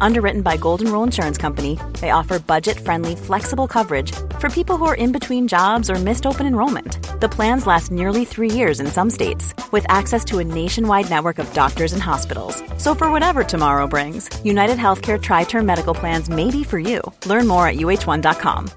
Underwritten 0.00 0.42
by 0.42 0.56
Golden 0.56 0.90
Rule 0.92 1.02
Insurance 1.02 1.38
Company, 1.38 1.78
they 2.00 2.10
offer 2.10 2.38
budget 2.38 2.78
friendly, 2.78 3.16
flexible 3.16 3.66
coverage 3.66 4.12
for 4.38 4.48
people 4.48 4.76
who 4.76 4.84
are 4.84 4.94
in 4.94 5.12
between 5.12 5.48
jobs 5.48 5.90
or 5.90 5.96
missed 5.96 6.26
open 6.26 6.46
enrollment. 6.46 7.20
The 7.20 7.28
plans 7.28 7.66
last 7.66 7.90
nearly 7.90 8.24
three 8.24 8.50
years 8.50 8.78
in 8.80 8.86
some 8.86 9.10
states, 9.10 9.54
with 9.72 9.86
access 9.88 10.24
to 10.26 10.38
a 10.38 10.44
nationwide 10.44 11.10
network 11.10 11.38
of 11.38 11.52
doctors 11.52 11.92
and 11.92 12.02
hospitals. 12.02 12.62
So, 12.78 12.94
for 12.94 13.10
whatever 13.10 13.42
tomorrow 13.44 13.86
brings, 13.86 14.28
United 14.44 14.78
Healthcare 14.78 15.20
Tri 15.20 15.44
Term 15.44 15.66
Medical 15.66 15.94
Plans 15.94 16.28
may 16.28 16.50
be 16.50 16.62
for 16.64 16.78
you. 16.78 17.00
Learn 17.26 17.48
more 17.48 17.66
at 17.66 17.76
uhone.com. 17.76 18.70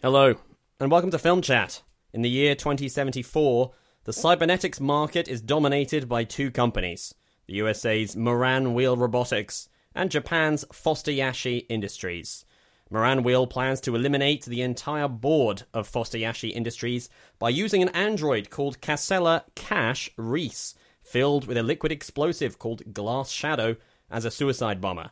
Hello, 0.00 0.34
and 0.78 0.92
welcome 0.92 1.10
to 1.10 1.18
Film 1.18 1.42
Chat. 1.42 1.82
In 2.12 2.22
the 2.22 2.30
year 2.30 2.54
2074, 2.54 3.72
the 4.04 4.12
cybernetics 4.12 4.80
market 4.80 5.28
is 5.28 5.42
dominated 5.42 6.08
by 6.08 6.24
two 6.24 6.50
companies 6.50 7.14
the 7.48 7.54
USA's 7.54 8.14
Moran 8.14 8.74
Wheel 8.74 8.96
Robotics 8.96 9.68
and 9.94 10.10
Japan's 10.10 10.64
Foster 10.70 11.10
Yashi 11.10 11.64
Industries. 11.70 12.44
Moran 12.90 13.22
Wheel 13.22 13.46
plans 13.46 13.80
to 13.80 13.96
eliminate 13.96 14.44
the 14.44 14.62
entire 14.62 15.08
board 15.08 15.62
of 15.72 15.88
Foster 15.88 16.18
Yashi 16.18 16.52
Industries 16.52 17.08
by 17.38 17.48
using 17.48 17.82
an 17.82 17.88
android 17.90 18.50
called 18.50 18.80
Casella 18.82 19.44
Cash 19.54 20.10
Reese, 20.16 20.74
filled 21.02 21.46
with 21.46 21.56
a 21.56 21.62
liquid 21.62 21.90
explosive 21.90 22.58
called 22.58 22.92
Glass 22.92 23.30
Shadow, 23.30 23.76
as 24.10 24.24
a 24.24 24.30
suicide 24.30 24.80
bomber. 24.80 25.10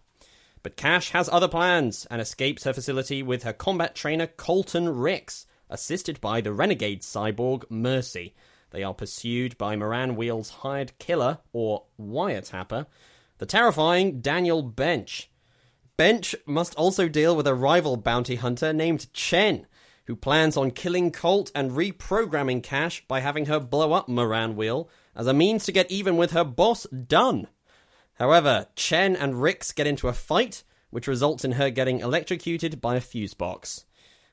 But 0.63 0.77
Cash 0.77 1.11
has 1.11 1.29
other 1.31 1.49
plans 1.49 2.07
and 2.11 2.21
escapes 2.21 2.65
her 2.65 2.73
facility 2.73 3.23
with 3.23 3.45
her 3.45 3.53
combat 3.53 3.95
trainer 3.95 4.27
Colton 4.27 4.89
Ricks, 4.89 5.47
assisted 5.71 6.21
by 6.21 6.41
the 6.41 6.53
renegade 6.53 7.03
cyborg 7.03 7.65
Mercy. 7.71 8.35
They 8.71 8.83
are 8.83 8.95
pursued 8.95 9.57
by 9.57 9.77
Moran 9.77 10.17
Wheel's 10.17 10.51
hired 10.51 10.99
killer, 10.99 11.39
or 11.53 11.85
wiretapper, 12.01 12.87
the 13.39 13.47
terrifying 13.47 14.21
Daniel 14.21 14.63
Bench. 14.63 15.31
Bench 15.97 16.35
must 16.47 16.75
also 16.75 17.09
deal 17.09 17.35
with 17.35 17.47
a 17.47 17.55
rival 17.55 17.97
bounty 17.97 18.37
hunter 18.37 18.73
named 18.73 19.13
Chen, 19.13 19.67
who 20.07 20.17
plans 20.17 20.57
on 20.57 20.71
killing 20.71 21.11
Colt 21.11 21.51
and 21.55 21.73
reprogramming 21.73 22.63
Cash 22.63 23.05
by 23.09 23.21
having 23.21 23.47
her 23.47 23.61
blow 23.61 23.93
up 23.93 24.09
Moran 24.09 24.57
Wheel 24.57 24.89
as 25.15 25.27
a 25.27 25.33
means 25.33 25.65
to 25.65 25.73
get 25.73 25.91
even 25.91 26.17
with 26.17 26.33
her 26.33 26.45
boss, 26.45 26.87
Dunn. 26.87 27.49
However, 28.15 28.67
Chen 28.77 29.17
and 29.17 29.43
Ricks 29.43 29.73
get 29.73 29.87
into 29.87 30.09
a 30.09 30.13
fight, 30.13 30.65
which 30.91 31.07
results 31.07 31.45
in 31.45 31.53
her 31.53 31.71
getting 31.71 32.01
electrocuted 32.01 32.81
by 32.81 32.97
a 32.97 33.01
fuse 33.01 33.35
box. 33.35 33.85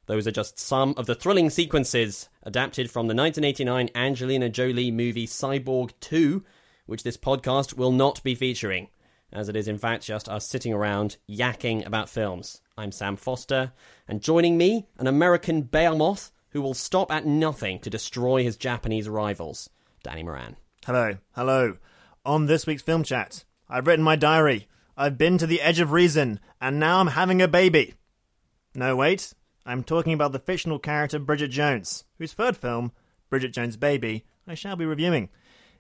Those 0.06 0.28
are 0.28 0.32
just 0.32 0.60
some 0.60 0.94
of 0.98 1.06
the 1.06 1.16
thrilling 1.16 1.50
sequences 1.50 2.28
adapted 2.44 2.92
from 2.92 3.08
the 3.08 3.16
1989 3.16 3.90
Angelina 3.96 4.50
Jolie 4.50 4.92
movie 4.92 5.26
Cyborg 5.26 5.92
2, 6.02 6.44
which 6.86 7.04
this 7.04 7.16
podcast 7.16 7.76
will 7.76 7.94
not 7.94 8.22
be 8.22 8.36
featuring, 8.36 8.90
as 9.32 9.48
it 9.48 9.56
is 9.56 9.70
in 9.70 9.78
fact 9.78 10.04
just 10.04 10.28
us 10.28 10.46
sitting 10.46 10.74
around 10.74 11.16
yakking 11.30 11.86
about 11.86 12.10
films. 12.10 12.62
I'm 12.78 12.92
Sam 12.92 13.16
Foster, 13.16 13.72
and 14.06 14.22
joining 14.22 14.58
me, 14.58 14.88
an 14.98 15.08
American 15.08 15.62
behemoth 15.62 16.32
who 16.50 16.62
will 16.62 16.74
stop 16.74 17.10
at 17.10 17.26
nothing 17.26 17.80
to 17.80 17.90
destroy 17.90 18.44
his 18.44 18.58
Japanese 18.58 19.08
rivals, 19.08 19.70
Danny 20.04 20.24
Moran. 20.24 20.58
Hello, 20.86 21.18
hello. 21.32 21.78
On 22.26 22.46
this 22.46 22.68
week's 22.68 22.84
film 22.84 23.04
chat, 23.04 23.46
I've 23.70 23.88
written 23.88 24.04
my 24.04 24.18
diary. 24.18 24.68
I've 24.98 25.18
been 25.18 25.38
to 25.38 25.48
the 25.48 25.62
edge 25.62 25.80
of 25.80 25.94
reason, 25.94 26.42
and 26.60 26.78
now 26.78 27.00
I'm 27.00 27.08
having 27.08 27.42
a 27.42 27.48
baby. 27.48 27.94
No, 28.76 28.98
wait. 28.98 29.34
I'm 29.66 29.84
talking 29.84 30.12
about 30.12 30.34
the 30.34 30.40
fictional 30.40 30.78
character 30.78 31.20
Bridget 31.20 31.48
Jones, 31.48 32.04
whose 32.18 32.34
third 32.34 32.58
film, 32.58 32.92
Bridget 33.30 33.54
Jones' 33.54 33.78
Baby, 33.78 34.26
I 34.46 34.56
shall 34.56 34.76
be 34.76 34.86
reviewing. 34.86 35.30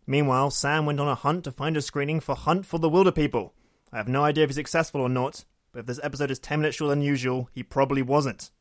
Meanwhile, 0.07 0.51
Sam 0.51 0.85
went 0.85 1.01
on 1.01 1.07
a 1.09 1.15
hunt 1.15 1.43
to 1.43 1.51
find 1.51 1.75
a 1.75 1.81
screening 1.81 2.21
for 2.21 2.33
Hunt 2.33 2.65
for 2.65 2.77
the 2.77 2.89
Wilderpeople. 2.89 3.51
I 3.91 3.97
have 3.97 4.07
no 4.07 4.23
idea 4.23 4.45
if 4.45 4.51
he's 4.51 4.55
successful 4.55 5.01
or 5.01 5.09
not, 5.09 5.43
but 5.73 5.79
if 5.79 5.85
this 5.85 5.99
episode 6.01 6.31
is 6.31 6.39
10 6.39 6.61
minutes 6.61 6.77
shorter 6.77 6.91
than 6.91 7.01
usual, 7.01 7.49
he 7.51 7.61
probably 7.61 8.01
wasn't. 8.01 8.51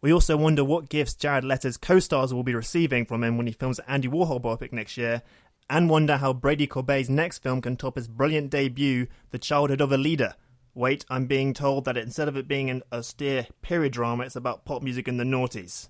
We 0.00 0.12
also 0.12 0.36
wonder 0.36 0.62
what 0.62 0.88
gifts 0.88 1.14
Jared 1.14 1.44
Leto's 1.44 1.76
co-stars 1.76 2.32
will 2.32 2.44
be 2.44 2.54
receiving 2.54 3.04
from 3.06 3.24
him 3.24 3.36
when 3.36 3.48
he 3.48 3.52
films 3.52 3.80
Andy 3.88 4.06
Warhol 4.06 4.40
biopic 4.40 4.72
next 4.72 4.96
year, 4.96 5.22
and 5.68 5.90
wonder 5.90 6.18
how 6.18 6.32
Brady 6.32 6.68
Corbet's 6.68 7.08
next 7.08 7.38
film 7.38 7.60
can 7.60 7.76
top 7.76 7.96
his 7.96 8.06
brilliant 8.06 8.50
debut, 8.50 9.08
The 9.30 9.38
Childhood 9.38 9.80
of 9.80 9.90
a 9.90 9.98
Leader, 9.98 10.34
Wait, 10.76 11.04
I'm 11.08 11.26
being 11.26 11.54
told 11.54 11.84
that 11.84 11.96
instead 11.96 12.26
of 12.26 12.36
it 12.36 12.48
being 12.48 12.68
an 12.68 12.82
austere 12.92 13.46
period 13.62 13.92
drama, 13.92 14.24
it's 14.24 14.34
about 14.34 14.64
pop 14.64 14.82
music 14.82 15.06
in 15.06 15.18
the 15.18 15.24
noughties. 15.24 15.88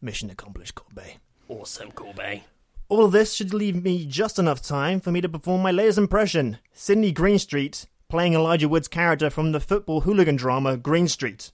Mission 0.00 0.30
accomplished, 0.30 0.74
Corbet. 0.74 1.18
Awesome, 1.46 1.92
Corbet. 1.92 2.42
All 2.88 3.04
of 3.04 3.12
this 3.12 3.34
should 3.34 3.52
leave 3.52 3.82
me 3.82 4.06
just 4.06 4.38
enough 4.38 4.62
time 4.62 4.98
for 4.98 5.12
me 5.12 5.20
to 5.20 5.28
perform 5.28 5.60
my 5.60 5.70
latest 5.70 5.98
impression 5.98 6.56
Sydney 6.72 7.12
Greenstreet, 7.12 7.84
playing 8.08 8.32
Elijah 8.32 8.68
Wood's 8.68 8.88
character 8.88 9.28
from 9.28 9.52
the 9.52 9.60
football 9.60 10.00
hooligan 10.00 10.36
drama 10.36 10.78
Green 10.78 11.06
Street. 11.06 11.50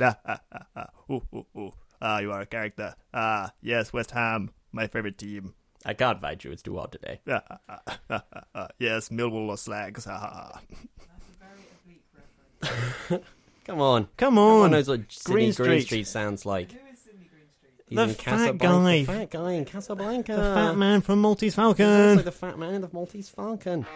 Ah, 0.00 0.16
ah, 0.24 0.40
ah, 0.52 0.66
ah. 0.76 0.86
Ooh, 1.10 1.22
ooh, 1.34 1.46
ooh. 1.56 1.72
Ah, 2.00 2.20
you 2.20 2.30
are 2.30 2.42
a 2.42 2.46
character. 2.46 2.94
Ah, 3.12 3.52
yes, 3.60 3.92
West 3.92 4.12
Ham, 4.12 4.50
my 4.70 4.86
favorite 4.86 5.18
team. 5.18 5.54
I 5.84 5.94
can't 5.94 6.20
fight 6.20 6.44
you, 6.44 6.52
it's 6.52 6.62
too 6.62 6.78
hot 6.78 6.92
today. 6.92 7.20
Ah, 7.28 7.42
ah, 7.50 7.58
ah, 7.68 7.80
ah, 8.08 8.22
ah, 8.32 8.44
ah. 8.54 8.68
yes, 8.78 9.08
Millwall 9.08 9.48
or 9.48 9.58
Slags. 9.58 10.06
Ah, 10.06 10.20
ah, 10.22 10.52
ah. 10.54 10.60
Come 13.66 13.80
on. 13.80 14.08
Come 14.16 14.36
Everyone 14.38 14.64
on. 14.64 14.70
knows 14.72 14.88
what 14.88 15.00
Green 15.24 15.36
Green 15.36 15.52
Street. 15.52 15.66
Green 15.66 15.80
Street. 15.80 15.86
Street 15.86 16.06
sounds 16.06 16.44
like. 16.46 16.70
He's 17.86 17.96
The 17.96 18.02
in 18.02 18.08
fat 18.10 18.18
Casablanca. 18.18 18.58
guy. 18.66 18.98
The 19.00 19.04
fat 19.04 19.30
guy 19.30 19.52
in 19.52 19.64
Casablanca. 19.64 20.32
The 20.36 20.42
fat 20.54 20.76
man 20.76 21.00
from 21.02 21.20
Maltese 21.20 21.54
He's 21.54 21.58
also 21.58 21.74
Falcon. 21.76 22.24
the 22.24 22.32
fat 22.32 22.58
man 22.58 22.74
in 22.74 22.80
the 22.82 22.90
Maltese 22.92 23.28
Falcon. 23.30 23.86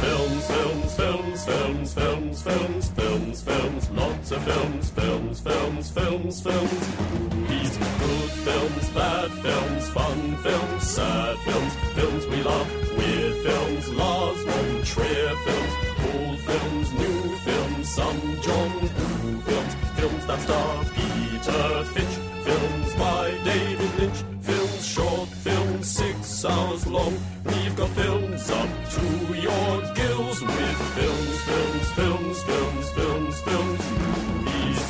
Films, 0.00 0.46
films, 0.46 0.94
films, 0.96 1.44
films, 1.44 1.94
films, 1.94 2.42
films, 2.42 2.88
films, 2.90 3.42
films, 3.42 3.90
lots 3.90 4.30
of 4.32 4.44
films, 4.44 4.90
films, 4.90 5.40
films, 5.40 5.90
films, 5.90 6.40
films. 6.42 6.98
Movies, 7.34 7.76
good 7.78 8.30
films, 8.46 8.88
bad 8.90 9.30
films, 9.32 9.88
fun 9.90 10.36
films, 10.36 10.82
sad 10.88 11.36
films, 11.38 11.74
films 11.94 12.26
we 12.28 12.42
love, 12.42 12.68
weird 12.96 13.29
films, 13.50 13.92
Lars 13.94 14.40
von 14.44 14.82
Trier 14.84 15.34
films, 15.44 15.74
old 16.14 16.38
films, 16.48 16.88
new 17.02 17.20
films, 17.46 17.88
some 17.88 18.20
John 18.44 18.70
Woo 18.80 19.40
films, 19.48 19.74
films 19.98 20.26
that 20.26 20.40
star 20.46 20.84
Peter 20.96 21.84
Finch, 21.92 22.16
films 22.46 22.94
by 22.94 23.24
David 23.44 23.92
Lynch, 23.98 24.20
films 24.40 24.86
short, 24.86 25.28
films 25.46 25.86
six 26.00 26.44
hours 26.44 26.86
long. 26.86 27.14
We've 27.44 27.76
got 27.76 27.90
films 28.00 28.50
up 28.50 28.70
to 28.96 29.04
your 29.48 29.74
gills 29.98 30.38
with 30.42 30.78
films, 30.98 31.36
films, 31.48 31.88
films, 31.98 32.42
films, 32.48 32.86
films, 32.96 33.36
films, 33.48 33.84
movies. 33.98 34.82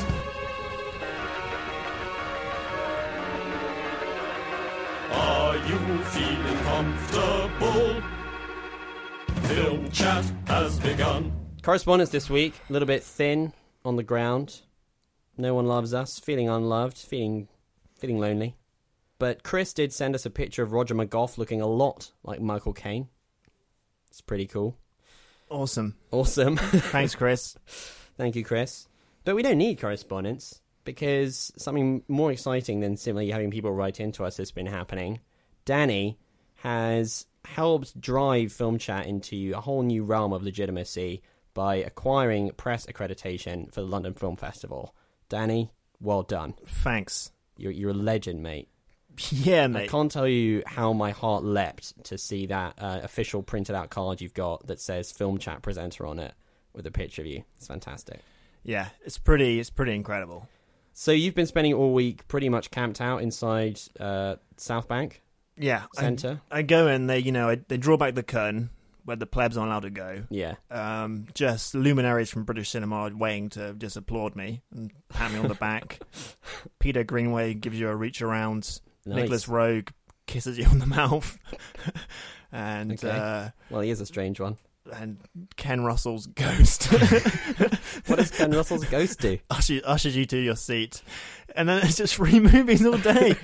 Are 5.12 5.56
you 5.70 5.80
feeling 6.14 6.58
comfortable? 6.70 8.19
Film 9.54 9.90
chat 9.90 10.24
has 10.46 10.78
begun. 10.78 11.32
Correspondence 11.62 12.10
this 12.10 12.30
week, 12.30 12.54
a 12.68 12.72
little 12.72 12.86
bit 12.86 13.02
thin 13.02 13.52
on 13.84 13.96
the 13.96 14.04
ground. 14.04 14.60
No 15.36 15.54
one 15.54 15.66
loves 15.66 15.92
us, 15.92 16.20
feeling 16.20 16.48
unloved, 16.48 16.96
feeling 16.96 17.48
feeling 17.96 18.20
lonely. 18.20 18.54
But 19.18 19.42
Chris 19.42 19.74
did 19.74 19.92
send 19.92 20.14
us 20.14 20.24
a 20.24 20.30
picture 20.30 20.62
of 20.62 20.70
Roger 20.70 20.94
McGough 20.94 21.36
looking 21.36 21.60
a 21.60 21.66
lot 21.66 22.12
like 22.22 22.40
Michael 22.40 22.72
Caine. 22.72 23.08
It's 24.08 24.20
pretty 24.20 24.46
cool. 24.46 24.76
Awesome. 25.48 25.96
Awesome. 26.12 26.56
Thanks, 26.56 27.16
Chris. 27.16 27.56
Thank 28.16 28.36
you, 28.36 28.44
Chris. 28.44 28.86
But 29.24 29.34
we 29.34 29.42
don't 29.42 29.58
need 29.58 29.80
correspondence 29.80 30.60
because 30.84 31.52
something 31.56 32.04
more 32.06 32.30
exciting 32.30 32.78
than 32.80 32.96
simply 32.96 33.30
having 33.32 33.50
people 33.50 33.72
write 33.72 33.98
into 33.98 34.24
us 34.24 34.36
has 34.36 34.52
been 34.52 34.66
happening. 34.66 35.18
Danny 35.64 36.18
has 36.62 37.26
helped 37.44 38.00
drive 38.00 38.52
Film 38.52 38.78
Chat 38.78 39.06
into 39.06 39.52
a 39.54 39.60
whole 39.60 39.82
new 39.82 40.04
realm 40.04 40.32
of 40.32 40.42
legitimacy 40.42 41.22
by 41.54 41.76
acquiring 41.76 42.50
press 42.52 42.86
accreditation 42.86 43.72
for 43.72 43.80
the 43.80 43.86
London 43.86 44.14
Film 44.14 44.36
Festival. 44.36 44.94
Danny, 45.28 45.70
well 46.00 46.22
done. 46.22 46.54
Thanks. 46.66 47.32
You're, 47.56 47.72
you're 47.72 47.90
a 47.90 47.94
legend, 47.94 48.42
mate. 48.42 48.68
Yeah, 49.30 49.66
mate. 49.66 49.84
I 49.84 49.86
can't 49.86 50.10
tell 50.10 50.28
you 50.28 50.62
how 50.66 50.92
my 50.92 51.10
heart 51.10 51.44
leapt 51.44 52.04
to 52.04 52.16
see 52.16 52.46
that 52.46 52.74
uh, 52.78 53.00
official 53.02 53.42
printed 53.42 53.74
out 53.74 53.90
card 53.90 54.20
you've 54.20 54.34
got 54.34 54.66
that 54.68 54.80
says 54.80 55.12
Film 55.12 55.38
Chat 55.38 55.62
Presenter 55.62 56.06
on 56.06 56.18
it 56.18 56.32
with 56.72 56.86
a 56.86 56.90
picture 56.90 57.22
of 57.22 57.26
you. 57.26 57.42
It's 57.56 57.66
fantastic. 57.66 58.20
Yeah, 58.62 58.88
it's 59.04 59.18
pretty. 59.18 59.58
It's 59.58 59.70
pretty 59.70 59.94
incredible. 59.94 60.48
So 60.92 61.12
you've 61.12 61.34
been 61.34 61.46
spending 61.46 61.74
all 61.74 61.92
week 61.92 62.26
pretty 62.28 62.48
much 62.48 62.70
camped 62.70 63.00
out 63.00 63.22
inside 63.22 63.80
uh, 63.98 64.36
South 64.56 64.88
Bank 64.88 65.22
Yeah, 65.60 65.84
I, 65.96 66.00
Centre. 66.00 66.40
I 66.50 66.62
go 66.62 66.88
in. 66.88 67.06
They, 67.06 67.18
you 67.18 67.32
know, 67.32 67.48
I, 67.50 67.56
they 67.68 67.76
draw 67.76 67.96
back 67.96 68.14
the 68.14 68.22
curtain 68.22 68.70
where 69.04 69.16
the 69.16 69.26
plebs 69.26 69.56
aren't 69.56 69.70
allowed 69.70 69.80
to 69.80 69.90
go. 69.90 70.22
Yeah. 70.30 70.54
Um, 70.70 71.26
just 71.34 71.74
luminaries 71.74 72.30
from 72.30 72.44
British 72.44 72.70
cinema 72.70 73.10
waiting 73.14 73.48
to 73.50 73.74
just 73.74 73.96
applaud 73.96 74.36
me 74.36 74.62
and 74.74 74.90
pat 75.08 75.32
me 75.32 75.38
on 75.38 75.48
the 75.48 75.54
back. 75.54 76.00
Peter 76.78 77.02
Greenaway 77.04 77.54
gives 77.54 77.78
you 77.78 77.88
a 77.88 77.96
reach 77.96 78.22
around. 78.22 78.80
Nice. 79.06 79.16
Nicolas 79.16 79.46
Roeg 79.46 79.88
kisses 80.26 80.58
you 80.58 80.66
on 80.66 80.78
the 80.78 80.86
mouth, 81.00 81.38
and 82.52 82.92
Okay. 82.92 83.10
uh, 83.10 83.48
Well, 83.70 83.80
he 83.80 83.90
is 83.90 84.00
a 84.00 84.06
strange 84.06 84.38
one. 84.40 84.56
And 84.94 85.18
Ken 85.56 85.82
Russell's 85.84 86.26
ghost 86.26 86.84
What 88.06 88.16
does 88.18 88.30
Ken 88.30 88.50
Russell's 88.50 88.84
ghost 88.86 89.20
do? 89.20 89.38
ushers, 89.50 89.82
ushers 89.84 90.16
you 90.16 90.26
to 90.26 90.38
your 90.38 90.56
seat, 90.56 91.02
and 91.54 91.68
then 91.68 91.84
it's 91.84 91.96
just 91.96 92.14
free 92.16 92.40
movies 92.40 92.84
all 92.84 92.98
day 92.98 93.36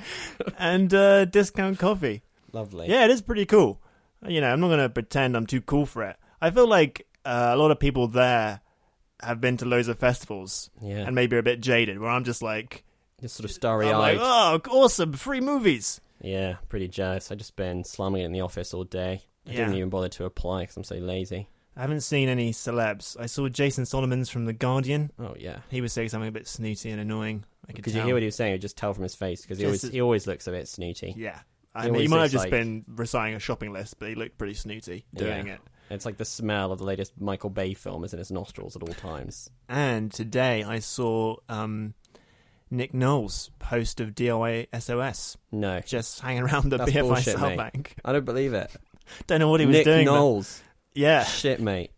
and 0.59 0.93
uh, 0.93 1.25
discount 1.27 1.79
coffee. 1.79 2.23
Lovely. 2.53 2.89
Yeah, 2.89 3.05
it 3.05 3.11
is 3.11 3.23
pretty 3.23 3.47
cool. 3.47 3.81
You 4.27 4.41
know, 4.41 4.49
I'm 4.51 4.61
not 4.61 4.69
going 4.69 4.81
to 4.81 4.89
pretend 4.89 5.37
I'm 5.37 5.47
too 5.47 5.61
cool 5.61 5.87
for 5.87 6.03
it. 6.05 6.17
I 6.41 6.51
feel 6.51 6.67
like 6.69 7.07
uh, 7.25 7.51
a 7.53 7.57
lot 7.57 7.71
of 7.71 7.79
people 7.79 8.09
there 8.09 8.61
have 9.23 9.41
been 9.41 9.57
to 9.59 9.65
loads 9.65 9.89
of 9.89 9.99
festivals 9.99 10.71
Yeah. 10.81 10.99
and 11.07 11.15
maybe 11.15 11.37
are 11.37 11.41
a 11.41 11.43
bit 11.43 11.61
jaded, 11.61 11.99
where 11.99 12.11
I'm 12.11 12.25
just 12.25 12.43
like, 12.43 12.85
Just 13.21 13.37
sort 13.37 13.45
of 13.45 13.51
starry 13.51 13.87
eyed. 13.89 13.97
like, 13.97 14.19
oh, 14.21 14.61
awesome, 14.71 15.13
free 15.13 15.41
movies. 15.41 16.01
Yeah, 16.21 16.57
pretty 16.69 16.89
jealous. 16.89 17.31
I've 17.31 17.39
just 17.39 17.57
been 17.57 17.85
slumming 17.85 18.23
it 18.23 18.27
in 18.27 18.33
the 18.33 18.41
office 18.41 18.73
all 18.73 18.85
day. 18.85 19.23
I 19.49 19.53
didn't 19.53 19.75
even 19.75 19.89
bother 19.91 20.09
to 20.09 20.25
apply 20.25 20.63
because 20.63 20.77
I'm 20.77 20.85
so 20.85 20.97
lazy. 20.97 21.49
I 21.77 21.83
haven't 21.83 22.01
seen 22.01 22.29
any 22.29 22.53
celebs. 22.53 23.19
I 23.21 23.27
saw 23.27 23.49
Jason 23.49 23.85
Solomons 23.85 24.31
from 24.31 24.47
The 24.47 24.53
Guardian. 24.55 25.11
Oh, 25.19 25.35
yeah. 25.39 25.59
He 25.71 25.81
was 25.83 25.93
saying 25.93 26.09
something 26.09 26.29
a 26.29 26.33
bit 26.33 26.49
snooty 26.49 26.91
and 26.91 27.01
annoying. 27.01 27.45
I 27.69 27.73
could 27.73 27.85
Could 27.85 27.95
you 27.95 28.03
hear 28.03 28.15
what 28.15 28.23
he 28.23 28.27
was 28.27 28.35
saying? 28.37 28.53
You 28.53 28.59
just 28.59 28.79
tell 28.79 28.95
from 28.95 29.03
his 29.03 29.15
face 29.15 29.43
because 29.43 29.59
he 29.59 29.65
always 29.67 29.83
he 29.83 30.01
always 30.01 30.27
looks 30.27 30.47
a 30.47 30.53
bit 30.53 30.69
snooty. 30.69 31.15
Yeah. 31.17 31.39
I 31.75 31.85
He 31.87 31.91
mean, 31.91 32.01
he 32.03 32.09
might 32.09 32.23
have 32.23 32.31
just 32.31 32.45
like- 32.45 32.51
been 32.51 32.85
reciting 32.89 33.35
a 33.35 33.39
shopping 33.39 33.73
list, 33.75 33.99
but 33.99 34.09
he 34.09 34.15
looked 34.15 34.39
pretty 34.39 34.55
snooty 34.55 35.05
doing 35.15 35.49
Yeah. 35.49 35.55
it. 35.55 35.61
It's 35.91 36.07
like 36.07 36.17
the 36.17 36.25
smell 36.25 36.73
of 36.73 36.79
the 36.79 36.85
latest 36.85 37.13
Michael 37.21 37.51
Bay 37.51 37.75
film 37.75 38.03
is 38.05 38.13
in 38.15 38.19
his 38.19 38.31
nostrils 38.33 38.75
at 38.75 38.83
all 38.83 38.95
times. 38.95 39.51
And 39.69 40.11
today 40.11 40.65
I 40.65 40.79
saw 40.79 41.37
um, 41.49 41.93
Nick 42.71 42.95
Knowles, 42.95 43.51
host 43.63 44.01
of 44.01 44.15
DIY 44.15 44.69
SOS, 44.81 45.37
No, 45.53 45.81
just 45.81 46.21
hanging 46.21 46.43
around 46.43 46.71
the 46.71 46.79
That's 46.79 46.91
BFI 46.91 47.01
bullshit, 47.03 47.35
South 47.37 47.51
mate. 47.51 47.57
Bank. 47.59 47.95
I 48.05 48.13
don't 48.13 48.25
believe 48.25 48.55
it. 48.55 48.71
Don't 49.27 49.41
know 49.41 49.49
what 49.51 49.61
he 49.61 49.67
was 49.67 49.77
Nick 49.77 49.85
doing. 49.85 50.07
but- 50.07 50.15
Knowles, 50.15 50.63
Yeah, 50.95 51.25
shit, 51.25 51.61
mate. 51.61 51.91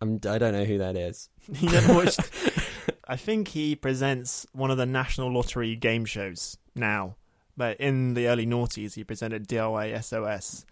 I'm, 0.00 0.14
I 0.28 0.38
don't 0.38 0.52
know 0.52 0.64
who 0.64 0.78
that 0.78 0.96
is. 0.96 1.28
never 1.62 1.94
watched. 1.94 2.18
I 3.06 3.16
think 3.16 3.48
he 3.48 3.76
presents 3.76 4.46
one 4.52 4.70
of 4.72 4.76
the 4.76 4.86
National 4.86 5.32
Lottery 5.32 5.76
game 5.76 6.04
shows 6.04 6.56
now, 6.74 7.14
but 7.56 7.78
in 7.78 8.14
the 8.14 8.26
early 8.28 8.44
noughties 8.46 8.94
he 8.94 9.04
presented 9.04 9.46
DIY 9.46 10.02
SOS. 10.02 10.64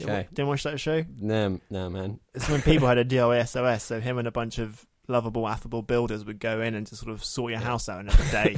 Okay. 0.00 0.26
Didn't 0.32 0.48
watch 0.48 0.62
that 0.62 0.80
show? 0.80 1.04
No, 1.18 1.60
no, 1.68 1.90
man. 1.90 2.20
It's 2.34 2.48
when 2.48 2.62
people 2.62 2.88
had 2.88 2.96
a 2.96 3.04
DIY 3.04 3.46
SOS, 3.46 3.82
so 3.82 4.00
him 4.00 4.16
and 4.16 4.26
a 4.26 4.30
bunch 4.32 4.58
of 4.58 4.86
lovable, 5.08 5.46
affable 5.46 5.82
builders 5.82 6.24
would 6.24 6.38
go 6.38 6.62
in 6.62 6.74
and 6.74 6.86
just 6.86 7.02
sort 7.02 7.12
of 7.12 7.22
sort 7.22 7.50
your 7.52 7.60
house 7.60 7.86
out 7.88 8.00
in 8.00 8.08
a 8.08 8.16
day. 8.30 8.56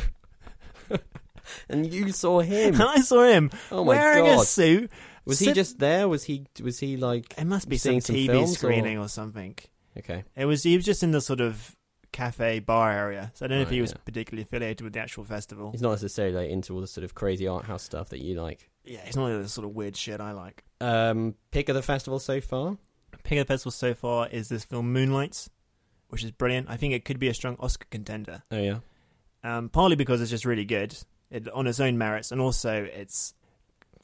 And 1.68 1.92
you 1.92 2.12
saw 2.12 2.40
him. 2.40 2.74
and 2.74 2.82
I 2.82 3.00
saw 3.00 3.24
him 3.26 3.50
Oh 3.72 3.84
my 3.84 3.96
wearing 3.96 4.26
a 4.26 4.38
suit. 4.40 4.90
Was 5.24 5.38
he 5.38 5.52
just 5.52 5.78
there? 5.78 6.08
Was 6.08 6.24
he? 6.24 6.46
Was 6.62 6.78
he 6.78 6.96
like? 6.96 7.34
It 7.38 7.44
must 7.44 7.68
be 7.68 7.78
seeing 7.78 8.00
some 8.00 8.16
TV 8.16 8.48
screening 8.48 8.98
or... 8.98 9.08
something. 9.08 9.56
Okay. 9.98 10.24
It 10.36 10.46
was 10.46 10.62
he 10.62 10.76
was 10.76 10.84
just 10.84 11.02
in 11.02 11.10
the 11.10 11.20
sort 11.20 11.40
of 11.40 11.76
cafe 12.12 12.58
bar 12.60 12.90
area, 12.90 13.32
so 13.34 13.44
I 13.44 13.48
don't 13.48 13.58
know 13.58 13.62
if 13.62 13.70
he 13.70 13.80
was 13.80 13.92
yeah. 13.92 13.98
particularly 14.04 14.42
affiliated 14.42 14.82
with 14.82 14.92
the 14.92 15.00
actual 15.00 15.24
festival. 15.24 15.70
He's 15.72 15.82
not 15.82 15.90
necessarily 15.90 16.34
like, 16.34 16.50
into 16.50 16.74
all 16.74 16.80
the 16.80 16.86
sort 16.86 17.04
of 17.04 17.14
crazy 17.14 17.46
art 17.46 17.64
house 17.64 17.82
stuff 17.82 18.10
that 18.10 18.20
you 18.20 18.40
like. 18.40 18.68
Yeah, 18.84 19.00
he's 19.04 19.16
not 19.16 19.28
the 19.28 19.48
sort 19.48 19.66
of 19.66 19.74
weird 19.74 19.96
shit 19.96 20.20
I 20.20 20.32
like. 20.32 20.64
Um, 20.80 21.34
pick 21.50 21.68
of 21.68 21.74
the 21.74 21.82
festival 21.82 22.18
so 22.18 22.40
far. 22.40 22.76
Pick 23.22 23.38
of 23.38 23.46
the 23.46 23.52
festival 23.52 23.72
so 23.72 23.94
far 23.94 24.28
is 24.28 24.48
this 24.48 24.64
film 24.64 24.92
Moonlights, 24.92 25.50
which 26.08 26.24
is 26.24 26.30
brilliant. 26.30 26.68
I 26.68 26.76
think 26.76 26.94
it 26.94 27.04
could 27.04 27.18
be 27.18 27.28
a 27.28 27.34
strong 27.34 27.56
Oscar 27.60 27.86
contender. 27.90 28.42
Oh 28.50 28.58
yeah. 28.58 28.78
Um, 29.44 29.68
partly 29.68 29.96
because 29.96 30.20
it's 30.20 30.30
just 30.30 30.44
really 30.44 30.64
good 30.64 30.96
it, 31.30 31.48
on 31.48 31.66
its 31.66 31.80
own 31.80 31.98
merits, 31.98 32.32
and 32.32 32.40
also 32.40 32.84
it's 32.84 33.34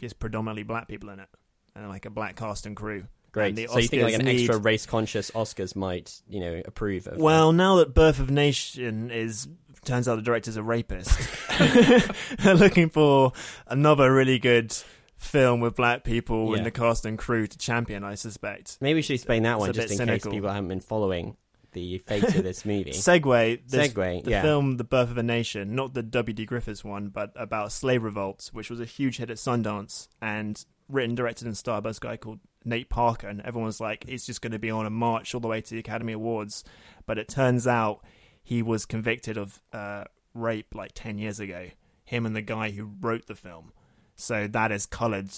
just 0.00 0.19
predominantly 0.19 0.62
black 0.62 0.89
people 0.89 1.09
in 1.11 1.21
it, 1.21 1.29
and 1.75 1.89
like 1.89 2.06
a 2.06 2.11
black 2.11 2.37
cast 2.37 2.67
and 2.67 2.77
crew. 2.77 3.05
Great. 3.31 3.56
So 3.69 3.79
you 3.79 3.89
think 3.89 4.03
like 4.05 4.15
an 4.15 4.25
need- 4.25 4.49
extra 4.49 4.59
race 4.59 4.87
conscious 4.87 5.31
Oscars 5.33 5.77
might, 5.77 6.23
you 6.29 6.41
know, 6.41 6.62
approve 6.65 7.06
of? 7.06 7.19
Well, 7.19 7.53
now 7.53 7.77
that 7.77 7.95
Birth 7.95 8.19
of 8.21 8.31
Nation 8.31 9.11
is 9.11 9.49
turns 9.85 10.09
out 10.09 10.17
the 10.17 10.23
director's 10.23 10.56
a 10.56 10.62
rapist, 10.62 11.11
they're 12.39 12.55
looking 12.55 12.89
for 12.89 13.33
another 13.67 14.12
really 14.12 14.39
good 14.39 14.75
film 15.17 15.61
with 15.61 15.75
black 15.77 16.05
people 16.05 16.53
Yeah. 16.53 16.59
in 16.59 16.65
the 16.65 16.71
cast 16.71 17.05
and 17.05 17.19
crew 17.19 17.47
to 17.47 17.59
champion. 17.59 18.03
I 18.05 18.15
suspect. 18.15 18.79
maybe 18.81 18.97
we 18.99 19.03
should 19.03 19.15
explain 19.15 19.43
that 19.43 19.55
It's 19.55 19.61
one 19.61 19.73
just 19.73 20.00
in 20.00 20.06
case 20.06 20.25
people 20.25 20.49
haven't 20.49 20.69
been 20.69 20.81
following 20.81 21.37
the 21.73 21.99
fate 21.99 22.25
of 22.25 22.43
this 22.43 22.65
movie. 22.65 22.91
Segue. 22.93 23.61
This, 23.69 23.88
Segue, 23.93 24.25
The 24.25 24.31
yeah. 24.31 24.43
film 24.43 24.76
The 24.76 24.85
Birth 24.85 25.11
of 25.11 25.19
a 25.19 25.23
Nation, 25.23 25.75
not 25.75 25.94
the 25.94 26.03
W.D. 26.03 26.44
Griffiths 26.47 26.85
one, 26.85 27.09
but 27.09 27.32
about 27.37 27.73
slave 27.73 28.03
revolt, 28.03 28.50
which 28.53 28.70
was 28.70 28.81
a 28.81 28.85
huge 28.85 29.19
hit 29.19 29.31
at 29.31 29.37
Sundance 29.37 30.09
and 30.20 30.65
written, 30.88 31.15
directed, 31.15 31.47
and 31.47 31.56
starred 31.56 31.85
by 31.85 31.91
this 31.91 31.99
guy 31.99 32.17
called 32.17 32.41
Nate 32.65 32.88
Parker. 32.88 33.29
And 33.29 33.41
everyone 33.43 33.67
was 33.67 33.81
like, 33.81 34.05
it's 34.09 34.26
just 34.26 34.41
going 34.43 34.53
to 34.53 34.59
be 34.59 34.70
on 34.70 34.87
a 34.87 34.91
march 34.91 35.35
all 35.35 35.41
the 35.41 35.49
way 35.49 35.61
to 35.61 35.70
the 35.70 35.81
Academy 35.81 36.12
Awards. 36.15 36.65
But 37.06 37.19
it 37.19 37.29
turns 37.29 37.67
out 37.67 38.03
he 38.43 38.62
was 38.62 38.87
convicted 38.87 39.37
of 39.37 39.61
uh, 39.73 40.05
rape 40.35 40.75
like 40.75 40.93
10 40.94 41.19
years 41.19 41.41
ago. 41.41 41.67
Him 42.05 42.25
and 42.25 42.35
the 42.35 42.43
guy 42.43 42.71
who 42.71 42.91
wrote 43.00 43.26
the 43.26 43.35
film. 43.35 43.73
So 44.17 44.47
that 44.49 44.71
has 44.71 44.87
coloured 44.87 45.31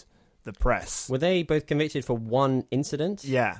the 0.45 0.53
press. 0.53 1.09
Were 1.11 1.19
they 1.19 1.43
both 1.43 1.67
convicted 1.67 2.05
for 2.05 2.17
one 2.17 2.65
incident? 2.71 3.25
yeah. 3.25 3.59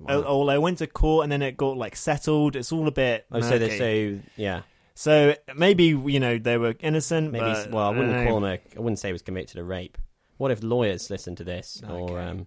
Wow. 0.00 0.24
Oh, 0.26 0.46
they 0.46 0.58
went 0.58 0.78
to 0.78 0.86
court 0.86 1.24
and 1.24 1.30
then 1.32 1.42
it 1.42 1.56
got 1.56 1.76
like 1.76 1.94
settled. 1.94 2.56
It's 2.56 2.72
all 2.72 2.88
a 2.88 2.92
bit. 2.92 3.26
Oh, 3.30 3.40
so 3.40 3.58
they 3.58 3.68
murky. 3.78 3.78
so 4.18 4.28
yeah. 4.36 4.62
So 4.94 5.34
maybe 5.54 5.84
you 5.86 6.18
know 6.20 6.38
they 6.38 6.58
were 6.58 6.74
innocent. 6.80 7.32
Maybe 7.32 7.44
but, 7.44 7.70
well, 7.70 7.86
I 7.86 7.90
wouldn't 7.90 8.12
don't 8.12 8.24
know. 8.24 8.30
call 8.30 8.38
him 8.38 8.44
a. 8.44 8.52
I 8.76 8.80
wouldn't 8.80 8.98
say 8.98 9.08
he 9.08 9.12
was 9.12 9.22
convicted 9.22 9.58
of 9.58 9.66
rape. 9.68 9.96
What 10.38 10.50
if 10.50 10.62
lawyers 10.62 11.10
listen 11.10 11.36
to 11.36 11.44
this, 11.44 11.82
or 11.88 12.18
Okay. 12.18 12.28
um, 12.28 12.46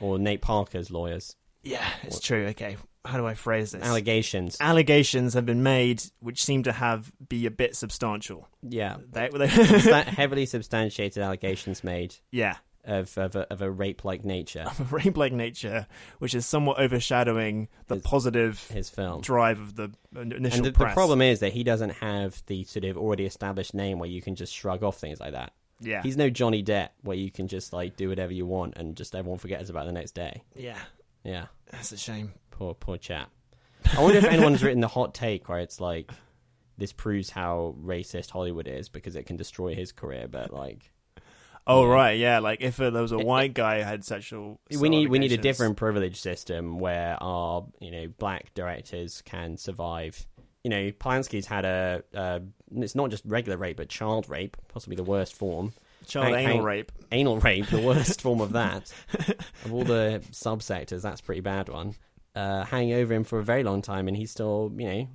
or 0.00 0.18
Nate 0.18 0.40
Parker's 0.42 0.90
lawyers? 0.90 1.36
Yeah, 1.62 1.86
it's 2.02 2.18
true. 2.20 2.46
Okay, 2.48 2.76
how 3.04 3.18
do 3.18 3.26
I 3.26 3.34
phrase 3.34 3.72
this? 3.72 3.82
Allegations. 3.82 4.56
Allegations 4.60 5.34
have 5.34 5.46
been 5.46 5.62
made 5.62 6.02
which 6.20 6.42
seem 6.44 6.62
to 6.64 6.72
have 6.72 7.12
be 7.28 7.46
a 7.46 7.50
bit 7.50 7.76
substantial. 7.76 8.48
yeah, 8.62 8.96
They, 9.12 9.28
they, 9.28 9.46
Substan- 9.46 10.04
heavily 10.06 10.46
substantiated 10.46 11.22
allegations 11.22 11.84
made 11.84 12.16
yeah, 12.32 12.56
of 12.84 13.16
of 13.18 13.36
a, 13.36 13.40
of 13.52 13.62
a 13.62 13.70
rape-like 13.70 14.24
nature. 14.24 14.64
of 14.66 14.80
a 14.80 14.96
rape-like 14.96 15.32
nature, 15.32 15.86
which 16.18 16.34
is 16.34 16.44
somewhat 16.46 16.78
overshadowing 16.78 17.68
the 17.88 17.94
His- 17.96 18.04
positive 18.04 18.66
His 18.68 18.90
film. 18.90 19.20
drive 19.20 19.60
of 19.60 19.76
the 19.76 19.90
initial 20.20 20.56
And 20.58 20.64
the, 20.66 20.70
the 20.72 20.86
problem 20.92 21.22
is 21.22 21.40
that 21.40 21.52
he 21.52 21.62
doesn't 21.64 21.90
have 21.90 22.42
the 22.46 22.64
sort 22.64 22.84
of 22.84 22.96
already 22.96 23.24
established 23.26 23.74
name 23.74 23.98
where 23.98 24.08
you 24.08 24.20
can 24.22 24.34
just 24.34 24.52
shrug 24.54 24.82
off 24.82 24.98
things 24.98 25.20
like 25.20 25.32
that. 25.32 25.52
yeah, 25.80 26.02
He's 26.02 26.16
no 26.16 26.28
Johnny 26.30 26.62
Depp 26.62 26.90
where 27.02 27.16
you 27.16 27.30
can 27.30 27.48
just 27.48 27.72
like 27.72 27.96
do 27.96 28.08
whatever 28.08 28.32
you 28.32 28.46
want 28.46 28.76
and 28.76 28.96
just 28.96 29.14
everyone 29.14 29.38
forgets 29.38 29.70
about 29.70 29.86
the 29.86 29.92
next 29.92 30.12
day. 30.12 30.42
yeah, 30.56 30.78
Yeah, 31.24 31.46
that's 31.70 31.92
a 31.92 31.96
shame. 31.96 32.32
poor 32.50 32.74
poor 32.74 32.96
chap. 32.98 33.30
I 33.96 34.00
wonder 34.00 34.18
if 34.18 34.24
anyone's 34.24 34.62
written 34.62 34.80
the 34.80 34.88
hot 34.88 35.12
take 35.14 35.48
where 35.48 35.58
it's 35.58 35.80
like 35.80 36.10
this 36.78 36.92
proves 36.92 37.30
how 37.30 37.74
racist 37.82 38.30
Hollywood 38.30 38.66
is 38.68 38.88
because 38.88 39.16
it 39.16 39.26
can 39.26 39.36
destroy 39.36 39.74
his 39.74 39.90
career. 39.92 40.26
But 40.28 40.52
like 40.52 40.91
Oh 41.66 41.86
right, 41.86 42.18
yeah. 42.18 42.40
Like 42.40 42.60
if 42.60 42.80
uh, 42.80 42.90
there 42.90 43.02
was 43.02 43.12
a 43.12 43.18
It- 43.18 43.26
white 43.26 43.54
guy 43.54 43.78
who 43.78 43.84
had 43.84 44.04
sexual, 44.04 44.60
we 44.78 44.88
need 44.88 45.08
we 45.08 45.18
need 45.18 45.32
a 45.32 45.36
different 45.36 45.76
privilege 45.76 46.20
system 46.20 46.78
where 46.78 47.16
our 47.22 47.66
you 47.80 47.90
know 47.90 48.08
black 48.18 48.52
directors 48.54 49.22
can 49.24 49.56
survive. 49.56 50.26
You 50.64 50.70
know, 50.70 50.90
Polanski's 50.92 51.46
had 51.46 51.64
a 51.64 52.02
uh, 52.14 52.40
it's 52.76 52.94
not 52.94 53.10
just 53.10 53.24
regular 53.26 53.56
rape 53.58 53.76
but 53.76 53.88
child 53.88 54.28
rape, 54.28 54.56
possibly 54.68 54.96
the 54.96 55.04
worst 55.04 55.34
form. 55.34 55.72
child 56.06 56.34
anal 56.34 56.62
rape. 56.62 56.90
Anal 57.12 57.38
rape, 57.38 57.66
the 57.66 57.80
worst 57.80 58.20
form 58.22 58.40
of 58.40 58.52
that. 58.52 58.92
Of 59.64 59.72
all 59.72 59.84
the 59.84 60.20
subsectors, 60.32 61.02
that's 61.02 61.20
a 61.20 61.24
pretty 61.24 61.40
bad 61.42 61.68
one. 61.68 61.94
Uh, 62.34 62.64
hanging 62.64 62.94
over 62.94 63.14
him 63.14 63.22
for 63.22 63.38
a 63.38 63.42
very 63.44 63.62
long 63.62 63.82
time, 63.82 64.08
and 64.08 64.16
he 64.16 64.26
still, 64.26 64.72
you 64.76 64.86
know, 64.88 65.08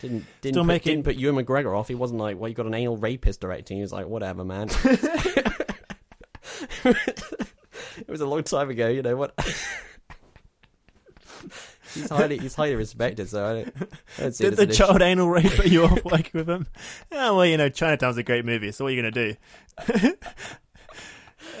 didn't 0.00 0.24
didn't 0.40 0.54
Still 0.54 0.62
put, 0.62 0.66
making- 0.68 0.92
didn't 0.92 1.04
put 1.04 1.16
Ewan 1.16 1.44
McGregor 1.44 1.76
off. 1.76 1.88
He 1.88 1.94
wasn't 1.94 2.20
like, 2.20 2.38
well, 2.38 2.48
you 2.48 2.54
got 2.54 2.64
an 2.66 2.74
anal 2.74 2.96
rapist 2.96 3.40
directing. 3.40 3.76
He 3.76 3.82
was 3.82 3.92
like, 3.92 4.06
whatever, 4.06 4.44
man. 4.44 4.68
it 6.84 8.08
was 8.08 8.20
a 8.20 8.26
long 8.26 8.42
time 8.42 8.70
ago. 8.70 8.88
You 8.88 9.02
know 9.02 9.16
what? 9.16 9.34
he's 11.94 12.08
highly 12.08 12.38
he's 12.38 12.54
highly 12.54 12.76
respected. 12.76 13.28
So 13.28 13.44
I 13.44 13.52
don't, 13.54 13.74
I 14.18 14.22
don't 14.22 14.32
see 14.34 14.44
Did 14.44 14.56
the 14.56 14.66
child 14.66 15.02
anal 15.02 15.28
rape 15.28 15.52
put 15.52 15.66
you 15.66 15.84
off 15.84 16.04
working 16.04 16.32
with 16.34 16.48
him? 16.48 16.66
Yeah, 17.10 17.30
well, 17.30 17.46
you 17.46 17.56
know, 17.56 17.68
Chinatown's 17.68 18.16
a 18.16 18.22
great 18.22 18.44
movie, 18.44 18.72
so 18.72 18.84
what 18.84 18.92
are 18.92 18.96
you 18.96 19.02
going 19.02 19.14
to 19.14 19.36
do? 19.98 20.16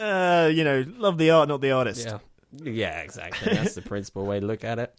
uh, 0.00 0.50
you 0.52 0.64
know, 0.64 0.84
love 0.96 1.18
the 1.18 1.30
art, 1.30 1.48
not 1.48 1.60
the 1.60 1.72
artist. 1.72 2.06
Yeah, 2.06 2.18
yeah, 2.62 3.00
exactly. 3.00 3.54
That's 3.54 3.74
the 3.74 3.82
principal 3.82 4.24
way 4.26 4.40
to 4.40 4.46
look 4.46 4.64
at 4.64 4.78
it. 4.78 4.94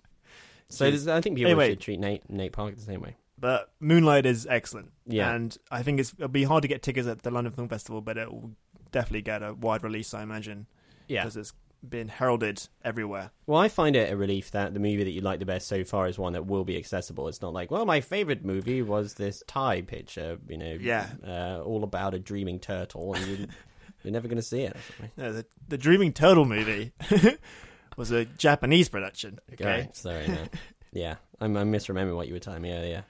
So 0.69 0.87
I 0.87 1.21
think 1.21 1.37
people 1.37 1.51
Anyway. 1.51 1.69
should 1.69 1.81
treat 1.81 1.99
Nate 1.99 2.29
Nate 2.29 2.51
Parker 2.51 2.75
the 2.75 2.81
same 2.81 3.01
way. 3.01 3.15
But 3.37 3.71
Moonlight 3.79 4.25
is 4.25 4.47
excellent. 4.47 4.91
Yeah. 5.05 5.33
And 5.33 5.55
I 5.69 5.83
think 5.83 5.99
it's, 5.99 6.13
it'll 6.13 6.29
be 6.29 6.43
hard 6.43 6.61
to 6.61 6.67
get 6.67 6.81
tickets 6.81 7.07
at 7.07 7.21
the 7.21 7.31
London 7.31 7.53
Film 7.53 7.67
Festival, 7.67 8.01
but 8.01 8.17
it 8.17 8.31
will 8.31 8.51
definitely 8.95 9.21
get 9.21 9.43
a 9.43 9.53
wide 9.53 9.83
release, 9.83 10.13
I 10.13 10.23
imagine. 10.23 10.65
Yeah. 11.07 11.23
Because 11.23 11.35
it's 11.37 11.53
been 11.87 12.07
heralded 12.07 12.67
everywhere. 12.83 13.29
Well, 13.45 13.59
I 13.59 13.67
find 13.67 13.95
it 13.95 14.11
a 14.11 14.17
relief 14.17 14.51
that 14.51 14.73
the 14.73 14.79
movie 14.79 15.03
that 15.03 15.11
you 15.11 15.21
like 15.21 15.39
the 15.39 15.45
best 15.45 15.67
so 15.67 15.83
far 15.83 16.07
is 16.07 16.17
one 16.17 16.33
that 16.33 16.47
will 16.47 16.63
be 16.63 16.77
accessible. 16.77 17.27
It's 17.27 17.41
not 17.41 17.53
like, 17.53 17.69
well, 17.69 17.85
my 17.85 18.01
favorite 18.01 18.43
movie 18.43 18.81
was 18.81 19.15
this 19.15 19.43
Thai 19.47 19.81
picture, 19.81 20.39
you 20.47 20.57
know, 20.57 20.77
Yeah. 20.79 21.07
uh, 21.27 21.61
all 21.63 21.83
about 21.83 22.13
a 22.15 22.19
dreaming 22.19 22.59
turtle, 22.59 23.13
and 23.13 23.27
you, 23.27 23.47
you're 24.03 24.13
never 24.13 24.27
going 24.27 24.37
to 24.37 24.41
see 24.41 24.61
it. 24.61 24.75
No, 25.17 25.31
the, 25.33 25.45
the 25.67 25.77
Dreaming 25.77 26.13
Turtle 26.13 26.45
movie 26.45 26.93
was 27.97 28.11
a 28.11 28.25
Japanese 28.25 28.89
production, 28.89 29.39
okay? 29.53 29.65
Right, 29.81 29.95
sorry, 29.95 30.27
no. 30.27 30.37
yeah, 30.93 31.15
I'm, 31.39 31.55
I'm 31.57 31.71
misremembering 31.71 32.15
what 32.15 32.27
you 32.27 32.33
were 32.33 32.39
telling 32.39 32.61
me 32.63 32.71
earlier. 32.71 33.03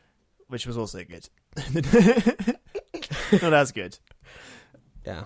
Which 0.47 0.65
was 0.67 0.77
also 0.77 1.03
good. 1.03 1.29
Not 3.41 3.53
as 3.53 3.71
good. 3.71 3.97
Yeah. 5.05 5.25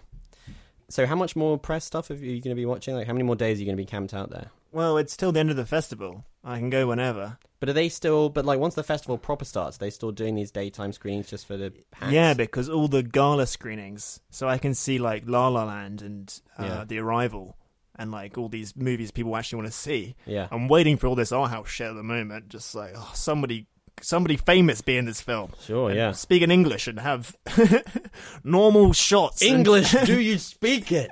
So, 0.90 1.06
how 1.06 1.16
much 1.16 1.36
more 1.36 1.58
press 1.58 1.86
stuff 1.86 2.10
are 2.10 2.16
you 2.16 2.42
going 2.42 2.56
to 2.56 2.56
be 2.56 2.66
watching? 2.66 2.96
Like, 2.96 3.08
how 3.08 3.14
many 3.14 3.24
more 3.24 3.36
days 3.36 3.58
are 3.58 3.60
you 3.62 3.66
going 3.66 3.78
to 3.78 3.82
be 3.82 3.86
camped 3.86 4.14
out 4.14 4.30
there? 4.30 4.48
Well, 4.72 4.98
it's 4.98 5.16
till 5.18 5.32
the 5.32 5.40
end 5.40 5.50
of 5.50 5.56
the 5.56 5.66
festival. 5.66 6.26
I 6.44 6.58
can 6.58 6.70
go 6.70 6.88
whenever. 6.88 7.38
But 7.60 7.70
are 7.70 7.74
they 7.74 7.90
still? 7.90 8.30
But 8.30 8.46
like, 8.46 8.60
once 8.60 8.76
the 8.76 8.84
festival 8.84 9.18
proper 9.18 9.46
starts, 9.46 9.78
are 9.78 9.80
they 9.80 9.90
still 9.90 10.12
doing 10.12 10.36
these 10.36 10.52
daytime 10.52 10.94
screenings 10.94 11.30
just 11.30 11.46
for 11.46 11.58
the? 11.58 11.74
Yeah, 12.10 12.34
because 12.34 12.70
all 12.70 12.88
the 12.88 13.04
gala 13.04 13.46
screenings, 13.48 14.20
so 14.30 14.48
I 14.48 14.58
can 14.58 14.74
see 14.74 14.98
like 14.98 15.24
La 15.26 15.48
La 15.48 15.64
Land 15.66 16.02
and 16.02 16.42
uh, 16.58 16.64
Yeah. 16.64 16.84
The 16.86 17.00
Arrival, 17.00 17.58
and 17.98 18.12
like 18.12 18.38
all 18.38 18.48
these 18.48 18.76
movies 18.76 19.12
people 19.12 19.36
actually 19.36 19.58
want 19.58 19.68
to 19.68 19.78
see. 19.78 20.16
yeah. 20.26 20.48
I'm 20.52 20.68
waiting 20.70 20.98
for 20.98 21.08
all 21.08 21.16
this 21.16 21.32
art 21.32 21.52
house 21.52 21.70
shit 21.70 21.88
at 21.88 21.96
the 21.96 22.04
moment. 22.04 22.48
Just 22.50 22.74
like 22.76 22.94
oh, 22.96 23.12
somebody, 23.14 23.68
somebody 24.04 24.38
famous 24.38 24.82
be 24.82 24.98
in 24.98 25.06
this 25.06 25.22
film. 25.22 25.52
Sure, 25.62 25.90
And 25.90 25.98
yeah. 25.98 26.12
Speak 26.12 26.42
in 26.42 26.52
English 26.52 26.88
and 26.88 27.00
have 27.00 27.36
normal 28.44 28.94
shots. 28.94 29.42
and- 29.42 29.52
English? 29.60 29.92
do 30.06 30.20
you 30.30 30.38
speak 30.38 30.92
it? 30.92 31.12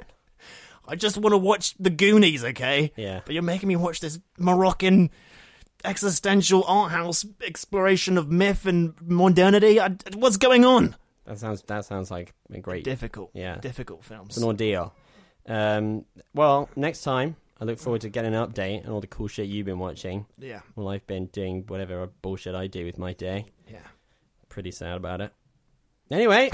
I 0.88 0.96
just 0.96 1.18
want 1.18 1.34
to 1.34 1.38
watch 1.38 1.76
The 1.80 1.90
Goonies, 1.90 2.44
okay? 2.46 2.94
Yeah. 2.96 3.22
But 3.26 3.34
you're 3.34 3.44
making 3.44 3.68
me 3.68 3.76
watch 3.76 4.00
this 4.00 4.20
Moroccan 4.40 5.10
existential 5.84 6.64
art 6.66 6.92
house 6.92 7.26
exploration 7.42 8.18
of 8.18 8.32
myth 8.32 8.66
and 8.66 8.94
modernity. 9.02 9.80
I, 9.80 9.90
what's 10.16 10.38
going 10.38 10.66
on? 10.66 10.96
That 11.26 11.40
sounds. 11.40 11.62
That 11.64 11.84
sounds 11.84 12.10
like 12.10 12.34
a 12.54 12.60
great. 12.60 12.86
Difficult. 12.86 13.32
Yeah. 13.34 13.58
Difficult 13.58 14.04
films. 14.06 14.30
It's 14.30 14.38
an 14.38 14.44
ordeal. 14.46 14.94
Um, 15.46 16.06
well, 16.34 16.70
next 16.78 17.04
time 17.04 17.36
I 17.60 17.66
look 17.66 17.80
forward 17.80 18.02
to 18.02 18.10
getting 18.10 18.36
an 18.36 18.48
update 18.48 18.86
on 18.86 18.92
all 18.94 19.02
the 19.02 19.08
cool 19.08 19.28
shit 19.28 19.48
you've 19.48 19.66
been 19.66 19.80
watching. 19.80 20.26
yeah. 20.38 20.60
Well, 20.76 20.90
I've 20.90 21.06
been 21.08 21.26
doing 21.28 21.64
whatever 21.68 22.08
bullshit 22.22 22.54
I 22.56 22.68
do 22.68 22.86
with 22.86 22.98
my 23.00 23.14
day. 23.14 23.46
Yeah. 23.68 23.80
Pretty 24.50 24.72
sad 24.72 24.96
about 24.98 25.22
it. 25.22 25.34
Anyway, 26.12 26.50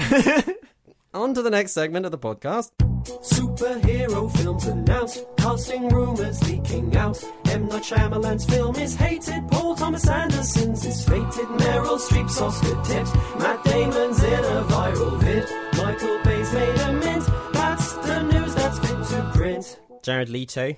on 1.14 1.34
to 1.34 1.42
the 1.42 1.50
next 1.50 1.72
segment 1.72 2.06
of 2.06 2.12
the 2.12 2.18
podcast. 2.18 2.70
Superhero 3.04 4.34
films 4.38 4.66
announced, 4.66 5.26
casting 5.36 5.88
rumors 5.88 6.42
leaking 6.50 6.96
out. 6.96 7.22
M. 7.46 7.66
Night 7.68 7.82
Shyamalan's 7.82 8.44
film 8.46 8.74
is 8.76 8.94
hated, 8.96 9.46
Paul 9.48 9.74
Thomas 9.76 10.08
Anderson's 10.08 10.84
is 10.86 11.04
fated, 11.06 11.46
Meryl 11.60 11.98
Streep's 11.98 12.40
Oscar 12.40 12.82
tips, 12.82 13.14
Matt 13.38 13.62
Damon's 13.64 14.22
in 14.22 14.32
a 14.44 14.64
viral 14.68 15.20
vid, 15.20 15.44
Michael 15.76 16.18
Bay's 16.24 16.52
made 16.54 16.78
a 16.80 16.92
mint. 16.94 17.24
That's 17.52 17.92
the 17.92 18.22
news 18.22 18.54
that's 18.54 18.78
fit 18.78 19.04
to 19.16 19.30
print. 19.34 19.80
Jared 20.02 20.28
Leto, 20.30 20.74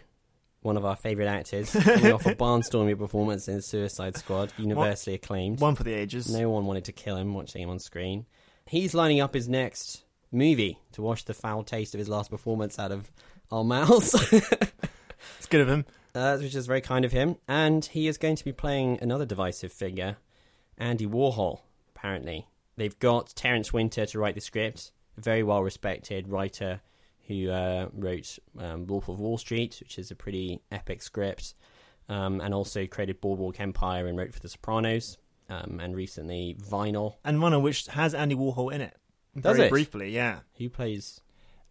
one 0.66 0.76
of 0.76 0.84
our 0.84 0.96
favourite 0.96 1.28
actors, 1.28 1.70
coming 1.82 2.12
off 2.12 2.26
a 2.26 2.34
barnstorming 2.34 2.98
performance 2.98 3.48
in 3.48 3.62
Suicide 3.62 4.16
Squad, 4.18 4.52
universally 4.58 5.14
acclaimed. 5.14 5.60
One 5.60 5.74
for 5.76 5.84
the 5.84 5.94
ages. 5.94 6.30
No 6.30 6.50
one 6.50 6.66
wanted 6.66 6.84
to 6.86 6.92
kill 6.92 7.16
him 7.16 7.32
watching 7.32 7.62
him 7.62 7.70
on 7.70 7.78
screen. 7.78 8.26
He's 8.66 8.92
lining 8.94 9.20
up 9.20 9.32
his 9.32 9.48
next 9.48 10.04
movie 10.32 10.78
to 10.92 11.00
wash 11.02 11.22
the 11.22 11.32
foul 11.34 11.62
taste 11.62 11.94
of 11.94 11.98
his 11.98 12.08
last 12.08 12.30
performance 12.30 12.78
out 12.78 12.92
of 12.92 13.10
our 13.50 13.64
mouths, 13.64 14.12
It's 15.38 15.46
good 15.48 15.60
of 15.60 15.68
him. 15.68 15.86
uh, 16.14 16.36
which 16.38 16.54
is 16.54 16.66
very 16.66 16.80
kind 16.80 17.04
of 17.04 17.12
him. 17.12 17.36
And 17.48 17.84
he 17.84 18.08
is 18.08 18.18
going 18.18 18.36
to 18.36 18.44
be 18.44 18.52
playing 18.52 18.98
another 19.00 19.24
divisive 19.24 19.72
figure, 19.72 20.16
Andy 20.76 21.06
Warhol, 21.06 21.60
apparently. 21.94 22.46
They've 22.76 22.98
got 22.98 23.28
Terence 23.36 23.72
Winter 23.72 24.04
to 24.06 24.18
write 24.18 24.34
the 24.34 24.40
script, 24.40 24.90
a 25.16 25.20
very 25.20 25.42
well 25.42 25.62
respected 25.62 26.28
writer 26.28 26.80
who 27.26 27.50
uh, 27.50 27.88
wrote 27.92 28.38
um, 28.58 28.86
Wolf 28.86 29.08
of 29.08 29.18
Wall 29.20 29.38
Street, 29.38 29.76
which 29.80 29.98
is 29.98 30.10
a 30.10 30.14
pretty 30.16 30.60
epic 30.70 31.02
script, 31.02 31.54
um, 32.08 32.40
and 32.40 32.54
also 32.54 32.86
created 32.86 33.20
Boardwalk 33.20 33.60
Empire 33.60 34.06
and 34.06 34.16
wrote 34.18 34.32
for 34.32 34.40
The 34.40 34.48
Sopranos, 34.48 35.18
um, 35.48 35.80
and 35.82 35.94
recently 35.96 36.56
Vinyl. 36.60 37.16
And 37.24 37.40
one 37.42 37.52
of 37.52 37.62
which 37.62 37.86
has 37.86 38.14
Andy 38.14 38.34
Warhol 38.34 38.72
in 38.72 38.80
it. 38.80 38.96
Does 39.38 39.56
Very 39.56 39.68
it? 39.68 39.70
briefly, 39.70 40.10
yeah. 40.10 40.40
Who 40.58 40.68
plays? 40.70 41.20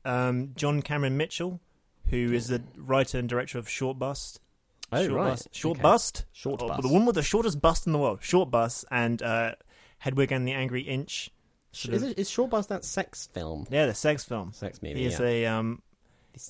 Um, 0.04 0.52
John 0.56 0.82
Cameron 0.82 1.18
Mitchell, 1.18 1.60
who 2.10 2.32
is 2.34 2.48
the 2.50 2.62
writer 2.78 3.18
and 3.18 3.28
director 3.28 3.58
of 3.58 3.68
Short 3.68 3.98
Bust. 3.98 4.40
Oh, 4.92 5.02
Short 5.02 5.12
right. 5.16 5.30
Bust. 5.32 5.48
Short 5.52 5.78
Okay. 5.78 5.82
Bust. 5.82 6.26
Short 6.32 6.62
Oh, 6.62 6.68
Bust. 6.68 6.82
The 6.84 6.90
one 6.90 7.06
with 7.08 7.16
the 7.16 7.24
shortest 7.24 7.60
bust 7.60 7.88
in 7.88 7.94
the 7.94 7.98
world. 7.98 8.20
Short 8.22 8.52
Bust 8.52 8.86
and 8.92 9.20
uh, 9.24 9.56
Hedwig 9.98 10.32
and 10.32 10.48
the 10.48 10.52
Angry 10.52 10.82
Inch. 10.82 11.32
Sort 11.76 11.94
Is, 11.94 12.04
of- 12.04 12.10
it, 12.12 12.20
is 12.20 12.30
Short 12.30 12.50
Bus 12.50 12.68
that 12.68 12.86
sex 12.86 13.28
film? 13.34 13.68
Yeah, 13.70 13.86
the 13.86 13.94
sex 13.94 14.24
film. 14.24 14.54
Sex 14.54 14.82
movie. 14.82 15.00
He 15.00 15.06
is 15.06 15.20
yeah. 15.20 15.26
a 15.26 15.46
um, 15.48 15.82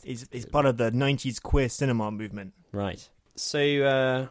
he's, 0.03 0.27
he's 0.31 0.45
part 0.45 0.67
of 0.67 0.77
the 0.77 0.91
'90s 0.91 1.41
queer 1.41 1.67
cinema 1.67 2.11
movement. 2.11 2.53
Right. 2.71 3.09
So 3.35 3.59
uh, 3.59 4.27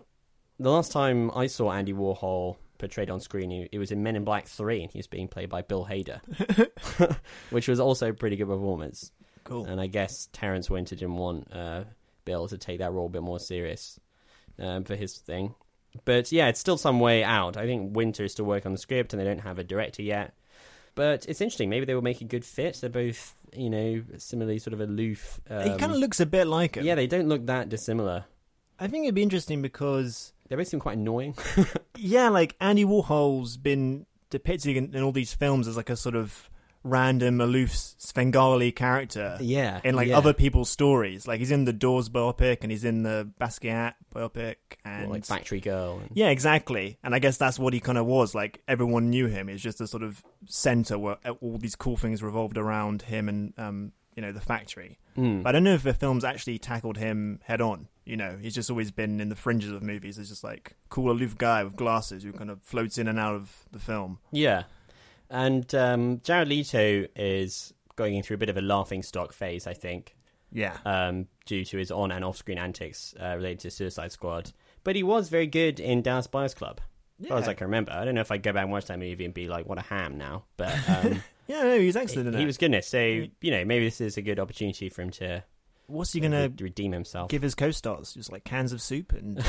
the 0.60 0.70
last 0.70 0.92
time 0.92 1.32
I 1.34 1.48
saw 1.48 1.72
Andy 1.72 1.92
Warhol 1.92 2.56
portrayed 2.78 3.10
on 3.10 3.18
screen, 3.18 3.50
he, 3.50 3.68
it 3.72 3.78
was 3.78 3.90
in 3.90 4.04
Men 4.04 4.14
in 4.14 4.24
Black 4.24 4.46
Three, 4.46 4.82
and 4.82 4.90
he 4.92 4.98
was 5.00 5.08
being 5.08 5.26
played 5.26 5.48
by 5.48 5.62
Bill 5.62 5.84
Hader, 5.84 6.20
which 7.50 7.66
was 7.66 7.80
also 7.80 8.10
a 8.10 8.14
pretty 8.14 8.36
good 8.36 8.48
performance. 8.48 9.10
Cool. 9.42 9.66
And 9.66 9.80
I 9.80 9.88
guess 9.88 10.28
Terence 10.32 10.70
Winter 10.70 10.94
didn't 10.94 11.16
want 11.16 11.52
uh, 11.52 11.84
Bill 12.24 12.46
to 12.46 12.56
take 12.56 12.78
that 12.78 12.92
role 12.92 13.06
a 13.06 13.10
bit 13.10 13.22
more 13.22 13.40
serious 13.40 13.98
um, 14.60 14.84
for 14.84 14.94
his 14.94 15.18
thing. 15.18 15.54
But 16.04 16.30
yeah, 16.30 16.46
it's 16.48 16.60
still 16.60 16.78
some 16.78 17.00
way 17.00 17.24
out. 17.24 17.56
I 17.56 17.66
think 17.66 17.96
Winter 17.96 18.24
is 18.24 18.32
still 18.32 18.46
working 18.46 18.68
on 18.68 18.72
the 18.72 18.78
script, 18.78 19.12
and 19.12 19.20
they 19.20 19.24
don't 19.24 19.40
have 19.40 19.58
a 19.58 19.64
director 19.64 20.02
yet. 20.02 20.34
But 20.94 21.26
it's 21.26 21.40
interesting. 21.40 21.68
Maybe 21.70 21.86
they 21.86 21.94
will 21.94 22.02
make 22.02 22.20
a 22.20 22.24
good 22.24 22.44
fit. 22.44 22.78
They're 22.80 22.90
both, 22.90 23.34
you 23.52 23.68
know, 23.70 24.02
similarly 24.18 24.58
sort 24.58 24.74
of 24.74 24.80
aloof. 24.80 25.40
Um, 25.50 25.62
he 25.72 25.76
kind 25.76 25.92
of 25.92 25.98
looks 25.98 26.20
a 26.20 26.26
bit 26.26 26.46
like 26.46 26.76
him. 26.76 26.84
yeah, 26.84 26.94
they 26.94 27.06
don't 27.06 27.28
look 27.28 27.46
that 27.46 27.68
dissimilar. 27.68 28.26
I 28.78 28.86
think 28.88 29.04
it'd 29.04 29.14
be 29.14 29.22
interesting 29.22 29.62
because 29.62 30.32
They 30.48 30.56
both 30.56 30.68
seem 30.68 30.80
quite 30.80 30.96
annoying. 30.98 31.36
yeah, 31.96 32.28
like 32.28 32.56
Andy 32.60 32.84
Warhol's 32.84 33.56
been 33.56 34.06
depicted 34.30 34.76
in, 34.76 34.94
in 34.94 35.02
all 35.02 35.12
these 35.12 35.34
films 35.34 35.68
as 35.68 35.76
like 35.76 35.90
a 35.90 35.96
sort 35.96 36.16
of 36.16 36.50
random, 36.84 37.40
aloof 37.40 37.74
Svengali 37.74 38.70
character. 38.70 39.36
yeah, 39.40 39.80
in 39.82 39.96
like 39.96 40.08
yeah. 40.08 40.18
other 40.18 40.32
people's 40.32 40.70
stories. 40.70 41.26
Like 41.26 41.40
he's 41.40 41.50
in 41.50 41.64
the 41.64 41.72
Doors 41.72 42.08
biopic 42.08 42.58
and 42.62 42.70
he's 42.70 42.84
in 42.84 43.02
the 43.02 43.28
Basquiat 43.40 43.94
biopic 44.14 44.56
and 44.84 45.04
Well, 45.04 45.12
like 45.12 45.24
Factory 45.24 45.60
Girl. 45.60 45.98
And... 45.98 46.10
yeah, 46.14 46.28
exactly. 46.28 46.98
And 47.02 47.14
I 47.14 47.18
guess 47.18 47.38
that's 47.38 47.58
what 47.58 47.72
he 47.72 47.80
kind 47.80 47.98
of 47.98 48.06
was. 48.06 48.34
Like 48.34 48.62
everyone 48.68 49.10
knew 49.10 49.26
him. 49.26 49.48
He's 49.48 49.62
just 49.62 49.80
a 49.80 49.86
sort 49.86 50.02
of 50.02 50.22
center 50.46 50.98
where 50.98 51.16
all 51.40 51.58
these 51.58 51.74
cool 51.74 51.96
things 51.96 52.22
revolved 52.22 52.58
around 52.58 53.02
him 53.02 53.28
and 53.28 53.54
um, 53.58 53.92
you 54.14 54.22
know, 54.22 54.32
the 54.32 54.40
factory. 54.40 54.98
Mm. 55.16 55.42
But 55.42 55.50
I 55.50 55.52
don't 55.52 55.64
know 55.64 55.74
if 55.74 55.82
the 55.82 55.94
film's 55.94 56.24
actually 56.24 56.58
tackled 56.58 56.96
him 56.96 57.40
head 57.44 57.60
on. 57.60 57.88
You 58.04 58.16
know, 58.16 58.36
he's 58.40 58.54
just 58.54 58.70
always 58.70 58.90
been 58.90 59.20
in 59.20 59.28
the 59.28 59.36
fringes 59.36 59.70
of 59.70 59.82
movies. 59.82 60.16
He's 60.16 60.28
just 60.28 60.44
like 60.44 60.76
cool 60.90 61.10
aloof 61.10 61.38
guy 61.38 61.64
with 61.64 61.76
glasses 61.76 62.22
who 62.22 62.32
kind 62.32 62.50
of 62.50 62.62
floats 62.62 62.98
in 62.98 63.08
and 63.08 63.18
out 63.18 63.34
of 63.34 63.64
the 63.72 63.78
film. 63.78 64.18
Yeah, 64.30 64.64
and 65.30 65.74
um, 65.74 66.20
Jared 66.24 66.48
Leto 66.48 67.06
is 67.16 67.72
going 67.96 68.22
through 68.22 68.34
a 68.34 68.38
bit 68.38 68.48
of 68.48 68.56
a 68.56 68.60
laughing 68.62 69.02
stock 69.02 69.32
phase, 69.32 69.66
I 69.66 69.74
think, 69.74 70.16
Yeah. 70.52 70.76
um, 70.84 71.26
due 71.46 71.64
to 71.64 71.76
his 71.78 71.90
on 71.90 72.10
and 72.10 72.24
off 72.24 72.36
screen 72.36 72.58
antics 72.58 73.14
uh, 73.22 73.34
related 73.36 73.60
to 73.60 73.70
Suicide 73.70 74.12
Squad. 74.12 74.52
But 74.82 74.96
he 74.96 75.02
was 75.02 75.28
very 75.28 75.46
good 75.46 75.80
in 75.80 76.02
Dallas 76.02 76.26
Buyers 76.26 76.54
Club. 76.54 76.80
As 77.22 77.28
far 77.28 77.38
as 77.38 77.48
I 77.48 77.54
can 77.54 77.66
remember, 77.68 77.92
I 77.92 78.04
don't 78.04 78.16
know 78.16 78.20
if 78.22 78.32
I'd 78.32 78.42
go 78.42 78.52
back 78.52 78.64
and 78.64 78.72
watch 78.72 78.86
that 78.86 78.98
movie 78.98 79.24
and 79.24 79.32
be 79.32 79.46
like, 79.46 79.66
"What 79.66 79.78
a 79.78 79.82
ham!" 79.82 80.18
Now, 80.18 80.44
but 80.56 80.72
um, 80.88 81.22
yeah, 81.46 81.62
no, 81.62 81.78
was 81.78 81.94
excellent 81.96 82.26
in 82.28 82.34
it. 82.34 82.40
he 82.40 82.44
was 82.44 82.58
goodness. 82.58 82.88
So 82.88 82.98
you 83.00 83.50
know, 83.52 83.64
maybe 83.64 83.84
this 83.84 84.00
is 84.00 84.16
a 84.16 84.22
good 84.22 84.40
opportunity 84.40 84.88
for 84.88 85.02
him 85.02 85.10
to 85.12 85.44
What's 85.86 86.12
he 86.12 86.20
gonna 86.20 86.48
re- 86.48 86.64
redeem 86.64 86.92
himself. 86.92 87.30
give 87.30 87.42
his 87.42 87.54
co-stars? 87.54 88.14
Just 88.14 88.32
like 88.32 88.44
cans 88.44 88.72
of 88.72 88.80
soup 88.80 89.12
and. 89.12 89.36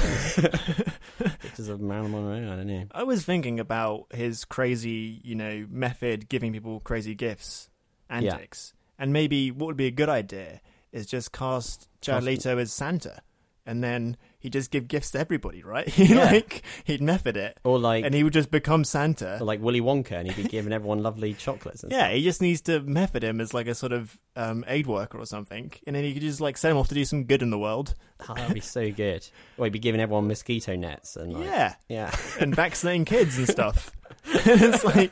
Pictures 1.39 1.70
of 1.70 1.80
Marilyn 1.80 2.12
Monroe. 2.12 2.51
I 2.51 2.56
don't 2.58 2.68
know. 2.68 2.86
I 2.92 3.04
was 3.04 3.24
thinking 3.24 3.60
about 3.60 4.08
his 4.13 4.44
crazy, 4.46 5.22
you 5.24 5.36
know, 5.36 5.65
method 5.70 6.27
giving 6.27 6.51
people 6.51 6.80
crazy 6.82 7.15
gifts, 7.15 7.70
antics, 8.10 8.74
and 9.00 9.13
maybe 9.13 9.51
what 9.51 9.68
would 9.68 9.77
be 9.77 9.88
a 9.88 9.92
good 9.92 10.10
idea 10.10 10.62
is 10.92 11.06
just 11.06 11.32
cast 11.32 11.88
Jared 12.01 12.24
Leto 12.24 12.58
as 12.58 12.72
Santa, 12.72 13.22
and 13.65 13.84
then 13.84 14.18
he 14.46 14.50
just 14.50 14.72
give 14.72 14.88
gifts 14.88 15.12
to 15.12 15.20
everybody, 15.20 15.62
right? 15.64 15.88
Yeah. 15.98 16.25
like 16.25 16.62
he'd 16.86 17.02
method 17.02 17.36
it, 17.36 17.60
Or 17.64 17.78
like, 17.78 18.06
and 18.06 18.14
he 18.16 18.24
would 18.24 18.32
just 18.34 18.50
become 18.52 18.84
Santa. 18.86 19.38
or 19.42 19.46
like 19.46 19.60
Willy 19.62 19.82
Wonka, 19.82 20.12
and 20.14 20.32
he'd 20.32 20.42
be 20.42 20.48
giving 20.50 20.72
everyone 20.72 21.04
lovely 21.04 21.34
chocolates. 21.34 21.84
And 21.84 21.92
yeah, 21.92 22.10
he 22.12 22.24
just 22.24 22.42
needs 22.42 22.62
to 22.62 22.80
method 22.82 23.24
him 23.24 23.42
as 23.42 23.54
like 23.54 23.68
a 23.68 23.75
sort 23.75 23.92
of 23.92 24.18
um, 24.36 24.64
aid 24.68 24.88
worker 24.88 25.18
or 25.20 25.25
something, 25.25 25.72
and 25.86 25.96
then 25.96 26.04
he 26.04 26.14
could 26.14 26.22
just 26.22 26.40
like 26.40 26.58
send 26.58 26.72
him 26.72 26.78
off 26.78 26.88
to 26.90 26.96
do 26.96 27.04
some 27.06 27.25
good 27.25 27.42
in 27.42 27.50
the 27.50 27.60
world. 27.60 27.96
Oh, 28.30 28.34
that'd 28.34 28.54
be 28.54 28.62
so 28.62 28.92
good. 28.92 29.28
Or 29.58 29.66
he'd 29.66 29.74
be 29.74 29.80
giving 29.80 30.00
everyone 30.00 30.28
mosquito 30.28 30.75
nets 30.75 31.16
and 31.18 31.34
like, 31.34 31.46
yeah, 31.46 31.75
yeah. 31.90 32.16
and 32.40 32.56
vaccinating 32.56 33.04
kids 33.06 33.38
and 33.38 33.48
stuff. 33.50 33.92
it's 34.25 34.84
like 34.86 35.12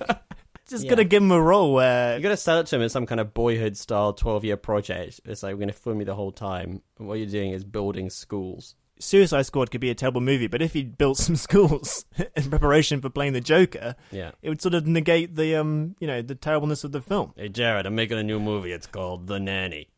just 0.69 0.83
Yeah. 0.85 0.91
gotta 0.91 1.03
give 1.03 1.21
him 1.21 1.31
a 1.31 1.41
role 1.41 1.73
where 1.73 2.15
You 2.15 2.23
got 2.23 2.29
to 2.29 2.37
sell 2.37 2.59
it 2.59 2.67
to 2.67 2.77
him 2.77 2.81
as 2.83 2.91
some 2.93 3.05
kind 3.05 3.19
of 3.19 3.33
boyhood 3.33 3.75
style 3.75 4.13
12 4.13 4.45
year 4.45 4.57
project. 4.57 5.19
It's 5.25 5.43
like, 5.43 5.55
we're 5.57 5.65
to 5.65 5.73
film 5.73 5.99
you 5.99 6.05
the 6.05 6.15
whole 6.15 6.31
time. 6.31 6.81
And 6.97 7.07
what 7.07 7.15
you're 7.15 7.27
doing 7.27 7.51
is 7.51 7.63
building 7.65 8.09
schools. 8.09 8.75
Suicide 9.03 9.41
Squad 9.45 9.69
could 9.71 9.81
be 9.81 9.89
a 9.89 9.95
terrible 9.95 10.21
movie, 10.21 10.47
but 10.47 10.61
if 10.61 10.73
he 10.73 10.83
built 10.83 11.17
some 11.25 11.35
schools 11.35 12.05
in 12.35 12.49
preparation 12.49 13.01
for 13.01 13.09
playing 13.09 13.33
the 13.33 13.41
Joker, 13.41 13.95
Yeah. 14.11 14.31
it 14.41 14.49
would 14.49 14.61
sort 14.61 14.73
of 14.73 14.87
negate 14.87 15.35
the 15.35 15.55
um 15.55 15.95
you 15.99 16.07
know 16.07 16.21
the 16.21 16.35
terribleness 16.35 16.83
of 16.83 16.91
the 16.91 17.01
film. 17.01 17.33
Hey, 17.35 17.49
Jared, 17.49 17.85
I'm 17.85 17.95
making 17.95 18.17
a 18.17 18.23
new 18.23 18.39
movie. 18.39 18.71
It's 18.71 18.87
called 18.87 19.27
The 19.27 19.39
Nanny. 19.39 19.89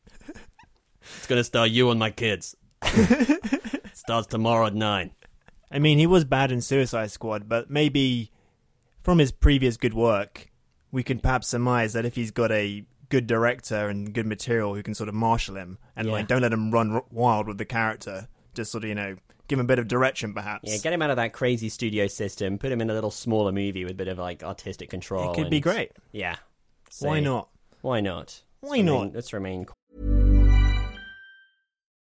It's 1.18 1.28
going 1.28 1.40
to 1.40 1.44
star 1.44 1.68
you 1.68 1.92
and 1.92 2.00
my 2.00 2.10
kids. 2.10 2.56
Starts 3.94 4.28
tomorrow 4.28 4.68
at 4.68 4.74
9. 4.76 5.12
I 5.72 5.80
mean, 5.80 5.98
he 6.00 6.08
was 6.08 6.26
bad 6.26 6.52
in 6.52 6.62
Suicide 6.62 7.12
Squad, 7.12 7.48
but 7.48 7.70
maybe 7.70 8.32
from 9.04 9.20
his 9.20 9.32
previous 9.32 9.78
good 9.78 9.94
work, 9.94 10.52
we 10.92 11.04
can 11.04 11.20
perhaps 11.20 11.48
surmise 11.48 11.94
that 11.94 12.06
if 12.06 12.16
he's 12.16 12.32
got 12.32 12.52
a 12.52 12.86
good 13.10 13.28
director 13.28 13.88
and 13.88 14.14
good 14.14 14.26
material 14.26 14.74
who 14.74 14.82
can 14.84 14.94
sort 14.96 15.10
of 15.10 15.14
marshal 15.16 15.56
him 15.58 15.78
and 15.96 16.08
Yeah. 16.08 16.14
like 16.14 16.28
don't 16.28 16.42
let 16.42 16.52
him 16.54 16.72
run 16.72 16.92
r- 16.92 17.06
wild 17.12 17.48
with 17.48 17.58
the 17.60 17.66
character, 17.66 18.28
just 18.56 18.72
sort 18.72 18.84
of 18.84 18.90
you 18.90 18.96
know 18.96 19.16
give 19.48 19.60
him 19.60 19.66
a 19.66 19.68
bit 19.68 19.80
of 19.80 19.88
direction 19.88 20.34
perhaps. 20.34 20.72
Yeah, 20.72 20.78
get 20.78 20.94
him 20.94 21.02
out 21.02 21.10
of 21.12 21.18
that 21.18 21.34
crazy 21.34 21.70
studio 21.70 22.08
system. 22.08 22.58
Put 22.58 22.72
him 22.72 22.82
in 22.82 22.90
a 22.90 22.94
little 22.94 23.12
smaller 23.12 23.52
movie 23.52 23.84
with 23.84 23.92
a 23.92 23.96
bit 23.96 24.08
of 24.08 24.18
like 24.18 24.44
artistic 24.44 24.90
control. 24.90 25.32
it 25.32 25.36
could 25.36 25.50
be 25.50 25.60
great. 25.60 25.92
Yeah. 26.12 26.38
Why 27.00 27.20
not? 27.20 27.50
Why 27.82 28.02
not? 28.02 28.42
Why 28.62 28.70
Let's 28.70 28.80
remain- 28.80 29.04
not? 29.04 29.14
Let's 29.14 29.34
remain. 29.34 29.66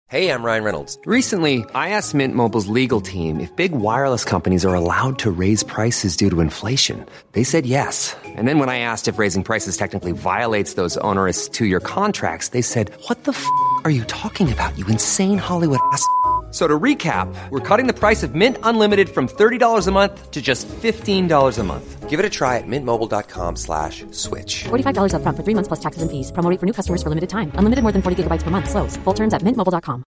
Hey, 0.09 0.29
I'm 0.29 0.45
Ryan 0.45 0.63
Reynolds. 0.63 0.99
Recently, 1.07 1.65
I 1.75 1.89
asked 1.89 2.15
Mint 2.15 2.35
Mobile's 2.35 2.67
legal 2.67 3.01
team 3.01 3.41
if 3.41 3.57
big 3.57 3.73
wireless 3.73 4.27
companies 4.27 4.63
are 4.63 4.75
allowed 4.75 5.19
to 5.21 5.31
raise 5.31 5.63
prices 5.63 6.19
due 6.19 6.29
to 6.29 6.43
inflation. 6.43 7.07
They 7.33 7.45
said 7.45 7.65
yes. 7.65 8.15
And 8.37 8.47
then 8.47 8.59
when 8.59 8.69
I 8.69 8.81
asked 8.81 9.09
if 9.09 9.19
raising 9.19 9.43
prices 9.43 9.79
technically 9.79 10.13
violates 10.13 10.75
those 10.75 10.99
onerous 10.99 11.49
two 11.49 11.65
year 11.65 11.81
contracts, 11.81 12.49
they 12.49 12.61
said, 12.61 12.91
What 13.09 13.25
the 13.25 13.33
f 13.33 13.47
are 13.85 13.91
you 13.91 14.05
talking 14.05 14.53
about, 14.53 14.77
you 14.79 14.87
insane 14.87 15.39
Hollywood 15.39 15.81
ass? 15.93 16.07
F- 16.53 16.55
So 16.55 16.69
to 16.69 16.79
recap, 16.79 17.35
we're 17.49 17.61
cutting 17.77 17.87
the 17.87 17.99
price 17.99 18.23
of 18.23 18.35
Mint 18.35 18.59
Unlimited 18.63 19.09
from 19.09 19.27
$30 19.27 19.87
a 19.89 19.91
month 19.91 20.31
to 20.31 20.43
just 20.43 20.69
$15 20.69 21.59
a 21.59 21.65
month. 21.65 22.11
Give 22.11 22.21
it 22.21 22.27
a 22.27 22.31
try 22.31 22.59
at 22.59 22.67
mintmobile.com 22.67 23.57
slash 23.57 24.05
switch. 24.11 24.65
$45 24.69 25.15
upfront 25.15 25.37
for 25.37 25.43
three 25.43 25.55
months 25.55 25.69
plus 25.69 25.81
taxes 25.81 26.03
and 26.03 26.11
fees. 26.11 26.31
Promo 26.31 26.51
rate 26.51 26.61
for 26.61 26.67
new 26.67 26.75
customers 26.75 27.03
for 27.03 27.09
limited 27.09 27.31
time. 27.31 27.51
Unlimited 27.55 27.83
more 27.83 27.93
than 27.93 28.03
40 28.03 28.23
gigabytes 28.25 28.43
per 28.43 28.51
month. 28.51 28.69
Slows. 28.69 28.99
Full 29.05 29.15
terms 29.15 29.33
at 29.33 29.41
mintmobile.com. 29.43 30.05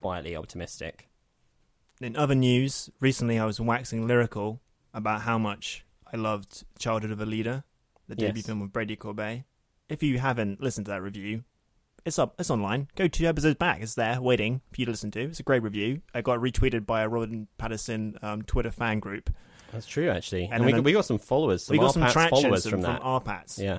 Quietly 0.00 0.36
optimistic. 0.36 1.08
In 2.00 2.16
other 2.16 2.34
news, 2.34 2.90
recently 3.00 3.38
I 3.38 3.44
was 3.46 3.60
waxing 3.60 4.06
lyrical 4.06 4.60
about 4.94 5.22
how 5.22 5.38
much 5.38 5.84
I 6.12 6.16
loved 6.16 6.64
Childhood 6.78 7.12
of 7.12 7.20
a 7.20 7.26
Leader, 7.26 7.64
the 8.08 8.14
debut 8.16 8.38
Yes. 8.42 8.46
film 8.46 8.62
of 8.62 8.72
Brady 8.72 8.96
Corbet. 8.96 9.44
If 9.88 10.02
you 10.02 10.18
haven't 10.18 10.60
listened 10.60 10.86
to 10.86 10.92
that 10.92 11.02
review, 11.02 11.44
it's 12.04 12.18
up. 12.18 12.34
It's 12.38 12.50
online. 12.50 12.88
Go 12.96 13.08
two 13.08 13.26
episodes 13.26 13.56
back. 13.56 13.80
It's 13.82 13.94
there, 13.94 14.20
waiting 14.20 14.60
for 14.72 14.80
you 14.80 14.86
to 14.86 14.90
listen 14.92 15.10
to. 15.12 15.20
It's 15.22 15.40
a 15.40 15.44
great 15.44 15.62
review. 15.62 16.02
I 16.14 16.20
got 16.20 16.38
retweeted 16.40 16.86
by 16.86 17.02
a 17.02 17.08
Robert 17.08 17.30
Pattinson 17.58 18.22
um, 18.22 18.42
Twitter 18.42 18.70
fan 18.70 19.00
group. 19.00 19.30
That's 19.72 19.86
true, 19.86 20.10
actually. 20.10 20.44
And, 20.44 20.54
And 20.54 20.64
we, 20.66 20.72
then- 20.72 20.80
got, 20.80 20.84
we 20.84 20.92
got 20.92 21.04
some 21.04 21.18
followers. 21.18 21.64
Some 21.64 21.74
we 21.74 21.78
got 21.78 21.94
some 21.94 22.02
traction 22.08 22.42
followers 22.42 22.62
from, 22.64 22.70
from 22.72 22.80
that. 22.82 23.02
RPattz. 23.02 23.58
yeah. 23.58 23.78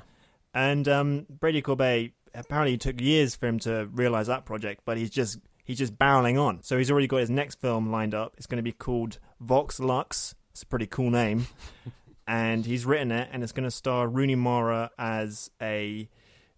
And 0.54 0.88
um, 0.88 1.26
Brady 1.30 1.62
Corbet 1.62 2.12
apparently 2.36 2.74
it 2.76 2.82
took 2.82 3.00
years 3.00 3.36
for 3.36 3.48
him 3.48 3.60
to 3.60 3.88
realize 3.94 4.28
that 4.28 4.46
project, 4.46 4.82
but 4.86 4.98
he's 4.98 5.10
just 5.10 5.40
he's 5.64 5.78
just 5.78 5.98
barreling 5.98 6.40
on. 6.42 6.62
So 6.64 6.78
he's 6.78 6.90
already 6.92 7.08
got 7.08 7.18
his 7.18 7.30
next 7.30 7.60
film 7.62 7.92
lined 7.92 8.14
up. 8.16 8.34
It's 8.38 8.46
going 8.48 8.58
to 8.58 8.64
be 8.64 8.72
called 8.72 9.20
Vox 9.40 9.80
Lux. 9.80 10.36
It's 10.52 10.62
a 10.64 10.66
pretty 10.68 10.86
cool 10.88 11.10
name, 11.10 11.48
and 12.28 12.66
he's 12.66 12.86
written 12.86 13.12
it, 13.12 13.30
and 13.32 13.44
it's 13.44 13.52
going 13.52 13.64
to 13.66 13.72
star 13.72 14.08
Rooney 14.08 14.36
Mara 14.36 14.92
as 14.98 15.50
a 15.62 16.08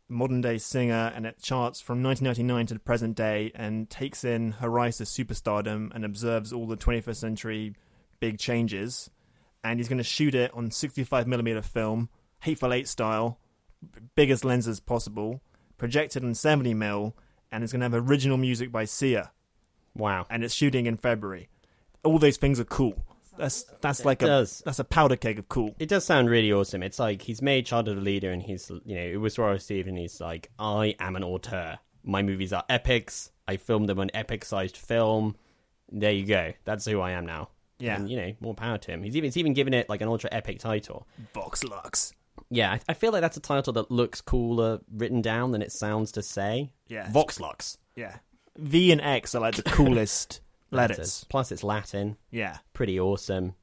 modern 0.07 0.41
day 0.41 0.57
singer, 0.57 1.11
and 1.15 1.25
it 1.25 1.41
charts 1.41 1.81
from 1.81 2.03
1999 2.03 2.67
to 2.67 2.73
the 2.75 2.79
present 2.79 3.15
day, 3.15 3.51
and 3.55 3.89
takes 3.89 4.23
in 4.23 4.53
her 4.53 4.69
rise 4.69 4.97
to 4.97 5.03
superstardom, 5.03 5.93
and 5.95 6.05
observes 6.05 6.53
all 6.53 6.67
the 6.67 6.77
21st 6.77 7.15
century 7.15 7.75
big 8.19 8.37
changes. 8.37 9.09
And 9.63 9.79
he's 9.79 9.89
going 9.89 9.97
to 9.97 10.03
shoot 10.03 10.35
it 10.35 10.51
on 10.53 10.69
65 10.71 11.27
millimeter 11.27 11.61
film, 11.61 12.09
Hateful 12.41 12.71
Eight 12.73 12.87
style, 12.87 13.39
biggest 14.15 14.45
lenses 14.45 14.79
possible, 14.79 15.41
projected 15.77 16.23
on 16.23 16.33
70 16.35 16.73
mil, 16.75 17.15
and 17.51 17.63
it's 17.63 17.73
going 17.73 17.79
to 17.81 17.85
have 17.89 18.09
original 18.09 18.37
music 18.37 18.71
by 18.71 18.85
Sia, 18.85 19.31
Wow. 19.95 20.27
and 20.29 20.43
it's 20.43 20.53
shooting 20.53 20.85
in 20.85 20.97
February. 20.97 21.49
All 22.03 22.19
those 22.19 22.37
things 22.37 22.59
are 22.59 22.65
cool. 22.65 23.05
That's 23.37 23.63
that's 23.81 24.05
like 24.05 24.21
a 24.21 24.27
does. 24.27 24.61
that's 24.65 24.79
a 24.79 24.83
powder 24.83 25.15
keg 25.15 25.39
of 25.39 25.49
cool. 25.49 25.75
It 25.79 25.89
does 25.89 26.05
sound 26.05 26.29
really 26.29 26.51
awesome. 26.51 26.83
It's 26.83 26.99
like 26.99 27.21
he's 27.21 27.41
made 27.41 27.65
Childhood 27.65 27.97
a 27.97 28.01
leader, 28.01 28.31
and 28.31 28.41
he's 28.41 28.69
you 28.85 28.95
know 28.95 29.01
it 29.01 29.17
was 29.17 29.37
Royal 29.37 29.59
Steve, 29.59 29.87
and 29.87 29.97
he's 29.97 30.21
like, 30.21 30.51
I 30.59 30.95
am 30.99 31.15
an 31.15 31.23
auteur. 31.23 31.77
My 32.03 32.21
movies 32.21 32.53
are 32.53 32.63
epics. 32.69 33.31
I 33.47 33.57
filmed 33.57 33.89
them 33.89 33.99
on 33.99 34.11
epic-sized 34.13 34.77
film. 34.77 35.35
There 35.91 36.11
you 36.11 36.25
go. 36.25 36.53
That's 36.63 36.85
who 36.85 36.99
I 36.99 37.11
am 37.11 37.25
now. 37.25 37.49
Yeah. 37.77 37.97
and, 37.97 38.09
you 38.09 38.17
know, 38.17 38.33
more 38.39 38.53
power 38.53 38.77
to 38.77 38.91
him. 38.91 39.03
He's 39.03 39.15
even 39.17 39.27
he's 39.27 39.37
even 39.37 39.53
given 39.53 39.73
it 39.73 39.89
like 39.89 40.01
an 40.01 40.07
ultra 40.07 40.29
epic 40.31 40.59
title. 40.59 41.07
Vox 41.33 41.63
Lux. 41.63 42.13
Yeah, 42.49 42.73
I, 42.73 42.79
I 42.89 42.93
feel 42.93 43.11
like 43.11 43.21
that's 43.21 43.37
a 43.37 43.41
title 43.41 43.73
that 43.73 43.91
looks 43.91 44.21
cooler 44.21 44.79
written 44.91 45.21
down 45.21 45.51
than 45.51 45.61
it 45.61 45.71
sounds 45.71 46.11
to 46.13 46.23
say. 46.23 46.71
Yeah. 46.87 47.11
Vox 47.11 47.39
Lux. 47.39 47.77
Yeah. 47.95 48.17
V 48.57 48.91
and 48.91 49.01
X 49.01 49.35
are 49.35 49.41
like 49.41 49.55
the 49.55 49.63
coolest 49.63 50.41
letters. 50.71 51.25
Plus, 51.29 51.51
it's 51.51 51.63
Latin. 51.63 52.17
Yeah. 52.31 52.57
Pretty 52.73 52.99
awesome. 52.99 53.55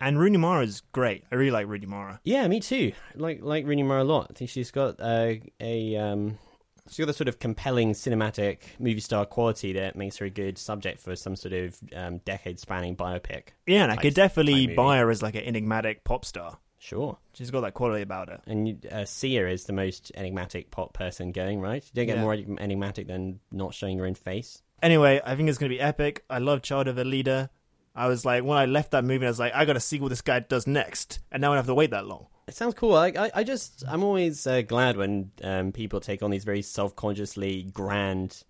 And 0.00 0.18
Rooney 0.18 0.36
Mara 0.36 0.62
is 0.64 0.82
great. 0.92 1.24
I 1.32 1.36
really 1.36 1.50
like 1.50 1.66
Rooney 1.66 1.86
Mara. 1.86 2.20
Yeah, 2.22 2.46
me 2.48 2.60
too. 2.60 2.92
Like 3.14 3.40
like 3.42 3.64
Rooney 3.66 3.82
Mara 3.82 4.02
a 4.02 4.04
lot. 4.04 4.26
I 4.30 4.34
think 4.34 4.50
she's 4.50 4.70
got 4.70 5.00
uh, 5.00 5.34
a 5.58 5.96
um, 5.96 6.38
she's 6.86 6.98
got 6.98 7.08
a 7.08 7.14
sort 7.14 7.28
of 7.28 7.38
compelling 7.38 7.94
cinematic 7.94 8.58
movie 8.78 9.00
star 9.00 9.24
quality 9.24 9.72
that 9.72 9.96
makes 9.96 10.18
her 10.18 10.26
a 10.26 10.30
good 10.30 10.58
subject 10.58 10.98
for 10.98 11.16
some 11.16 11.34
sort 11.34 11.54
of 11.54 11.78
um, 11.94 12.18
decade 12.18 12.60
spanning 12.60 12.94
biopic. 12.94 13.48
Yeah, 13.66 13.84
and 13.84 13.92
I 13.92 13.96
could 13.96 14.12
definitely 14.14 14.66
buy 14.66 14.98
her 14.98 15.10
as 15.10 15.22
like 15.22 15.34
an 15.34 15.44
enigmatic 15.44 16.04
pop 16.04 16.26
star. 16.26 16.58
Sure. 16.78 17.16
She's 17.32 17.50
got 17.50 17.62
that 17.62 17.72
quality 17.72 18.02
about 18.02 18.28
her. 18.28 18.40
And 18.46 18.86
uh, 18.92 19.06
Sia 19.06 19.48
is 19.48 19.64
the 19.64 19.72
most 19.72 20.12
enigmatic 20.14 20.70
pop 20.70 20.92
person 20.92 21.32
going, 21.32 21.60
right? 21.60 21.82
You 21.82 21.90
don't 21.94 22.06
get 22.06 22.16
Yeah. 22.18 22.22
more 22.22 22.34
enigmatic 22.34 23.06
than 23.08 23.40
not 23.50 23.72
showing 23.74 23.96
your 23.96 24.06
own 24.06 24.14
face. 24.14 24.62
Anyway, 24.82 25.20
I 25.24 25.34
think 25.36 25.48
it's 25.48 25.58
going 25.58 25.70
to 25.70 25.74
be 25.74 25.80
epic. 25.80 26.24
I 26.28 26.38
love 26.38 26.62
Child 26.62 26.88
of 26.88 26.98
a 26.98 27.04
Leader. 27.04 27.50
I 27.94 28.08
was 28.08 28.24
like, 28.24 28.44
when 28.44 28.58
I 28.58 28.66
left 28.66 28.90
that 28.90 29.04
movie, 29.04 29.24
I 29.24 29.30
was 29.30 29.38
like, 29.38 29.54
I 29.54 29.64
got 29.64 29.72
to 29.72 29.80
see 29.80 29.98
what 29.98 30.08
this 30.10 30.20
guy 30.20 30.40
does 30.40 30.66
next. 30.66 31.20
And 31.32 31.40
now 31.40 31.48
I 31.52 31.54
don't 31.54 31.60
have 31.60 31.66
to 31.66 31.74
wait 31.74 31.90
that 31.92 32.06
long. 32.06 32.26
It 32.46 32.54
sounds 32.54 32.74
cool. 32.74 32.94
I, 32.94 33.08
I, 33.08 33.30
I 33.36 33.44
just, 33.44 33.84
I'm 33.88 34.04
always 34.04 34.46
uh, 34.46 34.62
glad 34.62 34.96
when 34.96 35.30
um, 35.42 35.72
people 35.72 36.00
take 36.00 36.22
on 36.22 36.30
these 36.30 36.44
very 36.44 36.62
self-consciously 36.62 37.70
grand, 37.72 38.44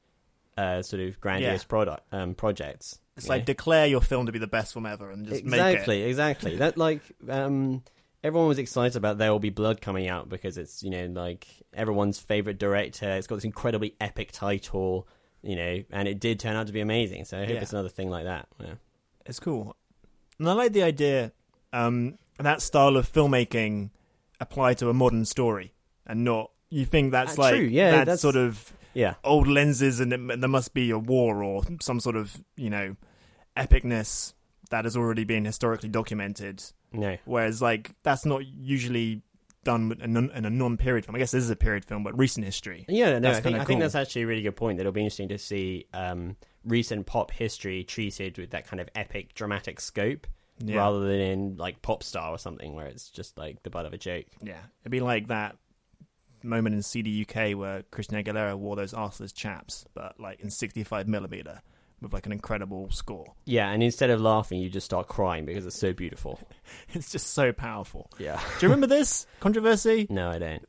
uh, 0.58 0.82
sort 0.82 1.00
of 1.02 1.20
grandiose 1.20 1.62
Yeah. 1.62 1.68
product 1.68 2.12
um, 2.12 2.34
projects. 2.34 2.98
It's 3.16 3.28
like 3.28 3.42
know? 3.42 3.46
declare 3.46 3.86
your 3.86 4.02
film 4.02 4.26
to 4.26 4.32
be 4.32 4.38
the 4.38 4.46
best 4.46 4.74
film 4.74 4.84
ever 4.84 5.10
and 5.10 5.26
just 5.26 5.40
exactly, 5.40 6.00
make 6.00 6.06
it. 6.06 6.08
Exactly, 6.08 6.52
exactly. 6.52 6.56
That 6.58 6.76
like, 6.76 7.00
um, 7.30 7.82
everyone 8.22 8.48
was 8.48 8.58
excited 8.58 8.96
about 8.96 9.16
There 9.16 9.30
Will 9.30 9.38
Be 9.38 9.50
Blood 9.50 9.80
coming 9.80 10.08
out 10.08 10.28
because 10.28 10.58
it's 10.58 10.82
you 10.82 10.90
know 10.90 11.06
like 11.06 11.46
everyone's 11.72 12.18
favorite 12.18 12.58
director. 12.58 13.08
It's 13.10 13.26
got 13.26 13.36
this 13.36 13.44
incredibly 13.44 13.94
epic 14.00 14.32
title, 14.32 15.08
you 15.46 15.56
know, 15.56 15.82
and 15.90 16.08
it 16.08 16.18
did 16.20 16.40
turn 16.40 16.56
out 16.56 16.66
to 16.66 16.72
be 16.72 16.80
amazing. 16.80 17.24
So 17.24 17.38
I 17.38 17.40
hope 17.46 17.50
Yeah. 17.54 17.60
it's 17.62 17.72
another 17.72 17.88
thing 17.88 18.10
like 18.10 18.24
that. 18.24 18.48
Yeah. 18.60 18.74
It's 19.24 19.38
cool. 19.40 19.76
And 20.38 20.48
I 20.48 20.52
like 20.52 20.72
the 20.72 20.82
idea 20.82 21.32
um, 21.72 22.18
that 22.38 22.60
style 22.62 22.96
of 22.96 23.10
filmmaking 23.10 23.90
applied 24.40 24.78
to 24.78 24.88
a 24.90 24.94
modern 24.94 25.24
story 25.24 25.72
and 26.06 26.24
not. 26.24 26.50
You 26.68 26.84
think 26.84 27.12
that's 27.12 27.38
Uh, 27.38 27.42
like 27.42 27.54
true, 27.56 27.64
yeah, 27.64 27.90
that's, 27.92 27.98
that's- 28.06 28.20
sort 28.20 28.36
of 28.36 28.72
Yeah. 28.92 29.14
old 29.24 29.46
lenses 29.46 30.00
and 30.00 30.12
it, 30.12 30.40
there 30.40 30.48
must 30.48 30.74
be 30.74 30.90
a 30.90 30.98
war 30.98 31.42
or 31.44 31.62
some 31.80 32.00
sort 32.00 32.16
of 32.16 32.42
you 32.56 32.70
know 32.70 32.96
epicness 33.56 34.34
that 34.70 34.84
has 34.84 34.96
already 34.96 35.24
been 35.24 35.44
historically 35.44 35.88
documented. 35.88 36.62
No. 36.92 37.16
Whereas 37.24 37.62
like 37.62 37.92
that's 38.02 38.24
not 38.26 38.44
usually 38.46 39.22
done 39.66 39.92
in 39.92 40.00
a 40.02 40.06
non- 40.06 40.30
in 40.30 40.44
a 40.46 40.50
non-period 40.50 41.04
film. 41.04 41.16
I 41.16 41.18
guess 41.18 41.32
this 41.32 41.44
is 41.44 41.50
a 41.50 41.56
period 41.56 41.84
film, 41.84 42.02
but 42.02 42.16
recent 42.18 42.46
history. 42.46 42.84
Yeah, 42.88 43.18
no, 43.18 43.30
I 43.30 43.40
think, 43.40 43.58
I 43.58 43.64
think 43.64 43.80
that's 43.80 43.94
actually 43.94 44.22
a 44.22 44.26
really 44.26 44.42
good 44.42 44.56
point. 44.56 44.78
That 44.78 44.82
it'll 44.82 44.92
be 44.92 45.00
interesting 45.02 45.28
to 45.28 45.38
see 45.38 45.86
um, 45.92 46.36
recent 46.64 47.06
pop 47.06 47.30
history 47.30 47.84
treated 47.84 48.38
with 48.38 48.50
that 48.50 48.66
kind 48.66 48.80
of 48.80 48.88
epic, 48.94 49.34
dramatic 49.34 49.80
scope, 49.80 50.26
Yeah. 50.58 50.76
rather 50.76 51.00
than 51.00 51.20
in 51.20 51.56
like 51.56 51.82
pop 51.82 52.02
star 52.02 52.30
or 52.30 52.38
something 52.38 52.74
where 52.74 52.86
it's 52.86 53.10
just 53.10 53.36
like 53.36 53.62
the 53.62 53.70
butt 53.70 53.84
of 53.86 53.92
a 53.92 53.98
joke. 53.98 54.26
Yeah, 54.42 54.60
it'd 54.82 54.90
be 54.92 55.00
like 55.00 55.28
that 55.28 55.56
moment 56.42 56.74
in 56.76 56.82
CD 56.82 57.26
UK 57.28 57.56
where 57.58 57.82
Christina 57.90 58.22
Aguilera 58.22 58.56
wore 58.56 58.76
those 58.76 58.92
arseless 58.94 59.34
chaps, 59.34 59.84
but 59.94 60.18
like 60.20 60.40
in 60.40 60.50
65 60.50 61.08
millimeter 61.08 61.60
with 62.00 62.12
like 62.12 62.26
an 62.26 62.32
incredible 62.32 62.90
score. 62.90 63.34
Yeah, 63.44 63.70
and 63.70 63.82
instead 63.82 64.10
of 64.10 64.20
laughing, 64.20 64.60
you 64.60 64.68
just 64.68 64.84
start 64.84 65.08
crying 65.08 65.44
because 65.44 65.66
it's 65.66 65.78
so 65.78 65.92
beautiful. 65.92 66.40
It's 66.94 67.12
just 67.12 67.28
so 67.28 67.52
powerful. 67.52 68.10
Yeah. 68.18 68.40
Do 68.58 68.66
you 68.66 68.68
remember 68.68 68.86
this 68.86 69.26
controversy? 69.40 70.06
No, 70.10 70.30
I 70.30 70.38
don't. 70.38 70.64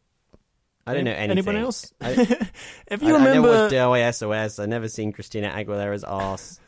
I 0.86 0.94
don't 0.94 1.04
know 1.04 1.12
anything. 1.12 1.32
Anyone 1.32 1.58
else? 1.58 1.92
I, 2.00 2.12
if 2.88 3.04
I, 3.04 3.08
you 3.08 3.16
I 3.16 3.20
never 3.20 3.26
remember, 3.26 3.50
watched 3.50 3.74
DIY 3.74 4.13
SOS. 4.13 4.60
I 4.60 4.66
never 4.68 4.88
seen 4.88 5.12
Christina 5.12 5.50
Aguilera's 5.50 6.06
ass. 6.06 6.60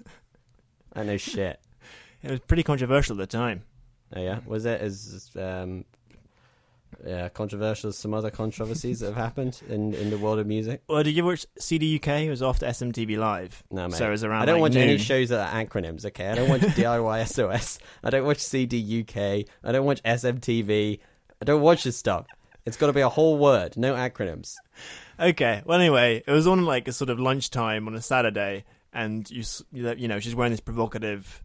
I 0.93 1.03
know 1.03 1.17
shit. 1.17 1.59
it 2.21 2.31
was 2.31 2.39
pretty 2.41 2.63
controversial 2.63 3.13
at 3.13 3.29
the 3.29 3.37
time. 3.37 3.63
Oh 4.15 4.21
yeah, 4.21 4.39
was 4.45 4.65
it 4.65 4.81
as 4.81 5.29
um, 5.37 5.85
yeah, 7.05 7.29
controversial 7.29 7.91
some 7.91 8.13
other 8.13 8.29
controversies 8.29 8.99
that 8.99 9.07
have 9.07 9.15
happened 9.15 9.61
in, 9.69 9.93
in 9.93 10.09
the 10.09 10.17
world 10.17 10.39
of 10.39 10.47
music? 10.47 10.83
Well, 10.87 11.03
did 11.03 11.15
you 11.15 11.25
watch 11.25 11.45
CD 11.57 11.95
UK? 11.95 12.07
It 12.23 12.29
was 12.29 12.41
after 12.41 12.65
SMTV 12.65 13.17
Live. 13.17 13.63
No, 13.71 13.87
mate. 13.87 13.93
So 13.97 14.07
it 14.07 14.11
was 14.11 14.23
around. 14.23 14.43
I 14.43 14.45
don't 14.45 14.61
like 14.61 14.73
watch 14.73 14.75
any 14.77 14.97
shows 14.97 15.29
that 15.29 15.53
are 15.53 15.65
acronyms. 15.65 16.05
Okay, 16.05 16.27
I 16.27 16.35
don't 16.35 16.49
watch 16.49 16.61
DIY 16.61 17.27
SOS. 17.27 17.79
I 18.03 18.09
don't 18.09 18.25
watch 18.25 18.39
CD 18.39 19.01
UK. 19.01 19.49
I 19.63 19.71
don't 19.71 19.85
watch 19.85 20.03
SMTV. 20.03 20.99
I 21.41 21.45
don't 21.45 21.61
watch 21.61 21.83
this 21.83 21.97
stuff. 21.97 22.25
It's 22.65 22.77
got 22.77 22.87
to 22.87 22.93
be 22.93 23.01
a 23.01 23.09
whole 23.09 23.37
word, 23.37 23.77
no 23.77 23.93
acronyms. 23.93 24.55
Okay. 25.19 25.61
Well, 25.65 25.79
anyway, 25.79 26.23
it 26.25 26.31
was 26.31 26.47
on 26.47 26.65
like 26.65 26.87
a 26.87 26.93
sort 26.93 27.09
of 27.09 27.19
lunchtime 27.19 27.87
on 27.87 27.95
a 27.95 28.01
Saturday, 28.01 28.65
and 28.93 29.29
you 29.29 29.43
you 29.71 30.07
know 30.07 30.19
she's 30.19 30.35
wearing 30.35 30.51
this 30.51 30.59
provocative 30.59 31.43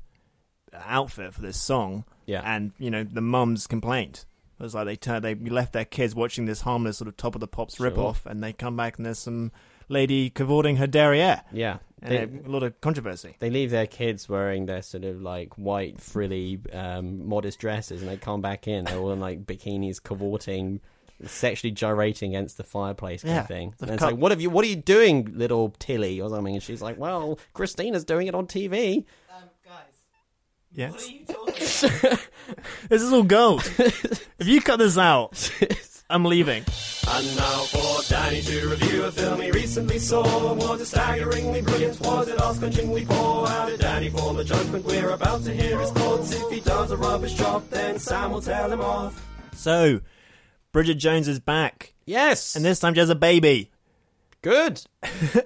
outfit 0.74 1.33
for 1.35 1.40
this 1.40 1.57
song. 1.61 2.04
Yeah. 2.26 2.42
And 2.44 2.72
you 2.78 2.90
know 2.90 3.04
the 3.04 3.20
mums 3.20 3.66
complained. 3.66 4.24
It 4.59 4.62
was 4.62 4.75
like 4.75 4.87
they 4.87 4.97
turned 4.97 5.25
they 5.25 5.35
left 5.35 5.73
their 5.73 5.85
kids 5.85 6.14
watching 6.14 6.45
this 6.47 6.61
harmless 6.62 6.99
sort 6.99 7.09
of 7.09 7.17
top 7.17 7.35
of 7.35 7.40
the 7.40 7.49
pops 7.49 7.77
Sure. 7.77 7.85
rip 7.87 7.99
off, 7.99 8.25
and 8.27 8.43
they 8.43 8.53
come 8.53 8.77
back 8.77 8.97
and 8.97 9.05
there's 9.07 9.19
some 9.19 9.51
lady 9.88 10.31
cavorting 10.31 10.77
her 10.77 10.87
derriere, 10.87 11.43
Yeah, 11.53 11.79
and 12.01 12.12
they, 12.43 12.47
a 12.47 12.51
lot 12.51 12.62
of 12.62 12.81
controversy. 12.81 13.37
they 13.40 13.51
leave 13.51 13.71
their 13.71 13.87
kids 13.87 14.29
wearing 14.29 14.64
their 14.67 14.81
sort 14.81 15.05
of 15.05 15.21
like 15.21 15.55
white 15.59 16.01
frilly 16.01 16.61
um, 16.73 17.29
modest 17.29 17.59
dresses, 17.59 18.01
and 18.01 18.11
they 18.11 18.17
come 18.17 18.40
back 18.40 18.67
in. 18.69 18.85
They're 18.87 18.97
all 18.99 19.12
in 19.12 19.21
like 19.21 19.45
bikinis, 19.45 20.03
cavorting, 20.03 20.81
sexually 21.27 21.71
gyrating 21.71 22.35
against 22.35 22.57
the 22.57 22.64
fireplace 22.64 23.23
kind 23.23 23.35
Yeah, 23.35 23.40
of 23.43 23.49
thing. 23.49 23.75
And 23.81 23.90
it's 23.90 23.99
cut- 24.01 24.12
like, 24.12 24.21
what 24.21 24.33
have 24.33 24.40
you? 24.40 24.51
What 24.51 24.64
are 24.64 24.69
you 24.69 24.77
doing, 24.77 25.31
little 25.35 25.71
Tilly 25.79 26.21
or 26.21 26.31
something? 26.31 26.55
And 26.55 26.62
she's 26.62 26.81
like, 26.83 26.97
well, 26.99 27.38
Christina's 27.53 28.05
doing 28.05 28.27
it 28.27 28.35
on 28.35 28.47
TV. 28.47 29.05
Yeah. 30.74 30.90
this 31.46 31.82
is 32.90 33.12
all 33.12 33.22
gold. 33.22 33.62
if 33.78 34.46
you 34.46 34.60
cut 34.60 34.78
this 34.78 34.98
out, 34.98 35.50
I'm 36.10 36.24
leaving. 36.24 36.64
And 37.08 37.37
now 37.37 37.58
for 37.64 38.02
Danny 38.10 38.40
to 38.42 38.68
review 38.68 39.04
a 39.04 39.12
film 39.12 39.40
he 39.40 39.50
recently 39.50 39.98
saw. 39.98 40.52
Was 40.54 40.80
it 40.80 40.87
staggeringly 40.87 41.62
brilliant? 41.62 42.00
Was 42.00 42.28
it 42.28 42.40
ass-clenchingly 42.40 43.06
poor? 43.06 43.46
How 43.46 43.66
did 43.68 43.80
Danny 43.80 44.10
form 44.10 44.37
the 44.37 44.44
judgment? 44.44 44.84
We're 44.84 45.10
about 45.10 45.44
to 45.44 45.52
hear 45.54 45.78
his 45.78 45.90
thoughts. 45.92 46.32
If 46.32 46.50
he 46.50 46.60
does 46.60 46.90
a 46.90 46.96
rubbish 46.96 47.34
job, 47.34 47.68
then 47.70 47.98
Sam 47.98 48.32
will 48.32 48.42
tell 48.42 48.72
him 48.72 48.80
off. 48.80 49.24
So, 49.54 50.00
Bridget 50.72 50.94
Jones 50.96 51.28
is 51.28 51.38
back, 51.40 51.94
Yes, 52.06 52.56
and 52.56 52.64
this 52.64 52.80
time 52.80 52.94
she 52.94 53.00
has 53.00 53.10
a 53.10 53.14
baby. 53.14 53.70
good. 54.42 54.82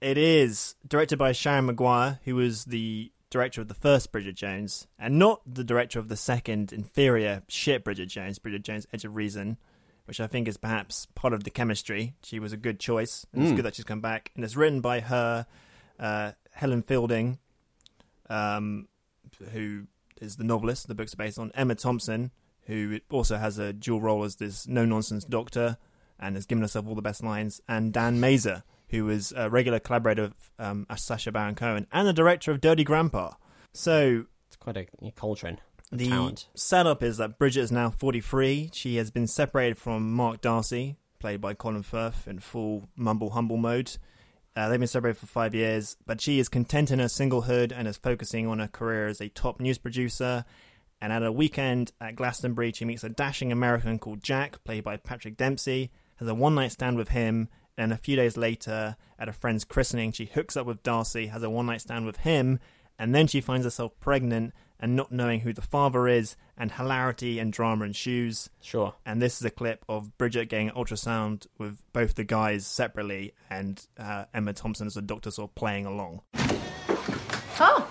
It 0.00 0.16
is 0.16 0.76
directed 0.86 1.18
by 1.18 1.32
Sharon 1.32 1.66
Maguire, 1.66 2.20
who 2.24 2.36
was 2.36 2.66
the 2.66 3.10
director 3.30 3.60
of 3.60 3.68
the 3.68 3.74
first 3.74 4.10
Bridget 4.12 4.34
Jones, 4.34 4.86
and 4.98 5.18
not 5.18 5.42
the 5.46 5.64
director 5.64 5.98
of 5.98 6.08
the 6.08 6.16
second 6.16 6.72
inferior 6.72 7.42
shit 7.48 7.84
Bridget 7.84 8.06
Jones, 8.06 8.38
Bridget 8.38 8.62
Jones 8.62 8.86
Edge 8.92 9.04
of 9.04 9.16
Reason, 9.16 9.58
which 10.06 10.20
I 10.20 10.26
think 10.26 10.48
is 10.48 10.56
perhaps 10.56 11.06
part 11.14 11.34
of 11.34 11.44
the 11.44 11.50
chemistry. 11.50 12.14
She 12.22 12.38
was 12.38 12.52
a 12.52 12.56
good 12.56 12.80
choice, 12.80 13.26
and 13.32 13.42
it's 13.42 13.52
good 13.52 13.64
that 13.64 13.74
she's 13.74 13.84
come 13.84 14.00
back. 14.00 14.30
And 14.34 14.44
it's 14.44 14.56
written 14.56 14.80
by 14.80 15.00
her, 15.00 15.46
uh, 15.98 16.32
Helen 16.52 16.82
Fielding, 16.82 17.38
um, 18.30 18.88
who 19.52 19.86
is 20.20 20.36
the 20.36 20.44
novelist 20.44 20.88
the 20.88 20.94
book's 20.94 21.14
are 21.14 21.18
based 21.18 21.38
on, 21.38 21.52
Emma 21.54 21.74
Thompson, 21.74 22.30
who 22.62 23.00
also 23.10 23.36
has 23.36 23.58
a 23.58 23.72
dual 23.72 24.00
role 24.00 24.24
as 24.24 24.36
this 24.36 24.66
no 24.66 24.84
nonsense 24.84 25.24
doctor 25.24 25.76
and 26.18 26.34
has 26.34 26.46
given 26.46 26.62
herself 26.62 26.86
all 26.86 26.94
the 26.94 27.02
best 27.02 27.22
lines, 27.22 27.60
and 27.68 27.92
Dan 27.92 28.18
Mazer, 28.18 28.64
who 28.90 29.08
is 29.08 29.32
a 29.36 29.50
regular 29.50 29.78
collaborator 29.78 30.24
of 30.24 30.34
um, 30.58 30.86
Sacha 30.96 31.32
Baron 31.32 31.54
Cohen 31.54 31.86
and 31.92 32.06
the 32.06 32.12
director 32.12 32.50
of 32.50 32.60
Dirty 32.60 32.84
Grandpa. 32.84 33.32
So 33.72 34.24
It's 34.46 34.56
quite 34.56 34.76
a, 34.76 34.86
a 35.02 35.10
cauldron 35.12 35.60
the 35.90 36.08
talent. 36.08 36.48
setup 36.54 37.02
is 37.02 37.16
that 37.18 37.38
Bridget 37.38 37.60
is 37.62 37.72
now 37.72 37.90
43. 37.90 38.70
She 38.72 38.96
has 38.96 39.10
been 39.10 39.26
separated 39.26 39.78
from 39.78 40.12
Mark 40.12 40.40
Darcy, 40.40 40.96
played 41.18 41.40
by 41.40 41.54
Colin 41.54 41.82
Firth, 41.82 42.28
in 42.28 42.38
full 42.40 42.88
mumble 42.96 43.30
humble 43.30 43.56
mode. 43.56 43.96
Uh, 44.54 44.68
they've 44.68 44.80
been 44.80 44.88
separated 44.88 45.18
for 45.18 45.26
five 45.26 45.54
years, 45.54 45.96
but 46.04 46.20
she 46.20 46.38
is 46.38 46.48
content 46.48 46.90
in 46.90 46.98
her 46.98 47.06
singlehood 47.06 47.72
and 47.74 47.86
is 47.86 47.96
focusing 47.96 48.46
on 48.46 48.58
her 48.58 48.68
career 48.68 49.06
as 49.06 49.20
a 49.20 49.28
top 49.28 49.60
news 49.60 49.78
producer. 49.78 50.44
And 51.00 51.12
at 51.12 51.22
a 51.22 51.30
weekend 51.30 51.92
at 52.00 52.16
Glastonbury, 52.16 52.72
she 52.72 52.84
meets 52.84 53.04
a 53.04 53.08
dashing 53.08 53.52
American 53.52 54.00
called 54.00 54.22
Jack, 54.22 54.62
played 54.64 54.82
by 54.82 54.96
Patrick 54.96 55.36
Dempsey, 55.36 55.92
has 56.16 56.26
a 56.26 56.34
one 56.34 56.56
night 56.56 56.72
stand 56.72 56.96
with 56.96 57.10
him. 57.10 57.48
And 57.78 57.92
a 57.92 57.96
few 57.96 58.16
days 58.16 58.36
later, 58.36 58.96
at 59.18 59.28
a 59.28 59.32
friend's 59.32 59.64
christening, 59.64 60.10
she 60.10 60.26
hooks 60.26 60.56
up 60.56 60.66
with 60.66 60.82
Darcy, 60.82 61.28
has 61.28 61.44
a 61.44 61.48
one 61.48 61.66
night 61.66 61.80
stand 61.80 62.04
with 62.04 62.18
him, 62.18 62.58
and 62.98 63.14
then 63.14 63.28
she 63.28 63.40
finds 63.40 63.64
herself 63.64 63.92
pregnant 64.00 64.52
and 64.80 64.96
not 64.96 65.12
knowing 65.12 65.40
who 65.40 65.52
the 65.52 65.62
father 65.62 66.06
is, 66.08 66.36
and 66.56 66.72
hilarity 66.72 67.38
and 67.38 67.52
drama 67.52 67.84
ensues. 67.84 68.50
Sure. 68.60 68.94
And 69.06 69.22
this 69.22 69.38
is 69.38 69.44
a 69.44 69.50
clip 69.50 69.84
of 69.88 70.16
Bridget 70.18 70.48
getting 70.48 70.70
ultrasound 70.70 71.46
with 71.56 71.82
both 71.92 72.14
the 72.14 72.24
guys 72.24 72.66
separately, 72.66 73.32
and 73.48 73.84
uh, 73.96 74.24
Emma 74.34 74.52
Thompson 74.52 74.88
as 74.88 74.96
a 74.96 75.02
doctor 75.02 75.30
sort 75.30 75.50
of 75.50 75.54
playing 75.54 75.86
along. 75.86 76.22
Oh, 77.60 77.88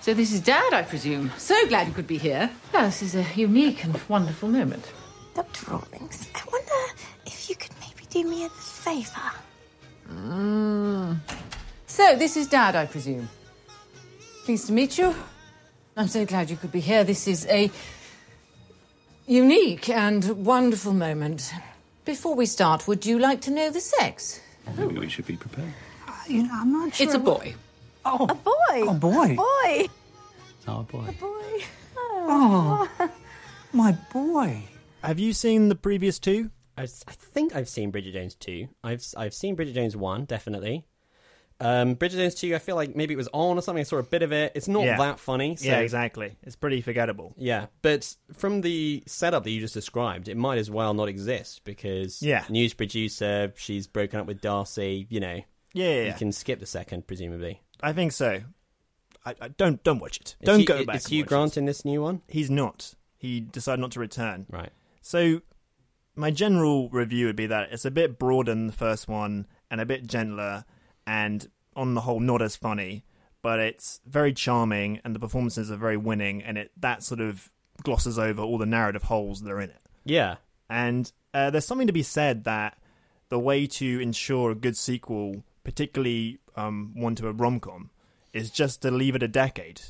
so 0.00 0.14
this 0.14 0.32
is 0.32 0.40
Dad, 0.40 0.72
I 0.72 0.82
presume. 0.82 1.30
So 1.38 1.66
glad 1.68 1.86
you 1.86 1.92
could 1.92 2.06
be 2.08 2.18
here. 2.18 2.50
Oh, 2.74 2.86
this 2.86 3.02
is 3.02 3.14
a 3.14 3.24
unique 3.36 3.84
and 3.84 4.00
wonderful 4.08 4.48
moment. 4.48 4.92
Dr. 5.34 5.70
Rawlings, 5.70 6.28
I 6.34 6.42
wonder 6.50 6.94
if 7.24 7.48
you 7.48 7.56
could 7.56 7.70
maybe 7.80 7.91
do 8.12 8.24
me 8.28 8.44
a 8.44 8.48
favour. 8.50 9.30
Mm. 10.10 11.16
So 11.86 12.14
this 12.16 12.36
is 12.36 12.46
Dad, 12.46 12.76
I 12.76 12.84
presume. 12.86 13.28
Pleased 14.44 14.66
to 14.66 14.72
meet 14.72 14.98
you. 14.98 15.14
I'm 15.96 16.08
so 16.08 16.26
glad 16.26 16.50
you 16.50 16.56
could 16.56 16.72
be 16.72 16.80
here. 16.80 17.04
This 17.04 17.26
is 17.26 17.46
a 17.46 17.70
unique 19.26 19.88
and 19.88 20.44
wonderful 20.44 20.92
moment. 20.92 21.52
Before 22.04 22.34
we 22.34 22.46
start, 22.46 22.86
would 22.86 23.06
you 23.06 23.18
like 23.18 23.40
to 23.42 23.50
know 23.50 23.70
the 23.70 23.80
sex? 23.80 24.40
Maybe 24.76 24.98
we 24.98 25.08
should 25.08 25.26
be 25.26 25.36
prepared. 25.36 25.72
Uh, 26.06 26.12
you 26.28 26.42
know, 26.42 26.50
I'm 26.52 26.72
not 26.72 26.94
sure. 26.94 27.06
It's 27.06 27.14
a 27.14 27.18
boy. 27.18 27.54
Oh, 28.04 28.26
A 28.28 28.34
boy! 28.34 28.90
a 28.90 28.94
boy. 28.94 29.32
A 29.32 29.36
Boy! 29.36 29.88
Oh 30.68 30.82
boy. 30.82 31.06
A 31.08 31.12
boy! 31.12 31.64
Oh, 31.96 32.88
my 33.72 33.92
boy. 34.12 34.64
Have 35.02 35.18
you 35.18 35.32
seen 35.32 35.68
the 35.68 35.74
previous 35.74 36.18
two? 36.18 36.50
I, 36.76 36.82
I 36.82 36.86
think 37.12 37.54
I've 37.54 37.68
seen 37.68 37.90
Bridget 37.90 38.12
Jones 38.12 38.34
2. 38.36 38.68
I've 38.82 39.04
I've 39.16 39.34
seen 39.34 39.54
Bridget 39.54 39.74
Jones 39.74 39.96
1, 39.96 40.24
definitely. 40.24 40.86
Um, 41.60 41.94
Bridget 41.94 42.16
Jones 42.16 42.34
2, 42.34 42.54
I 42.56 42.58
feel 42.58 42.74
like 42.74 42.96
maybe 42.96 43.14
it 43.14 43.16
was 43.16 43.28
on 43.32 43.56
or 43.56 43.62
something. 43.62 43.80
I 43.80 43.84
saw 43.84 43.98
a 43.98 44.02
bit 44.02 44.22
of 44.22 44.32
it. 44.32 44.50
It's 44.56 44.66
not 44.66 44.82
Yeah. 44.84 44.96
that 44.98 45.20
funny. 45.20 45.54
So, 45.54 45.66
yeah, 45.66 45.78
exactly. 45.78 46.36
It's 46.42 46.56
pretty 46.56 46.80
forgettable. 46.80 47.34
Yeah, 47.36 47.66
but 47.82 48.16
from 48.32 48.62
the 48.62 49.04
setup 49.06 49.44
that 49.44 49.50
you 49.50 49.60
just 49.60 49.74
described, 49.74 50.26
it 50.28 50.36
might 50.36 50.58
as 50.58 50.70
well 50.72 50.92
not 50.92 51.08
exist 51.08 51.62
because 51.64 52.20
Yeah. 52.20 52.44
news 52.48 52.74
producer, 52.74 53.52
she's 53.56 53.86
broken 53.86 54.18
up 54.18 54.26
with 54.26 54.40
Darcy. 54.40 55.06
You 55.08 55.20
know, 55.20 55.40
Yeah, 55.72 55.86
yeah, 55.88 55.90
you 56.00 56.02
yeah. 56.06 56.12
can 56.18 56.32
skip 56.32 56.58
the 56.58 56.66
second, 56.66 57.06
presumably. 57.06 57.60
I 57.80 57.92
think 57.92 58.10
so. 58.12 58.40
I, 59.24 59.34
I 59.40 59.48
don't 59.48 59.84
don't 59.84 60.00
watch 60.00 60.16
it. 60.16 60.34
Is 60.40 60.46
don't 60.46 60.60
Hugh- 60.60 60.66
go 60.66 60.84
back. 60.84 60.96
Is 60.96 61.04
and 61.04 61.12
Hugh 61.12 61.22
watch 61.22 61.28
Grant 61.28 61.56
in 61.56 61.66
this 61.66 61.84
new 61.84 62.02
one? 62.02 62.22
He's 62.28 62.50
not. 62.50 62.94
He 63.18 63.38
decided 63.38 63.80
not 63.80 63.92
to 63.92 64.00
return. 64.00 64.46
Right. 64.50 64.70
So, 65.00 65.42
my 66.14 66.30
general 66.30 66.88
review 66.90 67.26
would 67.26 67.36
be 67.36 67.46
that 67.46 67.72
it's 67.72 67.84
a 67.84 67.90
bit 67.90 68.18
broader 68.18 68.52
than 68.52 68.66
the 68.66 68.72
first 68.72 69.08
one 69.08 69.46
and 69.70 69.80
a 69.80 69.86
bit 69.86 70.06
gentler, 70.06 70.64
and 71.06 71.48
on 71.74 71.94
the 71.94 72.02
whole, 72.02 72.20
not 72.20 72.42
as 72.42 72.56
funny. 72.56 73.04
But 73.40 73.58
it's 73.58 74.00
very 74.06 74.32
charming, 74.32 75.00
and 75.04 75.14
the 75.14 75.18
performances 75.18 75.70
are 75.70 75.76
very 75.76 75.96
winning, 75.96 76.42
and 76.42 76.56
it 76.56 76.70
that 76.76 77.02
sort 77.02 77.20
of 77.20 77.50
glosses 77.82 78.18
over 78.18 78.40
all 78.42 78.58
the 78.58 78.66
narrative 78.66 79.04
holes 79.04 79.42
that 79.42 79.50
are 79.50 79.60
in 79.60 79.70
it. 79.70 79.80
Yeah. 80.04 80.36
And 80.70 81.10
uh, 81.34 81.50
there's 81.50 81.66
something 81.66 81.88
to 81.88 81.92
be 81.92 82.02
said 82.02 82.44
that 82.44 82.78
the 83.28 83.38
way 83.38 83.66
to 83.66 84.00
ensure 84.00 84.50
a 84.50 84.54
good 84.54 84.76
sequel, 84.76 85.42
particularly 85.64 86.38
um, 86.54 86.92
one 86.94 87.14
to 87.16 87.28
a 87.28 87.32
rom 87.32 87.58
com, 87.60 87.90
is 88.32 88.50
just 88.50 88.82
to 88.82 88.90
leave 88.90 89.16
it 89.16 89.22
a 89.22 89.28
decade. 89.28 89.80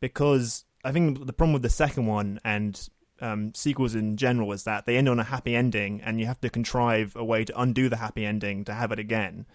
Because 0.00 0.64
I 0.84 0.92
think 0.92 1.26
the 1.26 1.32
problem 1.32 1.52
with 1.52 1.62
the 1.62 1.70
second 1.70 2.06
one 2.06 2.40
and 2.44 2.88
um, 3.20 3.54
sequels 3.54 3.94
in 3.94 4.16
general 4.16 4.52
is 4.52 4.64
that 4.64 4.86
they 4.86 4.96
end 4.96 5.08
on 5.08 5.18
a 5.18 5.24
happy 5.24 5.54
ending, 5.54 6.00
and 6.02 6.20
you 6.20 6.26
have 6.26 6.40
to 6.40 6.50
contrive 6.50 7.16
a 7.16 7.24
way 7.24 7.44
to 7.44 7.60
undo 7.60 7.88
the 7.88 7.96
happy 7.96 8.24
ending 8.24 8.64
to 8.64 8.74
have 8.74 8.92
it 8.92 8.98
again, 8.98 9.46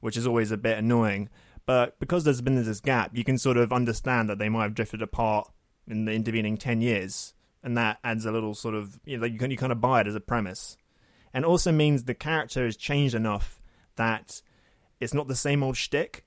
which 0.00 0.16
is 0.16 0.26
always 0.26 0.50
a 0.50 0.56
bit 0.56 0.78
annoying. 0.78 1.28
But 1.66 1.98
because 2.00 2.24
there's 2.24 2.40
been 2.40 2.62
this 2.62 2.80
gap, 2.80 3.16
you 3.16 3.24
can 3.24 3.38
sort 3.38 3.56
of 3.56 3.72
understand 3.72 4.30
that 4.30 4.38
they 4.38 4.48
might 4.48 4.62
have 4.62 4.74
drifted 4.74 5.02
apart 5.02 5.50
in 5.86 6.04
the 6.04 6.12
intervening 6.12 6.56
10 6.56 6.80
years, 6.80 7.34
and 7.62 7.76
that 7.76 7.98
adds 8.04 8.24
a 8.24 8.32
little 8.32 8.54
sort 8.54 8.74
of, 8.74 8.98
you 9.04 9.18
know, 9.18 9.26
you, 9.26 9.38
can, 9.38 9.50
you 9.50 9.56
kind 9.56 9.72
of 9.72 9.80
buy 9.80 10.00
it 10.00 10.06
as 10.06 10.14
a 10.14 10.20
premise. 10.20 10.76
and 11.34 11.44
also 11.44 11.72
means 11.72 12.04
the 12.04 12.14
character 12.14 12.64
has 12.64 12.76
changed 12.76 13.14
enough 13.14 13.60
that 13.96 14.40
it's 15.00 15.14
not 15.14 15.28
the 15.28 15.34
same 15.34 15.62
old 15.62 15.76
shtick. 15.76 16.24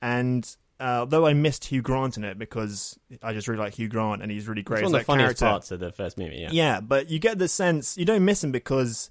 And 0.00 0.56
uh, 0.80 1.00
although 1.00 1.26
I 1.26 1.34
missed 1.34 1.66
Hugh 1.66 1.82
Grant 1.82 2.16
in 2.16 2.24
it 2.24 2.38
because 2.38 2.98
I 3.22 3.32
just 3.32 3.48
really 3.48 3.60
like 3.60 3.74
Hugh 3.74 3.88
Grant 3.88 4.22
and 4.22 4.30
he's 4.30 4.48
really 4.48 4.62
great. 4.62 4.80
It's 4.80 4.90
one 4.90 4.94
of 4.94 5.00
the 5.00 5.04
funniest 5.04 5.38
character. 5.38 5.44
parts 5.44 5.70
of 5.70 5.80
the 5.80 5.92
first 5.92 6.18
movie. 6.18 6.36
Yeah. 6.36 6.48
Yeah, 6.52 6.80
but 6.80 7.10
you 7.10 7.18
get 7.18 7.38
the 7.38 7.48
sense 7.48 7.96
you 7.96 8.04
don't 8.04 8.24
miss 8.24 8.42
him 8.42 8.52
because 8.52 9.10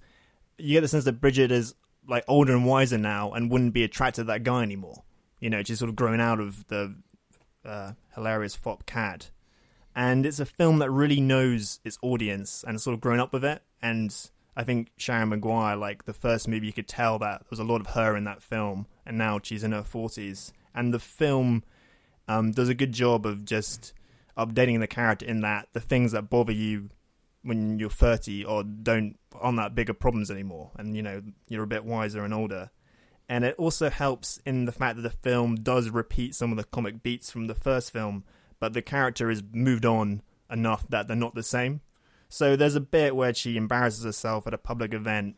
you 0.57 0.73
get 0.73 0.81
the 0.81 0.87
sense 0.87 1.05
that 1.05 1.21
Bridget 1.21 1.51
is 1.51 1.75
like 2.07 2.25
older 2.27 2.53
and 2.53 2.65
wiser 2.65 2.97
now 2.97 3.31
and 3.31 3.49
wouldn't 3.49 3.73
be 3.73 3.83
attracted 3.83 4.21
to 4.21 4.25
that 4.25 4.43
guy 4.43 4.61
anymore. 4.61 5.03
You 5.39 5.49
know, 5.49 5.63
she's 5.63 5.79
sort 5.79 5.89
of 5.89 5.95
grown 5.95 6.19
out 6.19 6.39
of 6.39 6.67
the 6.67 6.95
uh, 7.65 7.93
hilarious 8.15 8.55
fop 8.55 8.85
cad. 8.85 9.27
And 9.95 10.25
it's 10.25 10.39
a 10.39 10.45
film 10.45 10.79
that 10.79 10.89
really 10.89 11.21
knows 11.21 11.79
its 11.83 11.97
audience 12.01 12.63
and 12.67 12.81
sort 12.81 12.93
of 12.95 13.01
grown 13.01 13.19
up 13.19 13.31
with 13.31 13.45
it. 13.45 13.61
And 13.81 14.15
I 14.55 14.63
think 14.63 14.91
Sharon 14.97 15.29
Maguire, 15.29 15.75
like 15.75 16.05
the 16.05 16.13
first 16.13 16.47
movie, 16.47 16.67
you 16.67 16.73
could 16.73 16.87
tell 16.87 17.19
that 17.19 17.41
there 17.41 17.47
was 17.49 17.59
a 17.59 17.63
lot 17.63 17.79
of 17.81 17.87
her 17.87 18.15
in 18.15 18.23
that 18.23 18.41
film, 18.41 18.87
and 19.05 19.17
now 19.17 19.39
she's 19.41 19.63
in 19.63 19.71
her 19.71 19.83
forties. 19.83 20.51
And 20.75 20.93
the 20.93 20.99
film 20.99 21.63
um, 22.27 22.51
does 22.51 22.69
a 22.69 22.73
good 22.73 22.91
job 22.91 23.25
of 23.25 23.45
just 23.45 23.93
updating 24.37 24.79
the 24.79 24.87
character 24.87 25.25
in 25.25 25.41
that 25.41 25.67
the 25.73 25.79
things 25.79 26.11
that 26.11 26.29
bother 26.29 26.51
you 26.51 26.89
when 27.43 27.77
you're 27.77 27.89
30 27.89 28.45
or 28.45 28.63
don't 28.63 29.19
aren't 29.39 29.57
that 29.57 29.75
bigger 29.75 29.93
problems 29.93 30.31
anymore. 30.31 30.71
And 30.77 30.95
you 30.95 31.01
know 31.01 31.21
you're 31.47 31.63
a 31.63 31.67
bit 31.67 31.85
wiser 31.85 32.23
and 32.23 32.33
older. 32.33 32.71
And 33.29 33.45
it 33.45 33.55
also 33.57 33.89
helps 33.89 34.39
in 34.45 34.65
the 34.65 34.71
fact 34.71 34.97
that 34.97 35.01
the 35.01 35.09
film 35.09 35.55
does 35.55 35.89
repeat 35.89 36.35
some 36.35 36.51
of 36.51 36.57
the 36.57 36.63
comic 36.63 37.03
beats 37.03 37.31
from 37.31 37.47
the 37.47 37.55
first 37.55 37.91
film 37.91 38.23
but 38.59 38.73
the 38.73 38.81
character 38.81 39.29
is 39.29 39.43
moved 39.51 39.85
on 39.85 40.21
enough 40.49 40.87
that 40.87 41.07
they're 41.07 41.17
not 41.17 41.35
the 41.35 41.43
same. 41.43 41.81
So 42.29 42.55
there's 42.55 42.75
a 42.75 42.81
bit 42.81 43.15
where 43.15 43.33
she 43.33 43.57
embarrasses 43.57 44.05
herself 44.05 44.47
at 44.47 44.53
a 44.53 44.57
public 44.57 44.93
event 44.93 45.35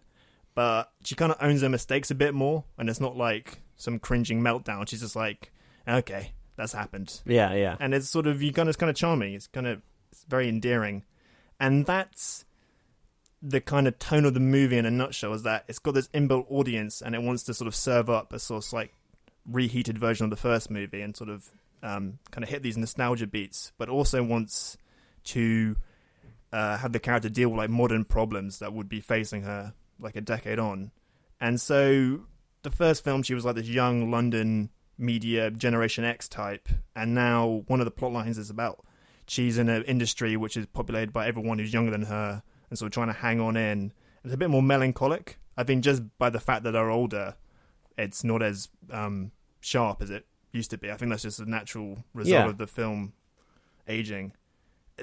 but 0.53 0.91
she 1.03 1.15
kind 1.15 1.31
of 1.31 1.37
owns 1.41 1.61
her 1.61 1.69
mistakes 1.69 2.09
a 2.09 2.15
bit 2.15 2.33
more 2.33 2.63
and 2.77 2.89
it's 2.89 3.01
not 3.01 3.17
like 3.17 3.61
some 3.75 3.99
cringing 3.99 4.41
meltdown 4.41 4.87
she's 4.87 5.01
just 5.01 5.15
like 5.15 5.51
okay 5.87 6.31
that's 6.55 6.73
happened 6.73 7.21
Yeah, 7.25 7.53
yeah. 7.53 7.75
and 7.79 7.93
it's 7.93 8.09
sort 8.09 8.27
of 8.27 8.41
you 8.41 8.53
kind 8.53 8.69
of 8.69 8.71
it's 8.71 8.77
kind 8.77 8.89
of 8.89 8.95
charming. 8.95 9.33
It's 9.33 9.47
kind 9.47 9.67
of 9.67 9.81
it's 10.11 10.23
very 10.23 10.47
endearing, 10.47 11.03
and 11.59 11.85
that's 11.85 12.45
the 13.41 13.59
kind 13.59 13.87
of 13.89 13.99
tone 13.99 14.23
of 14.23 14.33
the 14.33 14.39
movie 14.39 14.77
in 14.77 14.85
a 14.85 14.89
nutshell. 14.91 15.33
Is 15.33 15.43
that 15.43 15.65
it's 15.67 15.79
got 15.79 15.95
this 15.95 16.07
inbuilt 16.13 16.45
audience, 16.49 17.01
and 17.01 17.13
it 17.13 17.21
wants 17.21 17.43
to 17.43 17.53
sort 17.53 17.67
of 17.67 17.75
serve 17.75 18.09
up 18.09 18.31
a 18.31 18.39
sort 18.39 18.65
of 18.65 18.71
like 18.71 18.93
reheated 19.45 19.97
version 19.97 20.23
of 20.23 20.29
the 20.29 20.37
first 20.37 20.71
movie, 20.71 21.01
and 21.01 21.13
sort 21.17 21.29
of 21.29 21.51
um, 21.83 22.19
kind 22.31 22.43
of 22.45 22.49
hit 22.49 22.63
these 22.63 22.77
nostalgia 22.77 23.27
beats, 23.27 23.73
but 23.77 23.89
also 23.89 24.23
wants 24.23 24.77
to 25.25 25.75
uh, 26.53 26.77
have 26.77 26.93
the 26.93 26.99
character 27.01 27.27
deal 27.27 27.49
with 27.49 27.57
like 27.57 27.69
modern 27.69 28.05
problems 28.05 28.59
that 28.59 28.71
would 28.71 28.87
be 28.87 29.01
facing 29.01 29.41
her 29.41 29.73
like 29.99 30.15
a 30.15 30.21
decade 30.21 30.57
on. 30.57 30.91
And 31.41 31.59
so 31.59 32.21
the 32.65 32.71
first 32.75 33.03
film, 33.03 33.23
she 33.23 33.33
was 33.33 33.45
like 33.45 33.55
this 33.55 33.67
young 33.67 34.11
London 34.11 34.69
media 34.97 35.49
Generation 35.51 36.03
X 36.03 36.27
type, 36.27 36.67
and 36.95 37.15
now 37.15 37.63
one 37.67 37.79
of 37.79 37.85
the 37.85 37.91
plot 37.91 38.11
lines 38.11 38.37
is 38.37 38.49
about 38.49 38.85
she's 39.27 39.57
in 39.57 39.69
an 39.69 39.83
industry 39.83 40.37
which 40.37 40.55
is 40.57 40.65
populated 40.67 41.11
by 41.11 41.25
everyone 41.27 41.57
who's 41.59 41.73
younger 41.73 41.91
than 41.91 42.03
her, 42.03 42.43
and 42.69 42.77
sort 42.77 42.87
of 42.87 42.93
trying 42.93 43.07
to 43.07 43.13
hang 43.13 43.39
on 43.39 43.55
in. 43.57 43.93
It's 44.23 44.33
a 44.33 44.37
bit 44.37 44.49
more 44.49 44.61
melancholic. 44.63 45.39
I 45.57 45.63
think 45.63 45.83
just 45.83 46.03
by 46.17 46.29
the 46.29 46.39
fact 46.39 46.63
that 46.63 46.71
they're 46.71 46.89
older, 46.89 47.35
it's 47.97 48.23
not 48.23 48.41
as 48.41 48.69
um, 48.91 49.31
sharp 49.61 50.01
as 50.01 50.09
it 50.09 50.25
used 50.51 50.71
to 50.71 50.77
be. 50.77 50.91
I 50.91 50.97
think 50.97 51.11
that's 51.11 51.23
just 51.23 51.39
a 51.39 51.49
natural 51.49 52.03
result 52.13 52.33
Yeah. 52.33 52.49
of 52.49 52.57
the 52.57 52.67
film 52.67 53.13
aging. 53.87 54.33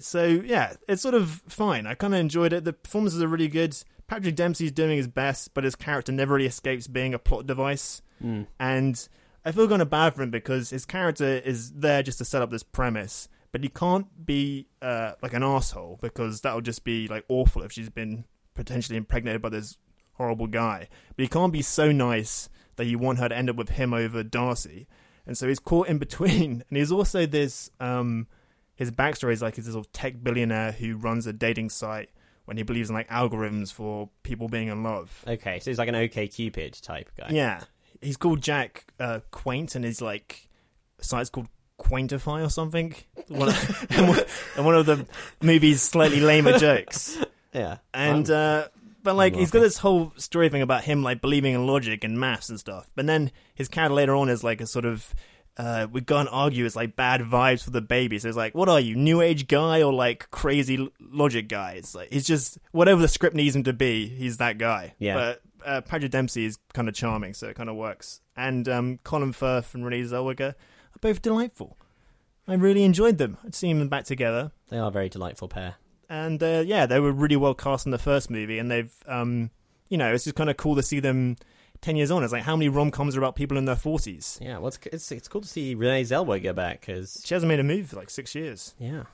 So 0.01 0.25
yeah, 0.25 0.75
it's 0.89 1.03
sort 1.03 1.15
of 1.15 1.43
fine. 1.49 1.87
I 1.87 1.95
kind 1.95 2.15
of 2.15 2.21
enjoyed 2.21 2.53
it. 2.53 2.65
The 2.65 2.73
performances 2.73 3.23
are 3.23 3.29
really 3.29 3.49
good. 3.49 3.77
Patrick 4.13 4.37
Dempsey's 4.37 4.73
doing 4.73 4.99
his 4.99 5.09
best, 5.09 5.55
but 5.55 5.65
his 5.65 5.75
character 5.75 6.13
never 6.13 6.35
really 6.35 6.47
escapes 6.47 6.87
being 6.87 7.15
a 7.15 7.19
plot 7.19 7.47
device. 7.47 8.03
Mm. 8.23 8.47
And 8.61 9.09
I 9.43 9.53
feel 9.53 9.67
kind 9.67 9.81
of 9.81 9.89
bad 9.89 10.15
for 10.15 10.21
him 10.23 10.31
because 10.31 10.69
his 10.69 10.85
character 10.85 11.25
is 11.25 11.73
there 11.73 12.03
just 12.03 12.19
to 12.19 12.27
set 12.27 12.43
up 12.43 12.51
this 12.51 12.63
premise, 12.63 13.31
but 13.53 13.63
he 13.63 13.71
can't 13.71 14.27
be 14.27 14.67
uh, 14.83 15.13
like 15.23 15.33
an 15.33 15.43
asshole 15.43 15.99
because 16.03 16.43
that 16.43 16.55
would 16.55 16.67
just 16.67 16.85
be 16.85 17.09
like 17.09 17.25
awful 17.31 17.63
if 17.63 17.73
she's 17.73 17.89
been 17.89 18.27
potentially 18.55 18.99
impregnated 18.99 19.41
by 19.41 19.49
this 19.49 19.79
horrible 20.13 20.47
guy. 20.47 20.89
But 21.17 21.23
he 21.23 21.29
can't 21.29 21.51
be 21.51 21.63
so 21.63 21.91
nice 21.91 22.51
that 22.77 22.85
you 22.85 22.99
want 22.99 23.19
her 23.19 23.31
to 23.31 23.35
end 23.35 23.49
up 23.49 23.57
with 23.57 23.71
him 23.71 23.95
over 23.95 24.23
Darcy. 24.23 24.89
And 25.25 25.39
so 25.39 25.49
he's 25.49 25.59
caught 25.59 25.89
in 25.89 25.97
between. 26.07 26.65
And 26.69 26.77
he's 26.77 26.93
also 26.93 27.25
this 27.25 27.71
um 27.81 28.27
his 28.75 28.91
backstory 28.91 29.33
is 29.33 29.41
like 29.41 29.57
he's 29.57 29.65
this 29.65 29.73
sort 29.73 29.87
of 29.87 29.93
tech 29.95 30.23
billionaire 30.23 30.73
who 30.73 30.99
runs 30.99 31.27
a 31.27 31.33
dating 31.33 31.71
site 31.71 32.11
when 32.45 32.57
he 32.57 32.63
believes 32.63 32.91
in 32.91 32.95
like 32.95 33.09
algorithms 33.09 33.73
for 33.73 34.09
people 34.23 34.49
being 34.49 34.69
in 34.69 34.83
love. 34.83 35.25
Okay, 35.27 35.59
so 35.61 35.71
he's 35.71 35.79
like 35.79 35.89
an 35.89 35.95
OK 35.95 36.29
Cupid 36.29 36.75
type 36.83 37.11
guy. 37.17 37.29
Yeah, 37.31 37.63
he's 38.01 38.17
called 38.17 38.41
Jack 38.43 38.87
uh, 39.01 39.21
Quaint, 39.31 39.75
and 39.75 39.85
his 39.85 40.01
like 40.03 40.49
site's 41.01 41.31
called 41.31 41.49
Quaintify 41.81 42.45
or 42.45 42.49
something. 42.51 42.95
One 43.29 43.49
of, 43.49 43.87
and 43.91 44.09
one- 44.09 44.25
and 44.57 44.65
one 44.67 44.75
of 44.75 44.87
the 44.87 45.07
movie's 45.41 45.83
slightly 45.83 46.21
lamer 46.21 46.59
jokes. 46.59 47.19
Yeah. 47.55 47.77
And 47.93 48.31
uh, 48.31 48.69
but 49.03 49.15
like 49.15 49.35
he's 49.37 49.51
got 49.51 49.61
this 49.61 49.77
whole 49.77 50.15
story 50.17 50.49
thing 50.49 50.63
about 50.63 50.85
him 50.85 51.03
like 51.03 51.21
believing 51.21 51.53
in 51.55 51.67
logic 51.67 52.03
and 52.03 52.19
maths 52.19 52.49
and 52.49 52.59
stuff. 52.59 52.91
But 52.95 53.05
then 53.07 53.31
his 53.55 53.69
character 53.69 53.93
later 53.95 54.15
on 54.17 54.31
is 54.31 54.43
like 54.43 54.63
a 54.63 54.67
sort 54.67 54.87
of 54.87 55.15
uh, 55.57 55.87
we 55.91 56.01
go 56.01 56.19
and 56.19 56.29
argue 56.31 56.65
it's 56.65 56.77
like 56.77 56.97
bad 56.97 57.21
vibes 57.23 57.63
for 57.63 57.71
the 57.71 57.81
baby. 57.83 58.19
So 58.19 58.29
it's 58.29 58.37
like, 58.37 58.55
what 58.55 58.69
are 58.69 58.81
you, 58.81 58.97
new 58.97 59.21
age 59.21 59.47
guy 59.49 59.83
or 59.83 59.93
like 59.93 60.31
crazy 60.31 60.91
logic 61.01 61.49
guy? 61.49 61.73
It's 61.73 61.95
like 61.95 62.13
he's 62.13 62.27
just 62.27 62.59
whatever 62.73 63.01
the 63.01 63.09
script 63.09 63.37
needs 63.37 63.55
him 63.55 63.65
to 63.65 63.73
be. 63.73 64.09
He's 64.09 64.39
that 64.39 64.59
guy. 64.59 64.95
Yeah. 64.99 65.15
But 65.15 65.43
uh, 65.65 65.81
Patrick 65.83 66.11
Dempsey 66.11 66.45
is 66.45 66.59
kind 66.73 66.89
of 66.89 66.95
charming, 66.95 67.35
so 67.35 67.49
it 67.49 67.57
kind 67.57 67.69
of 67.69 67.77
works. 67.77 68.21
And 68.37 68.69
um, 68.69 68.99
Colin 69.05 69.33
Firth 69.33 69.75
and 69.75 69.85
Renee 69.85 70.03
Zellweger 70.03 70.51
are 70.51 71.01
both 71.01 71.21
delightful. 71.23 71.77
I 72.49 72.55
really 72.55 72.83
enjoyed 72.83 73.19
them. 73.19 73.37
I'd 73.45 73.55
seen 73.55 73.79
them 73.79 73.89
back 73.89 74.05
together 74.05 74.51
they 74.69 74.79
are 74.79 74.89
a 74.89 74.91
very 74.91 75.09
delightful 75.09 75.49
pair. 75.49 75.75
and 76.09 76.43
uh, 76.43 76.65
yeah, 76.67 76.87
they 76.87 76.99
were 76.99 77.13
really 77.13 77.37
well 77.37 77.55
cast 77.55 77.87
in 77.87 77.93
the 77.93 77.99
first 77.99 78.31
movie, 78.31 78.59
and 78.59 78.71
they've, 78.71 78.93
um, 79.07 79.51
you 79.91 79.99
know, 79.99 80.13
it's 80.13 80.25
just 80.25 80.35
kind 80.35 80.49
of 80.51 80.57
cool 80.57 80.75
to 80.77 80.83
see 80.83 80.99
them 80.99 81.37
ten 81.83 81.97
years 81.97 82.11
on. 82.11 82.25
It's 82.25 82.33
like 82.33 82.45
how 82.45 82.57
many 82.57 82.71
rom 82.71 82.91
coms 82.91 83.15
are 83.17 83.19
about 83.21 83.37
people 83.37 83.59
in 83.59 83.67
their 83.67 83.77
forties? 83.77 84.39
Yeah, 84.41 84.57
well, 84.59 84.69
it's 84.69 84.79
it's, 84.91 85.13
it's 85.13 85.29
cool 85.29 85.43
to 85.43 85.49
see 85.49 85.75
Renee 85.75 86.03
Zellweger 86.05 86.55
back 86.55 86.81
because 86.81 87.23
She 87.27 87.35
hasn't 87.35 87.49
made 87.49 87.61
a 87.61 87.65
move 87.65 87.91
for 87.91 87.97
like 87.97 88.09
six 88.09 88.35
years, 88.35 88.75
yeah, 88.79 89.05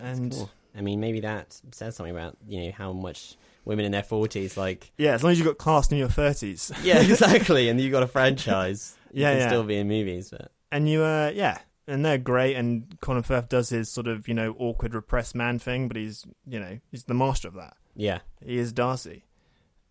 and 0.00 0.32
cool. 0.32 0.50
I 0.76 0.80
mean, 0.80 1.00
maybe 1.00 1.20
that 1.20 1.60
says 1.72 1.96
something 1.96 2.14
about 2.14 2.36
you 2.46 2.64
know 2.64 2.72
how 2.72 2.92
much 2.92 3.36
women 3.64 3.84
in 3.84 3.92
their 3.92 4.02
forties 4.02 4.56
like. 4.56 4.90
yeah, 4.96 5.12
as 5.12 5.22
long 5.22 5.32
as 5.32 5.38
you 5.38 5.44
got 5.44 5.58
cast 5.58 5.92
in 5.92 5.98
your 5.98 6.08
thirties, 6.08 6.72
Yeah, 6.82 7.00
exactly, 7.00 7.68
and 7.68 7.80
you 7.80 7.90
got 7.90 8.02
a 8.02 8.06
franchise. 8.06 8.96
You 9.12 9.22
Yeah, 9.22 9.32
can 9.32 9.40
yeah. 9.40 9.48
still 9.48 9.64
be 9.64 9.76
in 9.76 9.88
movies, 9.88 10.30
but 10.30 10.50
and 10.70 10.88
you, 10.88 11.02
uh, 11.02 11.32
yeah, 11.34 11.58
and 11.86 12.04
they're 12.04 12.18
great. 12.18 12.54
And 12.56 12.98
Colin 13.00 13.22
Firth 13.22 13.48
does 13.48 13.70
his 13.70 13.90
sort 13.90 14.06
of 14.06 14.28
you 14.28 14.34
know 14.34 14.54
awkward 14.58 14.94
repressed 14.94 15.34
man 15.34 15.58
thing, 15.58 15.88
but 15.88 15.96
he's 15.96 16.24
you 16.46 16.60
know 16.60 16.78
he's 16.90 17.04
the 17.04 17.14
master 17.14 17.48
of 17.48 17.54
that. 17.54 17.76
yeah, 17.96 18.20
He 18.44 18.58
is 18.58 18.72
Darcy. 18.72 19.24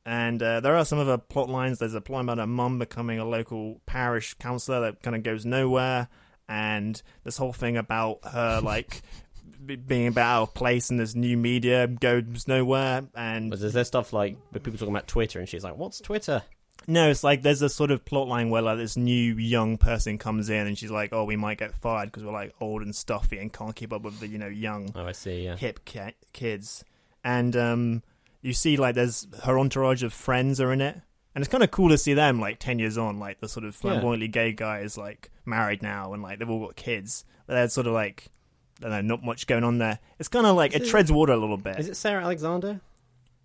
And 0.07 0.41
uh, 0.41 0.61
there 0.61 0.77
are 0.77 0.85
some 0.85 0.99
other 0.99 1.17
plot 1.17 1.49
lines. 1.49 1.79
There's 1.79 1.93
a 1.93 1.99
plot 1.99 2.21
about 2.23 2.37
her 2.37 2.47
mum 2.47 2.79
becoming 2.79 3.19
a 3.19 3.25
local 3.25 3.81
parish 3.85 4.35
councillor 4.35 4.79
that 4.79 5.03
kind 5.03 5.17
of 5.17 5.21
goes 5.23 5.45
nowhere. 5.45 6.07
And 6.47 7.01
this 7.25 7.35
whole 7.35 7.51
thing 7.51 7.75
about 7.75 8.19
her, 8.23 8.61
like, 8.63 9.01
b- 9.65 9.75
being 9.75 10.07
about 10.07 10.25
out 10.37 10.41
of 10.43 10.53
place 10.53 10.89
in 10.89 10.95
this 10.95 11.13
new 11.13 11.35
media 11.35 11.87
goes 11.87 12.47
nowhere. 12.47 13.03
And 13.15 13.49
but 13.49 13.59
is 13.59 13.73
there 13.73 13.83
stuff 13.83 14.13
like 14.13 14.37
people 14.53 14.71
talking 14.73 14.95
about 14.95 15.07
Twitter, 15.09 15.39
and 15.39 15.49
she's 15.49 15.65
like, 15.65 15.75
"What's 15.75 15.99
Twitter?" 15.99 16.41
no, 16.87 17.09
it's 17.09 17.23
like 17.25 17.41
there's 17.41 17.61
a 17.61 17.67
sort 17.67 17.91
of 17.91 18.05
plot 18.05 18.29
line 18.29 18.49
where, 18.49 18.61
like, 18.61 18.77
this 18.77 18.95
new 18.95 19.35
young 19.35 19.77
person 19.77 20.17
comes 20.17 20.49
in 20.49 20.67
and 20.67 20.77
she's 20.77 20.91
like, 20.91 21.11
oh, 21.11 21.25
we 21.25 21.35
might 21.35 21.57
get 21.57 21.75
fired 21.75 22.05
because 22.05 22.23
we're, 22.23 22.31
like, 22.31 22.53
old 22.61 22.81
and 22.81 22.95
stuffy 22.95 23.39
and 23.39 23.51
can't 23.51 23.75
keep 23.75 23.91
up 23.91 24.03
with 24.03 24.21
the, 24.21 24.27
you 24.27 24.37
know, 24.37 24.47
young 24.47 24.93
Oh, 24.95 25.05
I 25.05 25.11
see. 25.11 25.43
Yeah, 25.43 25.57
hip 25.57 25.83
ki- 25.83 26.15
kids, 26.31 26.85
and 27.25 27.57
um, 27.57 28.03
you 28.41 28.54
see 28.54 28.78
like 28.78 28.95
there's 28.95 29.28
her 29.43 29.58
entourage 29.60 30.04
of 30.04 30.13
friends 30.13 30.60
are 30.62 30.71
in 30.71 30.82
it, 30.82 30.95
and 31.36 31.41
it's 31.43 31.52
kind 31.52 31.63
of 31.63 31.71
cool 31.71 31.89
to 31.89 31.97
see 31.97 32.13
them 32.13 32.39
like 32.39 32.60
ten 32.60 32.80
years 32.80 32.97
on, 32.97 33.19
like 33.19 33.39
the 33.41 33.47
sort 33.50 33.65
of 33.65 33.76
flamboyantly 33.76 34.28
gay 34.28 34.52
guy 34.52 34.80
is 34.80 34.97
like 34.97 35.30
married 35.45 35.82
now, 35.82 36.13
and 36.13 36.21
like 36.23 36.39
they've 36.39 36.50
all 36.50 36.65
got 36.65 36.76
kids, 36.76 37.26
but 37.45 37.54
they're 37.56 37.69
sort 37.69 37.88
of 37.88 37.93
like. 37.93 38.28
I 38.80 38.89
don't 38.89 38.91
know, 39.08 39.15
not 39.15 39.23
much 39.26 39.47
going 39.47 39.63
on 39.63 39.80
there. 39.80 39.97
It's 40.19 40.30
kind 40.30 40.45
of 40.45 40.56
like 40.56 40.76
it 40.76 40.84
Is 40.84 40.88
it- 40.88 40.91
treads 40.91 41.12
water 41.12 41.34
a 41.34 41.38
little 41.38 41.58
bit. 41.58 41.80
is 41.80 41.89
it 41.89 41.97
Sarah 41.97 42.21
Alexander? 42.21 42.80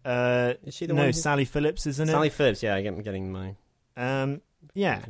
Uh, 0.04 0.52
Is 0.64 0.74
she 0.74 0.84
the 0.84 0.92
no, 0.92 0.98
one? 0.98 1.06
who- 1.08 1.12
Sally 1.14 1.46
Phillips, 1.46 1.86
isn't 1.86 2.06
it? 2.06 2.12
Sally 2.12 2.28
Phillips. 2.28 2.62
Yeah, 2.62 2.74
I'm 2.74 3.00
getting 3.00 3.32
my. 3.32 3.54
Um, 3.96 4.42
yeah. 4.74 5.00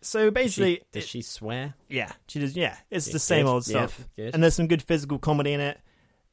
So 0.00 0.24
Does 0.24 0.34
basically, 0.34 0.74
she, 0.76 0.82
does 0.90 1.06
she 1.06 1.22
swear? 1.22 1.74
Yeah, 1.88 2.10
she 2.26 2.40
does. 2.40 2.56
Yeah, 2.56 2.76
it's 2.90 3.06
Yeah, 3.06 3.12
the 3.12 3.18
same 3.20 3.44
good. 3.46 3.52
old 3.52 3.64
stuff, 3.64 4.08
good. 4.16 4.34
and 4.34 4.42
there's 4.42 4.56
some 4.56 4.66
good 4.66 4.82
physical 4.82 5.20
comedy 5.20 5.52
in 5.52 5.60
it. 5.60 5.78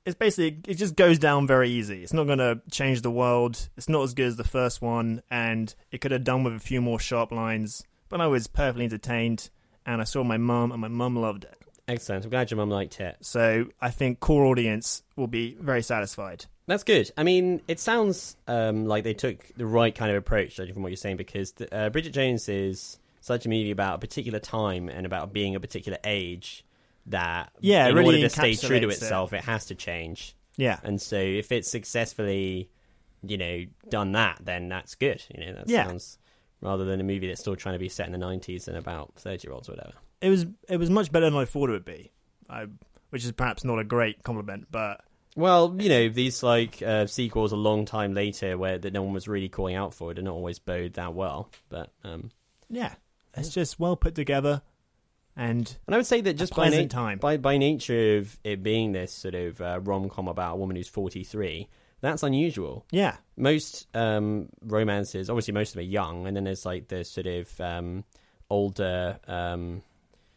It's 0.05 0.15
basically 0.15 0.59
it 0.67 0.75
just 0.75 0.95
goes 0.95 1.17
down 1.17 1.47
very 1.47 1.69
easy. 1.69 2.03
It's 2.03 2.13
not 2.13 2.25
going 2.25 2.39
to 2.39 2.61
change 2.69 3.01
the 3.01 3.11
world. 3.11 3.69
It's 3.77 3.87
not 3.87 4.03
as 4.03 4.13
good 4.13 4.27
as 4.27 4.35
the 4.35 4.43
first 4.43 4.81
one, 4.81 5.21
and 5.31 5.73
it 5.91 6.01
could 6.01 6.11
have 6.11 6.25
done 6.25 6.43
with 6.43 6.53
a 6.53 6.59
few 6.59 6.81
more 6.81 6.99
sharp 6.99 7.31
lines. 7.31 7.83
But 8.09 8.19
I 8.19 8.27
was 8.27 8.47
perfectly 8.47 8.85
entertained, 8.85 9.49
and 9.85 10.01
I 10.01 10.03
saw 10.03 10.23
my 10.23 10.37
mum, 10.37 10.71
and 10.71 10.81
my 10.81 10.89
mum 10.89 11.15
loved 11.15 11.45
it. 11.45 11.57
Excellent. 11.87 12.23
I'm 12.25 12.29
glad 12.29 12.51
your 12.51 12.57
mum 12.57 12.69
liked 12.69 12.99
it. 12.99 13.17
So 13.21 13.67
I 13.81 13.89
think 13.91 14.19
core 14.19 14.45
audience 14.45 15.03
will 15.15 15.27
be 15.27 15.55
very 15.59 15.81
satisfied. 15.81 16.45
That's 16.65 16.83
good. 16.83 17.11
I 17.17 17.23
mean, 17.23 17.61
it 17.67 17.79
sounds 17.79 18.37
um, 18.47 18.85
like 18.85 19.03
they 19.03 19.13
took 19.13 19.45
the 19.57 19.65
right 19.65 19.93
kind 19.93 20.11
of 20.11 20.17
approach, 20.17 20.55
judging 20.55 20.73
from 20.73 20.83
what 20.83 20.89
you're 20.89 20.97
saying, 20.97 21.17
because 21.17 21.53
the, 21.53 21.73
uh, 21.73 21.89
Bridget 21.89 22.11
Jones 22.11 22.47
is 22.47 22.99
such 23.19 23.45
a 23.45 23.49
movie 23.49 23.71
about 23.71 23.95
a 23.95 23.99
particular 23.99 24.39
time 24.39 24.89
and 24.89 25.05
about 25.05 25.33
being 25.33 25.55
a 25.55 25.59
particular 25.59 25.97
age 26.03 26.65
that, 27.07 27.51
Yeah, 27.59 27.87
in 27.87 27.95
really 27.95 28.05
order 28.15 28.19
to 28.21 28.29
stay 28.29 28.55
true 28.55 28.79
to 28.79 28.87
encapsulates 28.87 28.89
it. 28.89 28.93
itself, 28.93 29.33
it 29.33 29.43
has 29.43 29.65
to 29.67 29.75
change. 29.75 30.35
Yeah. 30.57 30.79
And 30.83 31.01
so, 31.01 31.17
if 31.17 31.51
it's 31.51 31.69
successfully, 31.69 32.69
you 33.23 33.37
know, 33.37 33.65
done 33.89 34.11
that, 34.13 34.39
then 34.43 34.69
that's 34.69 34.95
good. 34.95 35.23
You 35.33 35.45
know, 35.45 35.53
that 35.55 35.69
Yeah. 35.69 35.87
sounds 35.87 36.17
rather 36.61 36.85
than 36.85 36.99
a 37.01 37.03
movie 37.03 37.27
that's 37.27 37.41
still 37.41 37.55
trying 37.55 37.75
to 37.75 37.79
be 37.79 37.89
set 37.89 38.05
in 38.05 38.11
the 38.13 38.17
90s 38.17 38.67
and 38.67 38.77
about 38.77 39.13
30 39.15 39.47
year 39.47 39.53
olds 39.53 39.67
or 39.69 39.73
whatever. 39.73 39.93
It 40.21 40.29
was 40.29 40.45
it 40.69 40.77
was 40.77 40.89
much 40.89 41.11
better 41.11 41.25
than 41.29 41.35
I 41.37 41.45
thought 41.45 41.69
it 41.69 41.73
would 41.73 41.85
be, 41.85 42.11
I, 42.49 42.67
which 43.09 43.25
is 43.25 43.31
perhaps 43.33 43.63
not 43.65 43.79
a 43.79 43.83
great 43.83 44.23
compliment, 44.23 44.67
but 44.71 45.01
Well, 45.35 45.75
you 45.79 45.89
know, 45.89 46.07
these 46.09 46.41
like 46.43 46.81
uh, 46.81 47.07
sequels 47.07 47.51
a 47.51 47.57
long 47.57 47.83
time 47.85 48.13
later 48.13 48.57
where 48.57 48.77
that 48.77 48.93
no 48.93 49.01
one 49.03 49.13
was 49.13 49.27
really 49.27 49.49
calling 49.49 49.75
out 49.75 49.93
for 49.93 50.11
it 50.11 50.13
did 50.13 50.23
not 50.23 50.35
always 50.35 50.59
bode 50.59 50.93
that 50.93 51.13
well. 51.13 51.49
But 51.67 51.91
um, 52.05 52.29
yeah, 52.69 52.93
it's 53.35 53.49
just 53.49 53.79
well 53.79 53.97
put 53.97 54.15
together, 54.15 54.61
and 55.35 55.75
and 55.87 55.95
I 55.95 55.97
would 55.97 56.05
say 56.05 56.21
that 56.21 56.33
just 56.33 56.55
by, 56.55 56.69
na- 56.69 56.87
time. 56.87 57.17
by 57.19 57.37
by 57.37 57.57
nature 57.57 58.17
of 58.17 58.37
it 58.43 58.61
being 58.63 58.91
this 58.91 59.11
sort 59.13 59.35
of 59.35 59.59
uh, 59.61 59.79
rom 59.83 60.09
com 60.09 60.27
about 60.27 60.53
a 60.53 60.55
woman 60.57 60.75
who's 60.75 60.87
forty 60.87 61.23
three, 61.23 61.67
that's 62.01 62.23
unusual. 62.23 62.85
yeah, 62.91 63.17
Most 63.37 63.87
um, 63.95 64.49
romances, 64.61 65.29
obviously, 65.29 65.53
most 65.53 65.69
of 65.69 65.73
them 65.75 65.81
are 65.85 65.89
young, 65.89 66.27
and 66.27 66.35
then 66.35 66.43
there's 66.43 66.65
like 66.65 66.87
the 66.87 67.03
sort 67.03 67.27
of 67.27 67.59
um, 67.61 68.03
older. 68.49 69.19
Um, 69.27 69.81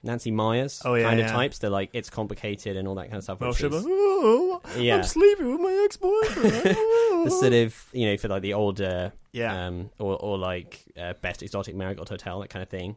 Nancy 0.03 0.31
Meyers 0.31 0.83
Oh, 0.85 0.95
yeah, 0.95 1.09
kind 1.09 1.19
of 1.19 1.27
yeah. 1.27 1.33
types. 1.33 1.59
They're 1.59 1.71
like 1.71 1.91
it's 1.93 2.11
complicated 2.11 2.77
and 2.77 2.87
all 2.87 2.95
that 2.95 3.07
kind 3.07 3.17
of 3.17 3.25
stuff. 3.25 3.41
well, 3.41 3.51
is- 3.51 3.59
oh, 3.65 4.61
Yeah. 4.79 4.99
I'm 4.99 5.03
sleeping 5.03 5.51
with 5.51 5.61
my 5.61 5.83
ex 5.85 5.97
boyfriend. 5.97 6.53
the 7.27 7.31
sort 7.31 7.53
of 7.53 7.89
you 7.93 8.07
know 8.07 8.17
for 8.17 8.29
like 8.29 8.43
the 8.43 8.55
older 8.55 9.13
Yeah. 9.33 9.67
um 9.67 9.91
or 9.99 10.17
or 10.17 10.39
like 10.39 10.81
uh, 10.97 11.15
best 11.23 11.43
exotic 11.43 11.75
marigold 11.75 12.09
hotel 12.09 12.39
that 12.41 12.51
kind 12.51 12.63
of 12.63 12.69
thing 12.69 12.95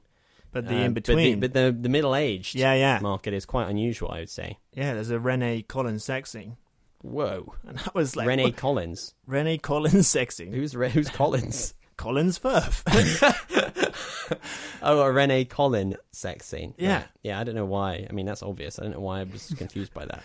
but 0.52 0.68
the 0.68 0.76
Um, 0.76 0.82
in 0.82 0.94
but 0.94 1.04
the, 1.06 1.14
between, 1.14 1.40
but 1.40 1.54
the 1.54 1.76
the 1.78 1.90
middle 1.90 2.16
aged 2.16 2.56
Yeah, 2.56 2.74
yeah. 2.74 3.00
market 3.02 3.34
is 3.34 3.46
quite 3.46 3.70
unusual 3.70 4.12
I 4.12 4.20
would 4.20 4.30
say 4.30 4.58
yeah, 4.74 4.94
there's 4.94 5.10
a 5.10 5.20
Renee 5.20 5.62
Collins 5.64 6.04
sex 6.04 6.32
scene, 6.32 6.58
whoa 7.02 7.54
and 7.68 7.78
that 7.78 7.94
was 7.96 8.16
like 8.16 8.28
Renee 8.28 8.46
what- 8.46 8.58
Collins 8.58 9.14
Renee 9.28 9.58
Collins 9.58 10.08
sex 10.16 10.36
scene. 10.38 10.54
who's 10.54 10.74
who's 10.74 11.10
Collins 11.10 11.74
Collins 11.98 12.38
Firth. 12.38 12.84
oh 14.82 15.02
a 15.02 15.12
Renee 15.12 15.46
Collin 15.46 15.96
sex 16.12 16.46
scene 16.48 16.74
Yeah. 16.78 16.96
Right. 16.98 17.06
yeah 17.24 17.40
I 17.40 17.44
don't 17.44 17.56
know 17.56 17.66
why 17.66 18.06
I 18.10 18.14
mean 18.14 18.26
that's 18.26 18.44
obvious 18.44 18.80
I 18.80 18.84
don't 18.84 18.94
know 18.94 19.00
why 19.02 19.20
I 19.22 19.24
was 19.24 19.54
confused 19.58 19.94
by 19.94 20.06
that 20.06 20.24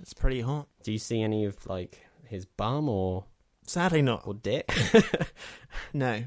it's 0.00 0.12
pretty 0.12 0.42
hot. 0.42 0.68
do 0.82 0.92
you 0.92 0.98
see 0.98 1.22
any 1.22 1.44
of 1.46 1.64
like 1.66 2.06
his 2.24 2.44
bum 2.44 2.88
or 2.88 3.24
Sadly 3.66 4.02
not. 4.02 4.26
or 4.26 4.34
dick 4.34 4.70
No. 5.92 6.22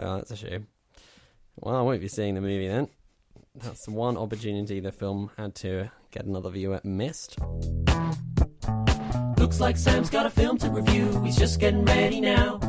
Oh, 0.00 0.16
that's 0.16 0.30
a 0.30 0.36
shame. 0.36 0.68
Well, 1.60 1.74
I 1.74 1.82
won't 1.82 2.00
be 2.00 2.08
seeing 2.08 2.34
the 2.34 2.40
movie 2.40 2.68
then. 2.68 2.88
That's 3.54 3.88
one 3.88 4.16
opportunity 4.16 4.78
the 4.78 4.92
film 4.92 5.30
had 5.36 5.54
to 5.56 5.90
get 6.12 6.24
another 6.24 6.50
viewer 6.50 6.80
missed. 6.84 7.36
Looks 9.36 9.60
like 9.60 9.76
Sam's 9.76 10.10
got 10.10 10.26
a 10.26 10.30
film 10.30 10.58
to 10.58 10.70
review. 10.70 11.22
He's 11.24 11.36
just 11.36 11.58
getting 11.58 11.84
ready 11.84 12.20
now. 12.20 12.60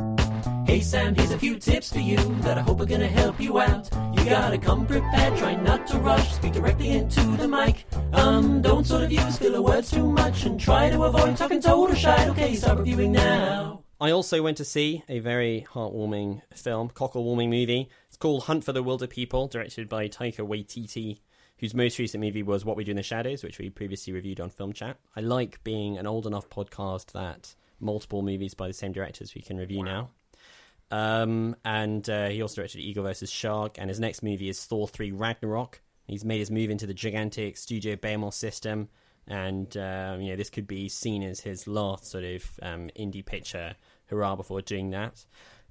Hey 0.65 0.81
Sam, 0.81 1.15
here's 1.15 1.31
a 1.31 1.37
few 1.37 1.57
tips 1.57 1.91
for 1.91 1.99
you 1.99 2.17
that 2.41 2.57
I 2.57 2.61
hope 2.61 2.79
are 2.79 2.85
gonna 2.85 3.07
help 3.07 3.39
you 3.39 3.59
out. 3.59 3.89
You 4.15 4.25
gotta 4.25 4.57
come 4.57 4.85
prepared, 4.85 5.37
try 5.37 5.55
not 5.55 5.87
to 5.87 5.97
rush, 5.97 6.33
speak 6.33 6.53
directly 6.53 6.89
into 6.91 7.21
the 7.37 7.47
mic. 7.47 7.85
Um, 8.13 8.61
don't 8.61 8.85
sort 8.85 9.03
of 9.03 9.11
use 9.11 9.37
filler 9.37 9.61
words 9.61 9.91
too 9.91 10.07
much 10.11 10.45
and 10.45 10.59
try 10.59 10.89
to 10.89 11.03
avoid 11.03 11.37
talking 11.37 11.61
total 11.61 11.95
shite. 11.95 12.29
Okay, 12.29 12.55
start 12.55 12.79
reviewing 12.79 13.11
now. 13.11 13.83
I 14.01 14.11
also 14.11 14.41
went 14.41 14.57
to 14.57 14.63
see 14.63 15.03
a 15.09 15.19
very 15.19 15.67
heartwarming 15.73 16.41
film, 16.55 16.89
cockle-warming 16.89 17.49
movie. 17.49 17.89
Called 18.19 18.43
Hunt 18.43 18.65
for 18.65 18.73
the 18.73 18.83
Wilderpeople, 18.83 19.49
directed 19.49 19.87
by 19.87 20.09
Taika 20.09 20.45
Waititi, 20.45 21.19
whose 21.59 21.73
most 21.73 21.97
recent 21.99 22.21
movie 22.21 22.43
was 22.43 22.65
What 22.65 22.75
We 22.75 22.83
Do 22.83 22.91
in 22.91 22.97
the 22.97 23.03
Shadows, 23.03 23.43
which 23.43 23.59
we 23.59 23.69
previously 23.69 24.11
reviewed 24.11 24.41
on 24.41 24.49
Film 24.49 24.73
Chat. 24.73 24.97
I 25.15 25.21
like 25.21 25.63
being 25.63 25.97
an 25.97 26.05
old 26.05 26.27
enough 26.27 26.49
podcast 26.49 27.13
that 27.13 27.55
multiple 27.79 28.21
movies 28.21 28.53
by 28.53 28.67
the 28.67 28.73
same 28.73 28.91
directors 28.91 29.33
we 29.33 29.41
can 29.41 29.55
review 29.55 29.83
now. 29.83 30.09
Um, 30.91 31.55
and 31.63 32.09
uh, 32.09 32.27
he 32.27 32.41
also 32.41 32.55
directed 32.55 32.81
Eagle 32.81 33.05
vs. 33.05 33.31
Shark, 33.31 33.77
and 33.77 33.89
his 33.89 34.01
next 34.01 34.21
movie 34.21 34.49
is 34.49 34.65
Thor 34.65 34.85
3 34.85 35.11
Ragnarok. 35.11 35.79
He's 36.05 36.25
made 36.25 36.39
his 36.39 36.51
move 36.51 36.69
into 36.69 36.87
the 36.87 36.93
gigantic 36.93 37.55
Studio 37.55 37.95
Behemoth 37.95 38.33
system, 38.33 38.89
and 39.27 39.77
um, 39.77 40.19
you 40.19 40.31
know 40.31 40.35
this 40.35 40.49
could 40.49 40.67
be 40.67 40.89
seen 40.89 41.23
as 41.23 41.39
his 41.39 41.67
last 41.67 42.07
sort 42.07 42.25
of 42.25 42.43
um, 42.61 42.89
indie 42.99 43.25
picture 43.25 43.75
hurrah 44.07 44.35
before 44.35 44.61
doing 44.61 44.89
that. 44.89 45.23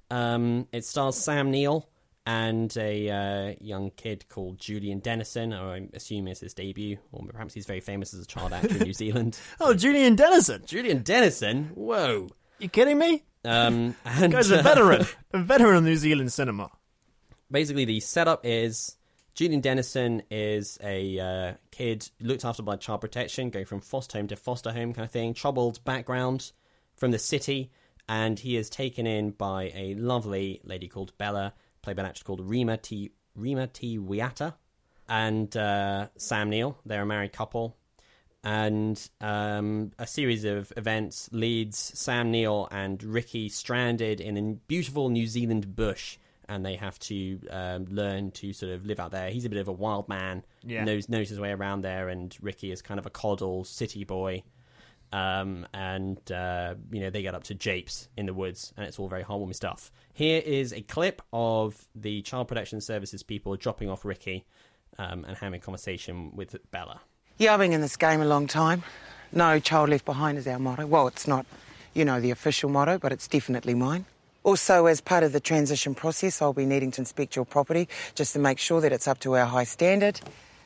Um, 0.09 0.67
it 0.71 0.85
stars 0.85 1.15
Sam 1.15 1.51
Neill 1.51 1.87
and 2.29 2.77
a 2.77 3.09
uh, 3.09 3.55
young 3.59 3.89
kid 3.89 4.23
called 4.29 4.59
Julian 4.59 4.99
Dennison, 4.99 5.51
or 5.51 5.73
I 5.73 5.87
assume 5.95 6.27
is 6.27 6.39
his 6.39 6.53
debut, 6.53 6.99
or 7.11 7.25
perhaps 7.25 7.55
he's 7.55 7.65
very 7.65 7.79
famous 7.79 8.13
as 8.13 8.19
a 8.19 8.25
child 8.27 8.53
actor 8.53 8.75
in 8.75 8.83
New 8.83 8.93
Zealand. 9.03 9.39
Oh, 9.59 9.73
Julian 9.73 10.15
Dennison. 10.15 10.61
Julian 10.67 11.01
Dennison, 11.01 11.71
whoa! 11.73 12.29
You 12.59 12.69
kidding 12.69 12.99
me? 12.99 13.23
Um, 13.43 13.95
and, 14.05 14.31
Guy's 14.31 14.51
a 14.51 14.59
uh, 14.59 14.61
veteran. 14.61 15.07
a 15.33 15.39
veteran 15.39 15.77
of 15.77 15.83
New 15.83 15.95
Zealand 15.95 16.31
cinema. 16.31 16.69
basically 17.49 17.85
the 17.85 17.99
setup 17.99 18.41
is 18.43 18.95
Julian 19.33 19.61
Dennison 19.61 20.21
is 20.29 20.77
a 20.83 21.17
uh, 21.19 21.53
kid 21.71 22.11
looked 22.19 22.45
after 22.45 22.61
by 22.61 22.75
child 22.75 23.01
protection, 23.01 23.49
going 23.49 23.65
from 23.65 23.81
foster 23.81 24.19
home 24.19 24.27
to 24.27 24.35
foster 24.35 24.71
home 24.71 24.93
kind 24.93 25.05
of 25.05 25.11
thing, 25.11 25.33
troubled 25.33 25.83
background 25.83 26.51
from 26.95 27.09
the 27.09 27.17
city, 27.17 27.71
and 28.07 28.37
he 28.37 28.55
is 28.55 28.69
taken 28.69 29.07
in 29.07 29.31
by 29.31 29.71
a 29.73 29.95
lovely 29.95 30.61
lady 30.63 30.87
called 30.87 31.17
Bella, 31.17 31.55
played 31.81 31.95
by 31.95 32.03
an 32.03 32.07
actress 32.07 32.23
called 32.23 32.41
Rima 32.41 32.77
Te 32.77 33.11
Rima 33.35 33.67
Te 33.67 33.97
Wiata, 33.97 34.53
and 35.07 35.55
uh, 35.55 36.07
Sam 36.17 36.49
Neill. 36.49 36.77
They're 36.85 37.03
a 37.03 37.05
married 37.05 37.33
couple. 37.33 37.75
And 38.43 38.99
um, 39.19 39.91
a 39.99 40.07
series 40.07 40.45
of 40.45 40.71
events 40.77 41.29
leads 41.33 41.77
Sam 41.77 42.31
Neill 42.31 42.69
and 42.71 43.03
Ricky 43.03 43.49
stranded 43.49 44.21
in 44.21 44.37
a 44.37 44.53
beautiful 44.67 45.09
New 45.09 45.27
Zealand 45.27 45.75
bush 45.75 46.17
and 46.47 46.65
they 46.65 46.77
have 46.77 46.97
to 46.99 47.39
um, 47.51 47.85
learn 47.89 48.31
to 48.31 48.53
sort 48.53 48.71
of 48.71 48.85
live 48.85 48.99
out 48.99 49.11
there. 49.11 49.29
He's 49.29 49.45
a 49.45 49.49
bit 49.49 49.59
of 49.59 49.67
a 49.67 49.73
wild 49.73 50.07
man, 50.07 50.43
Yeah. 50.63 50.83
knows 50.85 51.07
knows 51.09 51.29
his 51.29 51.39
way 51.39 51.51
around 51.51 51.81
there, 51.81 52.09
and 52.09 52.35
Ricky 52.41 52.71
is 52.71 52.81
kind 52.81 52.99
of 52.99 53.05
a 53.05 53.09
coddle 53.11 53.63
city 53.65 54.03
boy. 54.03 54.43
Um, 55.11 55.65
and 55.73 56.19
uh, 56.31 56.75
you 56.91 56.99
know 56.99 57.09
they 57.09 57.23
get 57.23 57.33
up 57.33 57.43
to 57.45 57.55
japes 57.55 58.09
in 58.15 58.27
the 58.27 58.33
woods, 58.33 58.73
and 58.77 58.85
it's 58.85 58.99
all 58.99 59.07
very 59.07 59.23
heartwarming 59.23 59.55
stuff. 59.55 59.91
Here 60.13 60.41
is 60.45 60.71
a 60.71 60.81
clip 60.81 61.21
of 61.33 61.87
the 61.95 62.21
Child 62.21 62.47
Protection 62.47 62.79
Services 62.79 63.23
people 63.23 63.55
dropping 63.55 63.89
off 63.89 64.05
Ricky 64.05 64.45
um, 64.99 65.25
and 65.25 65.37
having 65.37 65.59
a 65.59 65.63
conversation 65.63 66.35
with 66.35 66.55
Bella. 66.71 67.01
Yeah, 67.39 67.53
I've 67.53 67.59
been 67.59 67.73
in 67.73 67.81
this 67.81 67.95
game 67.95 68.21
a 68.21 68.25
long 68.25 68.47
time. 68.47 68.83
No 69.31 69.59
child 69.59 69.89
left 69.89 70.05
behind 70.05 70.37
is 70.37 70.45
our 70.47 70.59
motto. 70.59 70.85
Well, 70.85 71.07
it's 71.07 71.27
not, 71.27 71.45
you 71.93 72.03
know, 72.03 72.19
the 72.19 72.31
official 72.31 72.69
motto, 72.69 72.97
but 72.97 73.11
it's 73.11 73.27
definitely 73.27 73.75
mine. 73.75 74.05
Also, 74.43 74.87
as 74.87 75.01
part 75.01 75.23
of 75.23 75.31
the 75.31 75.39
transition 75.39 75.95
process, 75.95 76.41
I'll 76.41 76.53
be 76.53 76.65
needing 76.65 76.91
to 76.91 77.01
inspect 77.01 77.35
your 77.35 77.45
property 77.45 77.87
just 78.15 78.33
to 78.33 78.39
make 78.39 78.57
sure 78.59 78.81
that 78.81 78.91
it's 78.91 79.07
up 79.07 79.19
to 79.21 79.35
our 79.35 79.45
high 79.45 79.63
standard. 79.63 80.19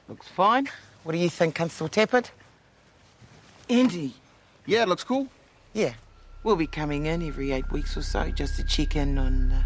Looks 0.08 0.27
fine. 0.27 0.69
What 1.03 1.12
do 1.12 1.17
you 1.17 1.29
think, 1.29 1.56
Constable 1.56 1.89
Tappert? 1.89 2.29
Andy? 3.69 4.13
Yeah, 4.65 4.84
it 4.84 4.89
looks 4.89 5.04
cool. 5.04 5.28
Yeah. 5.73 5.93
We'll 6.43 6.56
be 6.56 6.67
coming 6.67 7.06
in 7.06 7.26
every 7.26 7.52
eight 7.52 7.71
weeks 7.71 7.95
or 7.95 8.02
so 8.02 8.30
just 8.30 8.58
to 8.58 8.63
check 8.63 8.95
in 8.95 9.17
on. 9.17 9.52
Uh... 9.52 9.63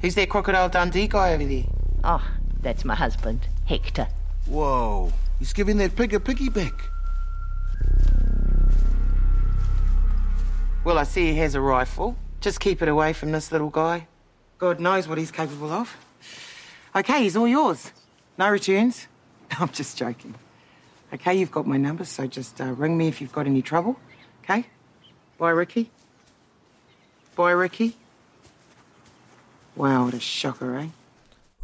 Who's 0.00 0.14
that 0.16 0.28
Crocodile 0.28 0.68
Dundee 0.68 1.08
guy 1.08 1.34
over 1.34 1.44
there? 1.44 1.64
Oh, 2.04 2.24
that's 2.60 2.84
my 2.84 2.94
husband, 2.94 3.46
Hector. 3.66 4.08
Whoa, 4.46 5.12
he's 5.38 5.52
giving 5.52 5.78
that 5.78 5.96
pig 5.96 6.14
a 6.14 6.20
piggyback. 6.20 6.72
Well, 10.84 10.98
I 10.98 11.04
see 11.04 11.32
he 11.32 11.38
has 11.38 11.54
a 11.54 11.60
rifle. 11.60 12.16
Just 12.40 12.58
keep 12.58 12.82
it 12.82 12.88
away 12.88 13.12
from 13.12 13.30
this 13.30 13.52
little 13.52 13.70
guy. 13.70 14.08
God 14.58 14.80
knows 14.80 15.06
what 15.06 15.18
he's 15.18 15.30
capable 15.30 15.70
of. 15.70 15.96
Okay, 16.94 17.22
he's 17.22 17.36
all 17.36 17.46
yours. 17.46 17.92
No 18.38 18.48
returns. 18.50 19.06
I'm 19.58 19.68
just 19.68 19.96
joking. 19.96 20.34
Okay, 21.12 21.34
you've 21.34 21.50
got 21.50 21.66
my 21.66 21.76
number, 21.76 22.04
so 22.04 22.26
just 22.26 22.60
uh, 22.60 22.72
ring 22.72 22.96
me 22.96 23.08
if 23.08 23.20
you've 23.20 23.32
got 23.32 23.46
any 23.46 23.62
trouble. 23.62 23.98
Okay? 24.42 24.66
Bye, 25.38 25.50
Ricky. 25.50 25.90
Bye, 27.36 27.50
Ricky. 27.50 27.96
Wow, 29.76 30.04
what 30.04 30.14
a 30.14 30.20
shocker, 30.20 30.76
eh? 30.76 30.88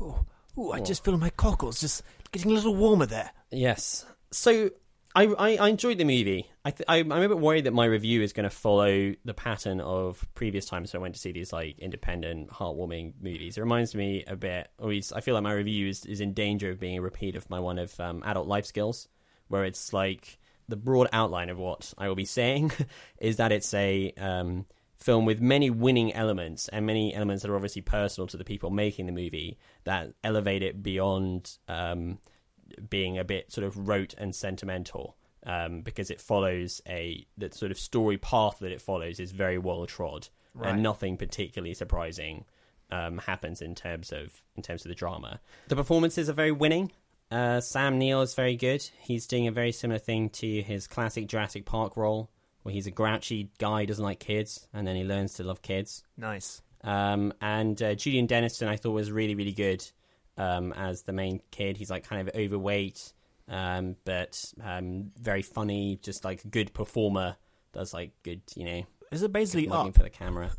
Oh 0.01 0.25
ooh, 0.59 0.73
I 0.73 0.81
just 0.81 1.05
feel 1.05 1.17
my 1.19 1.31
cockles 1.31 1.81
just 1.81 2.03
getting 2.33 2.51
a 2.51 2.55
little 2.55 2.75
warmer 2.75 3.07
there. 3.07 3.31
Yes. 3.51 4.07
So 4.31 4.71
I, 5.15 5.25
I, 5.27 5.57
I 5.57 5.69
enjoyed 5.69 5.99
the 5.99 6.05
movie. 6.05 6.51
I 6.65 6.71
th- 6.71 6.87
I, 6.89 6.99
I'm 6.99 7.13
a 7.13 7.29
bit 7.29 7.39
worried 7.39 7.65
that 7.65 7.73
my 7.73 7.85
review 7.85 8.23
is 8.23 8.33
going 8.33 8.49
to 8.49 8.55
follow 8.55 9.15
the 9.25 9.35
pattern 9.35 9.81
of 9.81 10.27
previous 10.35 10.67
times 10.67 10.93
when 10.93 11.01
I 11.01 11.03
went 11.03 11.15
to 11.15 11.21
see 11.21 11.33
these 11.33 11.53
like 11.53 11.79
independent, 11.79 12.51
heartwarming 12.51 13.15
movies. 13.21 13.57
It 13.57 13.61
reminds 13.61 13.95
me 13.95 14.25
a 14.27 14.37
bit. 14.37 14.69
Or 14.79 14.87
at 14.87 14.91
least 14.91 15.13
I 15.15 15.21
feel 15.21 15.35
like 15.35 15.43
my 15.43 15.53
review 15.53 15.89
is, 15.89 16.05
is 16.07 16.21
in 16.21 16.35
danger 16.35 16.71
of 16.71 16.81
being 16.81 16.99
a 16.99 17.03
repeat 17.03 17.37
of 17.37 17.49
my 17.51 17.61
one 17.61 17.79
of 17.79 17.99
um, 18.01 18.23
Adult 18.25 18.47
Life 18.47 18.67
Skills, 18.67 19.09
where 19.49 19.65
it's 19.65 19.93
like 19.93 20.39
the 20.69 20.77
broad 20.77 21.09
outline 21.13 21.49
of 21.49 21.59
what 21.59 21.93
I 21.99 22.09
will 22.09 22.15
be 22.15 22.25
saying 22.25 22.73
is 23.19 23.37
that 23.37 23.53
it's 23.53 23.73
a 23.75 24.13
um, 24.19 24.67
film 24.99 25.25
with 25.25 25.41
many 25.41 25.71
winning 25.71 26.13
elements 26.13 26.69
and 26.69 26.87
many 26.87 27.15
elements 27.15 27.43
that 27.43 27.51
are 27.51 27.57
obviously 27.57 27.83
personal 27.83 28.27
to 28.29 28.37
the 28.37 28.45
people 28.45 28.71
making 28.71 29.07
the 29.07 29.13
movie 29.13 29.59
that 29.85 30.13
elevate 30.23 30.63
it 30.63 30.83
beyond. 30.83 31.57
Um, 31.69 32.19
being 32.91 33.19
a 33.19 33.25
bit 33.25 33.51
sort 33.51 33.67
of 33.67 33.89
rote 33.89 34.15
and 34.19 34.35
sentimental 34.35 35.17
um, 35.47 35.81
because 35.81 36.11
it 36.11 36.21
follows 36.21 36.83
a 36.87 37.27
the 37.39 37.51
sort 37.51 37.71
of 37.71 37.79
story 37.79 38.19
path 38.19 38.59
that 38.59 38.71
it 38.73 38.83
follows 38.83 39.19
is 39.21 39.33
very 39.33 39.57
well 39.57 39.87
trod 39.87 40.29
Right. 40.55 40.75
and 40.75 40.83
nothing 40.83 41.17
particularly 41.17 41.73
surprising 41.75 42.45
um, 42.91 43.19
happens 43.19 43.63
in 43.63 43.75
terms 43.75 44.13
of 44.13 44.43
in 44.57 44.63
terms 44.63 44.85
of 44.85 44.89
the 44.89 44.95
drama. 44.95 45.41
The 45.69 45.77
performances 45.77 46.29
are 46.29 46.33
very 46.35 46.53
winning. 46.53 46.91
Uh, 47.31 47.61
Sam 47.61 47.99
Neill 47.99 48.23
is 48.23 48.35
very 48.35 48.57
good. 48.57 48.89
He's 49.01 49.27
doing 49.27 49.47
a 49.47 49.53
very 49.53 49.73
similar 49.73 49.99
thing 49.99 50.31
to 50.31 50.63
his 50.63 50.87
classic 50.87 51.27
Jurassic 51.27 51.67
Park 51.67 51.97
role, 51.97 52.31
where 52.63 52.73
he's 52.73 52.87
a 52.87 52.91
grouchy 52.91 53.51
guy 53.59 53.81
who 53.81 53.87
doesn't 53.87 54.05
like 54.05 54.19
kids, 54.19 54.67
and 54.73 54.87
then 54.87 54.97
he 54.97 55.05
learns 55.05 55.35
to 55.35 55.45
love 55.45 55.61
kids. 55.63 56.05
Nice. 56.17 56.63
Um, 56.83 57.33
and 57.41 57.81
uh, 57.83 57.95
Julian 57.95 58.27
Dennison, 58.27 58.69
I 58.69 58.77
thought 58.77 58.93
was 58.93 59.13
really, 59.13 59.35
really 59.35 59.53
good 59.53 59.85
um, 60.39 60.73
as 60.73 61.03
the 61.03 61.13
main 61.13 61.41
kid. 61.51 61.77
He's 61.77 61.91
like 61.91 62.09
kind 62.09 62.27
of 62.27 62.35
overweight, 62.35 63.13
um, 63.49 63.97
but 64.05 64.53
um, 64.65 65.11
very 65.21 65.43
funny, 65.43 65.99
just 66.03 66.25
like 66.25 66.45
a 66.45 66.49
good 66.49 66.73
performer. 66.73 67.37
Does 67.73 67.93
like 67.93 68.13
good, 68.23 68.41
you 68.55 68.65
know. 68.65 68.83
Is 69.11 69.23
it 69.23 69.33
basically 69.33 69.69
Up? 69.69 69.95
for 69.95 70.03
the 70.03 70.11
camera? 70.11 70.51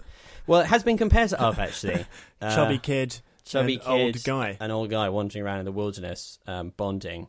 Well, 0.47 0.61
it 0.61 0.67
has 0.67 0.83
been 0.83 0.97
compared 0.97 1.29
to 1.29 1.41
Up 1.41 1.57
actually. 1.57 2.05
Uh, 2.41 2.55
Chubby 2.55 2.77
kid, 2.77 3.19
chubby 3.49 3.75
and 3.75 3.83
kid, 3.83 3.89
old 3.89 4.23
guy. 4.23 4.57
an 4.59 4.71
old 4.71 4.89
guy 4.89 5.09
wandering 5.09 5.43
around 5.43 5.59
in 5.59 5.65
the 5.65 5.71
wilderness, 5.71 6.39
um, 6.47 6.71
bonding, 6.77 7.27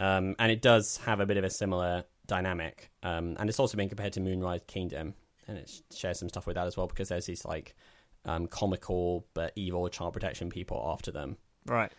um, 0.00 0.36
and 0.38 0.52
it 0.52 0.62
does 0.62 0.98
have 0.98 1.20
a 1.20 1.26
bit 1.26 1.36
of 1.36 1.44
a 1.44 1.50
similar 1.50 2.04
dynamic. 2.26 2.90
Um, 3.02 3.36
and 3.38 3.48
it's 3.48 3.58
also 3.58 3.76
been 3.76 3.88
compared 3.88 4.12
to 4.14 4.20
Moonrise 4.20 4.62
Kingdom, 4.66 5.14
and 5.46 5.58
it 5.58 5.70
shares 5.94 6.20
some 6.20 6.28
stuff 6.28 6.46
with 6.46 6.54
that 6.54 6.66
as 6.66 6.76
well 6.76 6.86
because 6.86 7.08
there's 7.08 7.26
these 7.26 7.44
like 7.44 7.74
um, 8.24 8.46
comical 8.46 9.26
but 9.34 9.52
evil 9.56 9.88
child 9.88 10.12
protection 10.12 10.50
people 10.50 10.82
after 10.92 11.10
them. 11.10 11.36
Right. 11.66 11.90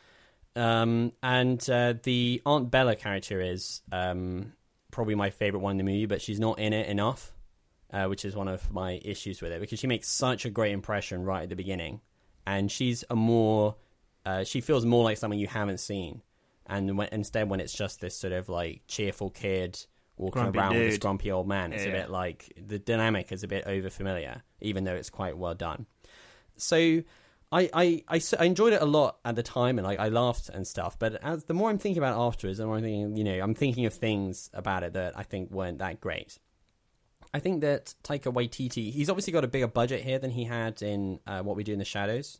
Um, 0.55 1.13
and 1.21 1.67
uh, 1.69 1.95
the 2.03 2.41
Aunt 2.45 2.71
Bella 2.71 2.95
character 2.95 3.41
is 3.41 3.81
um, 3.91 4.53
probably 4.91 5.15
my 5.15 5.29
favorite 5.29 5.59
one 5.59 5.71
in 5.71 5.77
the 5.77 5.83
movie, 5.83 6.05
but 6.05 6.21
she's 6.21 6.39
not 6.39 6.59
in 6.59 6.73
it 6.73 6.87
enough, 6.87 7.33
uh, 7.91 8.05
which 8.05 8.25
is 8.25 8.35
one 8.35 8.47
of 8.47 8.71
my 8.71 8.99
issues 9.03 9.41
with 9.41 9.51
it 9.51 9.59
because 9.59 9.79
she 9.79 9.87
makes 9.87 10.07
such 10.07 10.45
a 10.45 10.49
great 10.49 10.71
impression 10.71 11.23
right 11.23 11.43
at 11.43 11.49
the 11.49 11.55
beginning, 11.55 12.01
and 12.49 12.71
she's 12.71 13.03
a 13.11 13.15
more 13.15 13.75
uh, 14.25 14.43
she 14.43 14.59
feels 14.59 14.83
more 14.85 15.03
like 15.03 15.17
someone 15.17 15.39
you 15.39 15.47
haven't 15.47 15.79
seen, 15.79 16.23
and 16.65 16.97
when, 16.97 17.07
instead 17.11 17.47
when 17.47 17.59
it's 17.59 17.73
just 17.73 18.01
this 18.01 18.17
sort 18.17 18.33
of 18.33 18.49
like 18.49 18.81
cheerful 18.87 19.29
kid 19.29 19.79
walking 20.17 20.41
Grumpy 20.41 20.59
around 20.59 20.73
with 20.73 20.81
this 20.81 20.93
dude. 20.95 21.01
grumpy 21.01 21.31
old 21.31 21.47
man, 21.47 21.71
it's 21.73 21.85
a 21.85 21.91
bit 21.91 22.09
like 22.09 22.51
the 22.57 22.79
dynamic 22.79 23.31
is 23.31 23.43
a 23.43 23.47
bit 23.47 23.65
over 23.67 23.89
familiar, 23.89 24.41
even 24.61 24.83
though 24.83 24.95
it's 24.95 25.11
quite 25.11 25.37
well 25.37 25.53
done. 25.53 25.85
So 26.57 27.03
I 27.51 28.03
I 28.07 28.43
enjoyed 28.43 28.73
it 28.73 28.81
a 28.81 28.85
lot 28.85 29.19
at 29.23 29.35
the 29.35 29.43
time 29.43 29.77
and 29.77 29.85
like 29.85 29.99
I 29.99 30.09
laughed 30.09 30.49
and 30.49 30.65
stuff. 30.65 30.97
But 30.97 31.23
as 31.23 31.45
the 31.45 31.53
more 31.53 31.69
I'm 31.69 31.77
thinking 31.77 32.01
about 32.01 32.17
it 32.17 32.21
afterwards, 32.21 32.57
the 32.57 32.65
more 32.65 32.77
I'm 32.77 32.81
thinking, 32.81 33.15
you 33.15 33.23
know, 33.23 33.39
I'm 33.39 33.53
thinking 33.53 33.85
of 33.85 33.93
things 33.93 34.49
about 34.53 34.83
it 34.83 34.93
that 34.93 35.17
I 35.17 35.23
think 35.23 35.51
weren't 35.51 35.77
that 35.77 36.01
great. 36.01 36.39
I 37.33 37.39
think 37.39 37.61
that 37.61 37.93
Taika 38.03 38.33
Waititi, 38.33 38.91
he's 38.91 39.09
obviously 39.09 39.33
got 39.33 39.43
a 39.43 39.47
bigger 39.47 39.67
budget 39.67 40.01
here 40.01 40.19
than 40.19 40.31
he 40.31 40.45
had 40.45 40.81
in 40.81 41.19
uh, 41.27 41.41
What 41.41 41.55
We 41.55 41.63
Do 41.63 41.73
in 41.73 41.79
the 41.79 41.85
Shadows, 41.85 42.39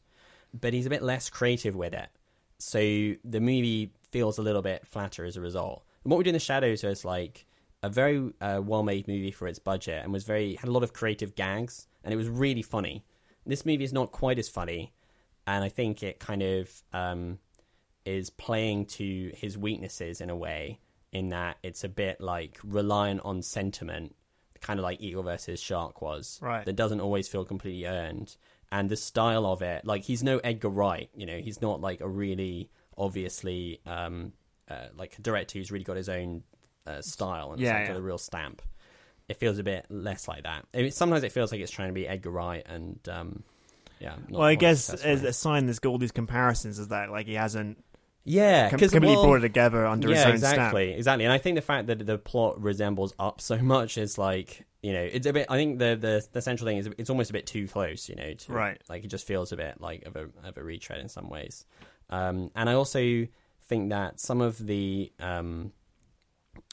but 0.54 0.74
he's 0.74 0.86
a 0.86 0.90
bit 0.90 1.04
less 1.04 1.30
creative 1.30 1.76
with 1.76 1.94
it. 1.94 2.10
So 2.58 2.80
the 3.24 3.40
movie 3.40 3.92
feels 4.12 4.38
a 4.38 4.42
little 4.42 4.62
bit 4.62 4.88
flatter 4.88 5.26
as 5.26 5.38
a 5.38 5.42
result. 5.42 5.84
And 6.04 6.12
What 6.12 6.18
We 6.18 6.24
Do 6.24 6.30
in 6.30 6.34
the 6.34 6.40
Shadows 6.40 6.84
was 6.84 7.06
like 7.06 7.46
a 7.84 7.90
very 7.90 8.32
uh, 8.42 8.62
well-made 8.64 9.08
movie 9.08 9.32
for 9.32 9.48
its 9.48 9.60
budget 9.60 10.04
and 10.04 10.12
was 10.12 10.24
very 10.24 10.56
had 10.56 10.68
a 10.68 10.72
lot 10.72 10.84
of 10.84 10.92
creative 10.92 11.36
gags 11.36 11.88
and 12.04 12.14
it 12.14 12.18
was 12.18 12.28
really 12.28 12.62
funny. 12.62 13.06
This 13.46 13.66
movie 13.66 13.84
is 13.84 13.94
not 13.94 14.12
quite 14.12 14.40
as 14.40 14.50
funny, 14.50 14.94
and 15.48 15.64
I 15.64 15.70
think 15.70 16.04
it 16.04 16.20
kind 16.20 16.44
of 16.44 16.70
um, 16.94 17.40
is 18.06 18.30
playing 18.30 18.86
to 18.86 19.32
his 19.36 19.58
weaknesses 19.58 20.22
in 20.22 20.30
a 20.30 20.36
way, 20.36 20.80
in 21.12 21.30
that 21.30 21.58
it's 21.64 21.84
a 21.84 21.90
bit 21.90 22.22
like 22.22 22.60
reliant 22.64 23.22
on 23.24 23.42
sentiment, 23.42 24.16
kind 24.62 24.80
of 24.80 24.84
like 24.84 25.02
Eagle 25.02 25.24
versus 25.24 25.60
Shark 25.60 26.02
was, 26.02 26.40
Right. 26.42 26.66
That 26.66 26.76
doesn't 26.76 27.02
always 27.02 27.28
feel 27.28 27.46
completely 27.46 27.86
earned, 27.86 28.36
and 28.72 28.90
the 28.90 28.98
style 28.98 29.46
of 29.46 29.62
it, 29.62 29.86
like 29.86 30.04
he's 30.04 30.24
no 30.24 30.38
Edgar 30.40 30.70
Wright, 30.70 31.10
you 31.16 31.26
know, 31.26 31.38
he's 31.38 31.62
not 31.62 31.82
like 31.82 32.02
a 32.02 32.08
really 32.08 32.70
obviously 32.98 33.80
um, 33.86 34.34
uh, 34.70 34.88
like 34.96 35.18
a 35.18 35.22
director 35.22 35.58
who's 35.58 35.72
really 35.72 35.86
got 35.86 35.98
his 35.98 36.10
own 36.10 36.44
uh, 36.86 37.02
style 37.02 37.52
and 37.54 37.62
Yeah, 37.62 37.80
yeah. 37.80 37.88
got 37.88 37.98
a 37.98 38.02
real 38.02 38.18
stamp. 38.18 38.62
It 39.28 39.38
feels 39.38 39.60
a 39.60 39.64
bit 39.64 39.86
less 39.90 40.28
like 40.28 40.44
that. 40.44 40.66
I 40.74 40.82
mean, 40.82 40.92
sometimes 40.92 41.24
it 41.24 41.32
feels 41.32 41.52
like 41.52 41.62
it's 41.62 41.72
trying 41.72 41.90
to 41.90 41.94
be 41.94 42.08
Edgar 42.08 42.32
Wright, 42.32 42.66
and 42.68 43.00
um, 43.10 43.44
yeah. 44.00 44.16
not 44.28 44.40
well, 44.40 44.42
I 44.42 44.56
guess 44.56 44.90
as 44.90 45.24
a 45.24 45.34
sign 45.34 45.66
there's 45.66 45.80
got 45.80 45.90
all 45.90 45.98
these 45.98 46.12
comparisons 46.12 46.80
is 46.80 46.88
that 46.90 47.12
like 47.12 47.28
he 47.28 47.36
hasn't 47.36 47.84
Yeah, 48.30 48.70
com- 48.70 48.80
completely 48.80 49.16
well, 49.16 49.24
brought 49.26 49.38
it 49.38 49.42
together 49.42 49.86
under 49.86 50.10
his 50.10 50.20
yeah, 50.20 50.28
own 50.28 50.34
exactly, 50.34 50.88
stamp. 50.88 50.98
exactly. 50.98 51.26
And 51.26 51.34
I 51.34 51.38
think 51.40 51.56
the 51.56 51.62
fact 51.62 51.88
that 51.88 52.06
the 52.06 52.18
plot 52.18 52.62
resembles 52.62 53.14
Up 53.18 53.42
so 53.42 53.58
much 53.62 53.98
is 53.98 54.18
like 54.18 54.66
you 54.84 54.94
know 54.94 55.02
it's 55.02 55.26
a 55.26 55.34
bit. 55.34 55.48
I 55.50 55.56
think 55.58 55.80
the 55.80 55.98
the, 56.00 56.28
the 56.32 56.42
central 56.42 56.68
thing 56.68 56.78
is 56.78 56.88
it's 56.98 57.10
almost 57.10 57.30
a 57.32 57.34
bit 57.34 57.46
too 57.48 57.68
close. 57.68 58.08
You 58.08 58.16
know, 58.16 58.34
to, 58.34 58.54
Right. 58.54 58.82
Like 58.88 59.04
it 59.04 59.08
just 59.08 59.26
feels 59.26 59.52
a 59.52 59.58
bit 59.58 59.82
like 59.82 60.04
of 60.06 60.16
a 60.16 60.30
of 60.48 60.58
a 60.58 60.64
retread 60.64 61.00
in 61.00 61.10
some 61.10 61.30
ways. 61.30 61.66
Um, 62.10 62.52
and 62.56 62.70
I 62.70 62.74
also 62.74 63.28
think 63.64 63.90
that 63.90 64.20
some 64.20 64.42
of 64.42 64.58
the 64.66 65.12
um, 65.20 65.72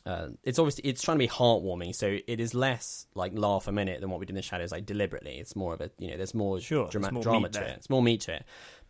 uh, 0.04 0.28
it's 0.44 0.58
obviously 0.58 0.88
it's 0.88 1.02
trying 1.02 1.16
to 1.16 1.24
be 1.24 1.28
heartwarming, 1.28 1.94
so 1.94 2.18
it 2.26 2.38
is 2.40 2.54
less 2.54 3.06
like 3.14 3.32
laugh 3.36 3.66
a 3.66 3.72
minute 3.72 4.00
than 4.00 4.08
what 4.10 4.20
we 4.20 4.26
did 4.26 4.30
in 4.30 4.36
the 4.36 4.42
shadows. 4.42 4.72
Like 4.72 4.86
deliberately, 4.86 5.38
it's 5.38 5.56
more 5.56 5.74
of 5.74 5.80
a 5.80 5.90
you 5.98 6.08
know 6.08 6.16
there's 6.16 6.34
more 6.34 6.60
Sure, 6.60 6.88
drama, 6.88 7.12
more 7.12 7.22
drama 7.22 7.48
to 7.48 7.58
there. 7.58 7.68
it. 7.68 7.76
It's 7.78 7.90
more 7.90 8.02
meat 8.02 8.20
to 8.22 8.34
it. 8.36 8.44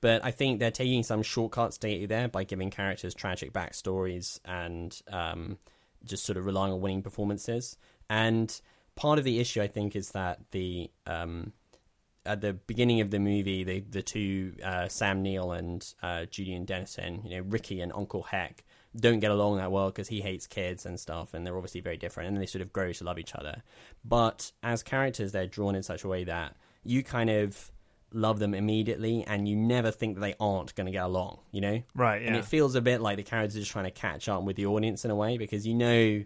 But 0.07 0.25
I 0.25 0.31
think 0.31 0.61
they're 0.61 0.71
taking 0.71 1.03
some 1.03 1.25
shortcuts 1.25 1.79
to 1.79 1.89
get 1.89 1.99
you 1.99 2.07
there 2.07 2.29
by 2.29 2.45
giving 2.45 2.71
characters 2.71 3.13
tragic 3.13 3.53
backstories 3.53 4.39
and 4.45 4.97
um, 5.11 5.59
just 6.05 6.25
sort 6.25 6.37
of 6.37 6.47
relying 6.47 6.73
on 6.73 6.81
winning 6.81 7.03
performances. 7.03 7.77
And 8.09 8.49
part 8.95 9.19
of 9.19 9.25
the 9.25 9.41
issue, 9.41 9.61
I 9.61 9.67
think, 9.67 9.97
is 9.97 10.13
that 10.13 10.39
the 10.53 10.93
um, 11.09 11.55
at 12.25 12.41
the 12.41 12.53
beginning 12.53 13.01
of 13.01 13.11
the 13.11 13.19
movie, 13.19 13.65
the 13.65 13.81
the 13.81 14.01
two 14.01 14.53
uh, 14.63 14.87
Sam 14.87 15.25
Neill 15.25 15.51
and 15.51 15.85
uh, 16.05 16.27
Julian 16.27 16.67
Dennison, 16.67 17.23
you 17.25 17.39
know, 17.39 17.45
Ricky 17.49 17.81
and 17.81 17.93
Uncle 17.93 18.23
Heck, 18.23 18.63
don't 18.95 19.19
get 19.19 19.33
along 19.33 19.57
that 19.57 19.73
well 19.73 19.87
because 19.87 20.07
he 20.07 20.21
hates 20.21 20.47
kids 20.47 20.87
and 20.87 21.01
stuff, 21.01 21.35
and 21.35 21.45
they're 21.45 21.57
obviously 21.57 21.81
very 21.81 21.97
different, 21.97 22.29
and 22.29 22.41
they 22.41 22.47
sort 22.47 22.63
of 22.63 22.73
grow 22.73 22.93
to 22.93 23.03
love 23.03 23.19
each 23.19 23.35
other. 23.35 23.65
But 24.05 24.53
as 24.63 24.85
characters, 24.85 25.33
they're 25.33 25.49
drawn 25.49 25.75
in 25.75 25.83
such 25.83 26.05
a 26.05 26.09
way 26.09 26.23
that 26.23 26.55
you 26.85 27.03
kind 27.03 27.29
of 27.29 27.73
love 28.17 28.39
them 28.39 28.55
immediately, 28.55 29.25
and 29.27 29.47
you 29.49 29.55
never 29.57 29.91
think 29.91 30.15
that 30.17 30.21
they 30.21 30.35
aren't 30.41 30.75
going 30.75 30.87
to 30.87 30.93
get 30.93 31.05
along. 31.05 31.39
You 31.53 31.61
know, 31.61 31.83
Right, 31.95 32.23
And 32.23 32.35
it 32.35 32.45
feels 32.45 32.75
a 32.75 32.81
bit 32.81 33.01
like 33.01 33.17
the 33.17 33.23
characters 33.23 33.57
are 33.57 33.61
just 33.61 33.71
trying 33.71 33.85
to 33.85 33.91
catch 33.91 34.29
up 34.29 34.43
with 34.43 34.57
the 34.57 34.67
audience 34.67 35.05
in 35.05 35.11
a 35.11 35.17
way 35.17 35.39
because 35.39 35.67
you 35.67 35.75
know. 35.75 36.25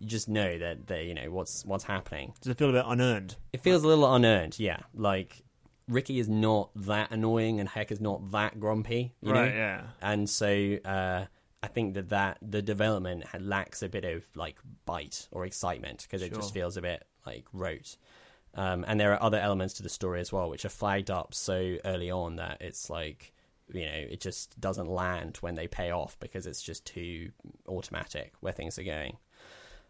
You 0.00 0.06
just 0.06 0.28
know 0.28 0.56
that 0.58 0.86
they, 0.86 1.06
you 1.06 1.14
know 1.14 1.28
what's 1.32 1.64
what's 1.64 1.82
happening. 1.82 2.32
Does 2.40 2.52
it 2.52 2.56
feel 2.56 2.68
a 2.68 2.72
bit 2.72 2.84
unearned? 2.86 3.34
It 3.52 3.62
feels 3.62 3.82
a 3.82 3.88
little 3.88 4.14
unearned, 4.14 4.56
yeah. 4.60 4.78
Like 4.94 5.42
Ricky 5.88 6.20
is 6.20 6.28
not 6.28 6.70
that 6.86 7.10
annoying, 7.10 7.58
and 7.58 7.68
Heck 7.68 7.90
is 7.90 8.00
not 8.00 8.30
that 8.30 8.60
grumpy, 8.60 9.16
you 9.20 9.32
Right, 9.32 9.50
know? 9.52 9.56
yeah. 9.58 9.82
And 10.00 10.30
so 10.30 10.76
uh, 10.84 11.24
I 11.64 11.66
think 11.66 11.94
that 11.94 12.10
that 12.10 12.38
the 12.40 12.62
development 12.62 13.24
had, 13.26 13.42
lacks 13.42 13.82
a 13.82 13.88
bit 13.88 14.04
of 14.04 14.24
like 14.36 14.58
bite 14.86 15.26
or 15.32 15.44
excitement 15.44 16.02
because 16.04 16.22
it 16.22 16.32
just 16.32 16.54
feels 16.54 16.76
a 16.76 16.80
bit 16.82 17.02
like 17.26 17.46
rote. 17.52 17.96
Um, 18.58 18.84
and 18.88 18.98
there 18.98 19.12
are 19.12 19.22
other 19.22 19.38
elements 19.38 19.74
to 19.74 19.84
the 19.84 19.88
story 19.88 20.20
as 20.20 20.32
well, 20.32 20.50
which 20.50 20.64
are 20.64 20.68
flagged 20.68 21.12
up 21.12 21.32
so 21.32 21.76
early 21.84 22.10
on 22.10 22.36
that 22.36 22.56
it's 22.60 22.90
like 22.90 23.32
you 23.72 23.84
know 23.84 23.92
it 23.92 24.20
just 24.20 24.58
doesn't 24.60 24.88
land 24.88 25.36
when 25.36 25.54
they 25.54 25.68
pay 25.68 25.92
off 25.92 26.18
because 26.18 26.44
it's 26.44 26.60
just 26.60 26.84
too 26.84 27.30
automatic 27.68 28.32
where 28.40 28.52
things 28.52 28.76
are 28.76 28.82
going. 28.82 29.16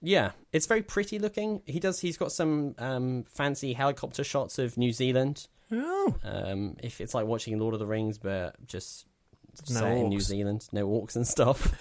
Yeah, 0.02 0.32
it's 0.52 0.66
very 0.66 0.82
pretty 0.82 1.18
looking. 1.18 1.62
He 1.64 1.80
does. 1.80 2.00
He's 2.00 2.18
got 2.18 2.30
some 2.30 2.74
um, 2.76 3.24
fancy 3.24 3.72
helicopter 3.72 4.22
shots 4.22 4.58
of 4.58 4.76
New 4.76 4.92
Zealand. 4.92 5.48
Oh. 5.72 6.14
Um, 6.22 6.76
if 6.82 7.00
it's 7.00 7.14
like 7.14 7.24
watching 7.24 7.58
Lord 7.58 7.72
of 7.72 7.80
the 7.80 7.86
Rings, 7.86 8.18
but 8.18 8.54
just 8.66 9.06
No 9.70 9.86
in 9.86 10.10
New. 10.10 10.20
Zealand, 10.20 10.68
no 10.72 10.86
orcs 10.86 11.16
and 11.16 11.26
stuff. 11.26 11.72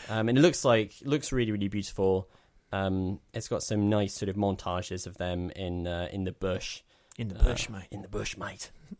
um, 0.10 0.28
and 0.28 0.36
it 0.36 0.42
looks 0.42 0.62
like 0.62 1.00
it 1.00 1.08
looks 1.08 1.32
really, 1.32 1.52
really 1.52 1.68
beautiful. 1.68 2.28
Um, 2.72 3.20
it's 3.32 3.48
got 3.48 3.62
some 3.62 3.88
nice 3.88 4.14
sort 4.14 4.28
of 4.28 4.36
montages 4.36 5.06
of 5.06 5.16
them 5.18 5.50
in 5.50 5.86
uh, 5.86 6.08
in 6.12 6.24
the 6.24 6.32
bush. 6.32 6.82
In 7.18 7.28
the 7.28 7.38
Uh, 7.40 7.44
bush, 7.44 7.68
mate. 7.68 7.86
In 7.90 8.02
the 8.02 8.08
bush, 8.08 8.36
mate. 8.36 8.70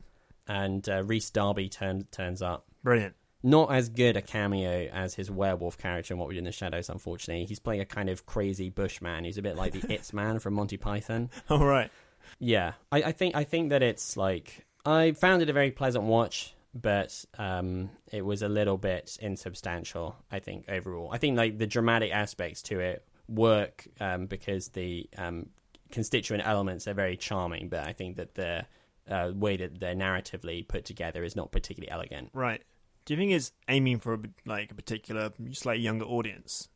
And 0.50 0.88
uh, 0.88 1.02
Rhys 1.04 1.28
Darby 1.28 1.68
turns 1.68 2.04
turns 2.10 2.40
up. 2.40 2.64
Brilliant. 2.82 3.14
not 3.42 3.70
as 3.70 3.90
good 3.90 4.16
a 4.16 4.22
cameo 4.22 4.88
as 4.90 5.14
his 5.14 5.30
werewolf 5.30 5.76
character 5.76 6.14
in 6.14 6.18
What 6.18 6.28
We 6.28 6.34
Do 6.34 6.38
in 6.38 6.44
the 6.44 6.52
Shadows. 6.52 6.88
Unfortunately, 6.88 7.44
he's 7.44 7.58
playing 7.58 7.82
a 7.82 7.84
kind 7.84 8.08
of 8.08 8.24
crazy 8.24 8.70
bushman. 8.70 9.24
He's 9.24 9.36
a 9.36 9.42
bit 9.42 9.56
like 9.56 9.72
the 9.74 9.84
It's 9.92 10.14
Man 10.14 10.38
from 10.38 10.54
Monty 10.54 10.78
Python. 10.78 11.28
All 11.50 11.66
right. 11.66 11.90
Yeah, 12.38 12.72
I, 12.90 13.02
I 13.02 13.12
think 13.12 13.36
I 13.36 13.44
think 13.44 13.68
that 13.70 13.82
it's 13.82 14.16
like 14.16 14.64
I 14.86 15.12
found 15.12 15.42
it 15.42 15.50
a 15.50 15.52
very 15.52 15.70
pleasant 15.70 16.04
watch, 16.04 16.54
but 16.74 17.24
um, 17.36 17.90
it 18.10 18.22
was 18.24 18.40
a 18.40 18.48
little 18.48 18.78
bit 18.78 19.18
insubstantial. 19.20 20.16
I 20.32 20.38
think 20.38 20.64
overall, 20.70 21.10
I 21.12 21.18
think 21.18 21.36
like 21.36 21.58
the 21.58 21.66
dramatic 21.66 22.10
aspects 22.10 22.62
to 22.62 22.80
it 22.80 23.04
work 23.28 23.86
um, 24.00 24.26
because 24.26 24.68
the 24.68 25.08
um, 25.16 25.50
constituent 25.90 26.46
elements 26.46 26.88
are 26.88 26.94
very 26.94 27.16
charming, 27.16 27.68
but 27.68 27.86
I 27.86 27.92
think 27.92 28.16
that 28.16 28.34
the 28.34 28.66
uh, 29.08 29.32
way 29.34 29.56
that 29.56 29.80
they're 29.80 29.94
narratively 29.94 30.66
put 30.66 30.84
together 30.84 31.24
is 31.24 31.36
not 31.36 31.52
particularly 31.52 31.90
elegant. 31.90 32.30
Right. 32.32 32.62
Do 33.04 33.14
you 33.14 33.18
think 33.18 33.32
it's 33.32 33.52
aiming 33.68 34.00
for 34.00 34.14
a, 34.14 34.18
like 34.44 34.70
a 34.70 34.74
particular 34.74 35.30
slightly 35.52 35.82
younger 35.82 36.04
audience? 36.04 36.68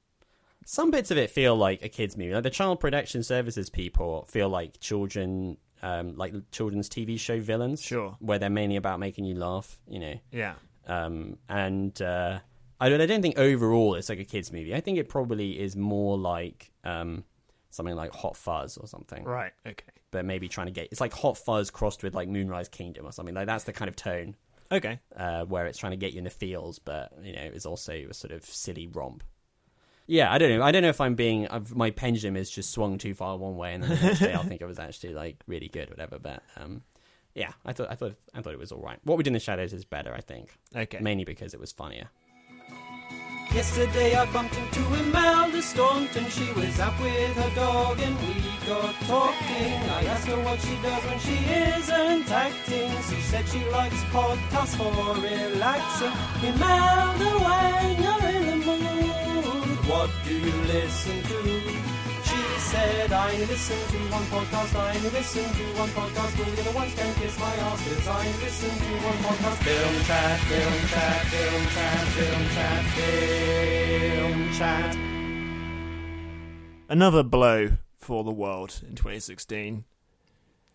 Some 0.64 0.90
bits 0.90 1.11
of 1.11 1.18
it 1.18 1.30
feel 1.30 1.57
like 1.57 1.82
a 1.82 1.88
kids' 1.88 2.16
movie. 2.16 2.32
Like 2.32 2.44
the 2.44 2.50
child 2.50 2.80
protection 2.80 3.22
services 3.22 3.68
people 3.68 4.26
feel 4.30 4.48
like 4.48 4.80
children, 4.80 5.59
um, 5.82 6.16
like 6.16 6.32
children's 6.50 6.88
TV 6.88 7.18
show 7.18 7.40
villains. 7.40 7.82
Sure. 7.82 8.16
Where 8.20 8.38
they're 8.38 8.48
mainly 8.48 8.76
about 8.76 9.00
making 9.00 9.24
you 9.24 9.34
laugh. 9.34 9.78
You 9.86 9.98
know. 9.98 10.14
Yeah. 10.30 10.55
Um, 10.86 11.36
and 11.48 12.00
uh, 12.00 12.38
I 12.83 12.89
don't. 12.89 13.01
I 13.01 13.07
don't 13.07 13.22
think 13.22 13.39
overall 13.39 13.95
it's 13.95 14.09
like 14.09 14.18
a 14.18 14.24
kids' 14.24 14.53
movie. 14.53 14.74
I 14.74 14.80
think 14.80 14.99
it 14.99 15.09
probably 15.09 15.61
is 15.61 15.76
more 15.76 16.18
like 16.18 16.72
um, 16.83 17.22
something 17.70 17.95
like 17.95 18.12
Hot 18.12 18.37
Fuzz 18.37 18.76
or 18.76 18.89
something. 18.89 19.22
Right. 19.22 19.53
Okay. 19.64 19.85
But 20.11 20.24
maybe 20.24 20.49
trying 20.49 20.66
to 20.66 20.72
get 20.72 20.89
it's 20.91 21.01
like 21.01 21.12
Hot 21.14 21.39
Fuzz 21.39 21.70
crossed 21.70 22.03
with 22.03 22.14
like 22.14 22.28
Moonrise 22.28 22.68
Kingdom 22.68 23.07
or 23.07 23.12
something. 23.12 23.35
Like 23.35 23.47
that's 23.47 23.64
the 23.64 23.72
kind 23.72 23.89
of 23.89 23.95
tone. 23.95 24.35
Okay. 24.72 24.99
Uh, 25.14 25.45
where 25.45 25.66
it's 25.66 25.78
trying 25.78 25.93
to 25.93 25.97
get 25.97 26.12
you 26.12 26.18
in 26.18 26.24
the 26.24 26.30
feels, 26.30 26.78
but 26.80 27.12
you 27.22 27.33
know, 27.33 27.43
it's 27.43 27.66
also 27.66 27.93
a 27.93 28.14
sort 28.14 28.33
of 28.33 28.45
silly 28.45 28.89
romp. 28.89 29.22
Yeah, 30.07 30.33
I 30.33 30.39
don't 30.39 30.51
know. 30.51 30.64
I 30.64 30.72
don't 30.72 30.83
know 30.83 30.89
if 30.89 31.01
I'm 31.01 31.14
being 31.14 31.47
I've, 31.49 31.76
my 31.76 31.91
pendulum 31.91 32.37
is 32.37 32.51
just 32.51 32.72
swung 32.72 32.99
too 32.99 33.14
far 33.14 33.37
one 33.37 33.57
way, 33.57 33.74
and 33.74 33.85
then 33.85 33.91
the 33.91 34.07
next 34.07 34.18
day 34.18 34.33
I'll 34.33 34.43
think 34.49 34.61
it 34.61 34.66
was 34.66 34.80
actually 34.80 35.14
like 35.14 35.37
really 35.47 35.68
good, 35.68 35.89
or 35.89 35.93
whatever. 35.93 36.18
But 36.18 36.43
um, 36.57 36.83
yeah, 37.35 37.53
I 37.64 37.72
thought 37.72 37.91
I 37.91 37.95
thought 37.95 38.16
I 38.35 38.43
thought 38.43 38.53
it 38.53 38.59
was 38.59 38.72
all 38.72 38.83
right. 38.83 38.99
What 39.05 39.16
we 39.16 39.24
did 39.24 39.30
in 39.30 39.35
the 39.35 39.41
shadows 39.41 39.72
is 39.72 39.85
better, 39.85 40.12
I 40.12 40.20
think. 40.20 40.59
Okay. 40.74 40.99
Mainly 41.01 41.24
because 41.24 41.55
it 41.55 41.61
was 41.61 41.70
funnier. 41.70 42.09
Yesterday 43.51 44.14
I 44.14 44.24
bumped 44.32 44.57
into 44.57 44.80
Imelda 44.95 45.61
Staunton. 45.62 46.28
She 46.30 46.51
was 46.53 46.78
out 46.80 46.99
with 47.01 47.36
her 47.36 47.55
dog 47.55 48.01
and 48.01 48.16
we 48.20 48.34
got 48.66 48.95
talking. 49.07 49.74
I 49.99 50.05
asked 50.12 50.26
her 50.28 50.40
what 50.43 50.61
she 50.61 50.76
does 50.82 51.05
when 51.05 51.18
she 51.20 51.36
isn't 51.36 52.30
acting. 52.30 52.90
She 53.09 53.20
said 53.20 53.47
she 53.49 53.64
likes 53.70 54.03
podcasts 54.05 54.76
for 54.76 54.93
relaxing. 55.20 56.12
Imelda, 56.49 57.30
when 57.47 58.03
you're 58.03 58.24
in 58.30 58.61
the 58.61 58.76
mood, 58.76 59.78
what 59.88 60.11
do 60.24 60.34
you 60.34 60.53
listen 60.62 61.22
to? 61.22 61.61
She 62.72 62.78
said, 62.78 63.12
I 63.12 63.36
listen 63.36 63.76
to 63.76 63.98
one 64.10 64.22
podcast, 64.32 64.74
I 64.74 64.92
listen 65.10 65.44
to 65.44 65.78
one 65.78 65.90
podcast, 65.90 66.38
all 66.38 66.50
the 66.50 66.60
other 66.62 66.72
ones 66.74 66.94
can 66.94 67.14
kiss 67.16 67.38
my 67.38 67.54
ass, 67.54 67.86
cause 67.86 68.08
I 68.08 68.26
listen 68.40 68.70
to 68.70 68.92
one 69.04 69.18
podcast. 69.18 69.56
Film 69.62 70.04
chat, 70.04 70.40
film 70.40 70.88
chat, 70.88 71.26
film 71.26 71.66
chat, 71.68 72.06
film 72.16 72.48
chat, 72.54 72.84
film 74.24 74.52
chat. 74.54 74.96
Another 76.88 77.22
blow 77.22 77.72
for 77.98 78.24
the 78.24 78.32
world 78.32 78.80
in 78.88 78.94
2016. 78.94 79.84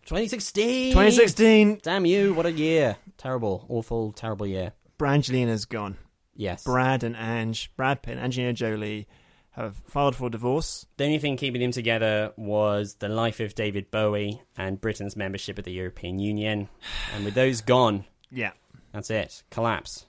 2016. 0.06 0.92
2016. 0.92 1.80
Damn 1.82 2.06
you! 2.06 2.32
What 2.32 2.46
a 2.46 2.52
year! 2.52 2.98
Terrible, 3.16 3.66
awful, 3.68 4.12
terrible 4.12 4.46
year. 4.46 4.72
Brangelina's 4.98 5.64
gone. 5.64 5.96
Yes. 6.36 6.62
Brad 6.62 7.02
and 7.02 7.16
Ange, 7.16 7.72
Brad 7.74 8.02
Pitt 8.02 8.18
and 8.18 8.20
Angelina 8.20 8.52
Jolie 8.52 9.08
have 9.62 9.76
filed 9.88 10.16
for 10.16 10.30
divorce. 10.30 10.86
The 10.96 11.04
only 11.04 11.18
thing 11.18 11.36
keeping 11.36 11.60
them 11.60 11.72
together 11.72 12.32
was 12.36 12.94
the 12.96 13.08
life 13.08 13.40
of 13.40 13.54
David 13.54 13.90
Bowie 13.90 14.40
and 14.56 14.80
Britain's 14.80 15.16
membership 15.16 15.58
of 15.58 15.64
the 15.64 15.72
European 15.72 16.18
Union. 16.18 16.68
And 17.14 17.24
with 17.24 17.34
those 17.34 17.60
gone, 17.60 18.04
Yeah. 18.30 18.52
that's 18.92 19.10
it. 19.10 19.42
Collapse. 19.50 20.06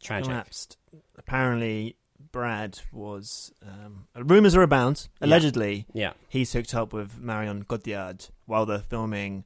Tragic. 0.00 0.28
Collapsed. 0.28 0.76
Apparently, 1.18 1.96
Brad 2.32 2.78
was. 2.92 3.52
Um, 3.66 4.06
rumors 4.14 4.54
are 4.54 4.62
abound. 4.62 5.08
Allegedly, 5.20 5.86
Yeah. 5.92 6.12
he's 6.28 6.52
hooked 6.52 6.74
up 6.74 6.92
with 6.92 7.18
Marion 7.18 7.64
Cotillard 7.64 8.28
while 8.46 8.66
they're 8.66 8.78
filming 8.78 9.44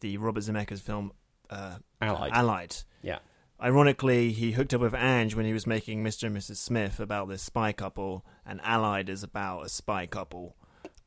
the 0.00 0.18
Robert 0.18 0.42
Zemeckis 0.42 0.80
film 0.80 1.12
uh, 1.50 1.76
Allied. 2.00 2.32
Allied. 2.32 2.76
Yeah. 3.02 3.18
Ironically, 3.64 4.32
he 4.32 4.52
hooked 4.52 4.74
up 4.74 4.82
with 4.82 4.94
Ange 4.94 5.34
when 5.34 5.46
he 5.46 5.54
was 5.54 5.66
making 5.66 6.04
Mr. 6.04 6.24
and 6.24 6.36
Mrs. 6.36 6.56
Smith 6.56 7.00
about 7.00 7.28
this 7.28 7.40
spy 7.42 7.72
couple, 7.72 8.22
and 8.44 8.60
Allied 8.62 9.08
is 9.08 9.22
about 9.22 9.64
a 9.64 9.68
spy 9.70 10.04
couple. 10.06 10.54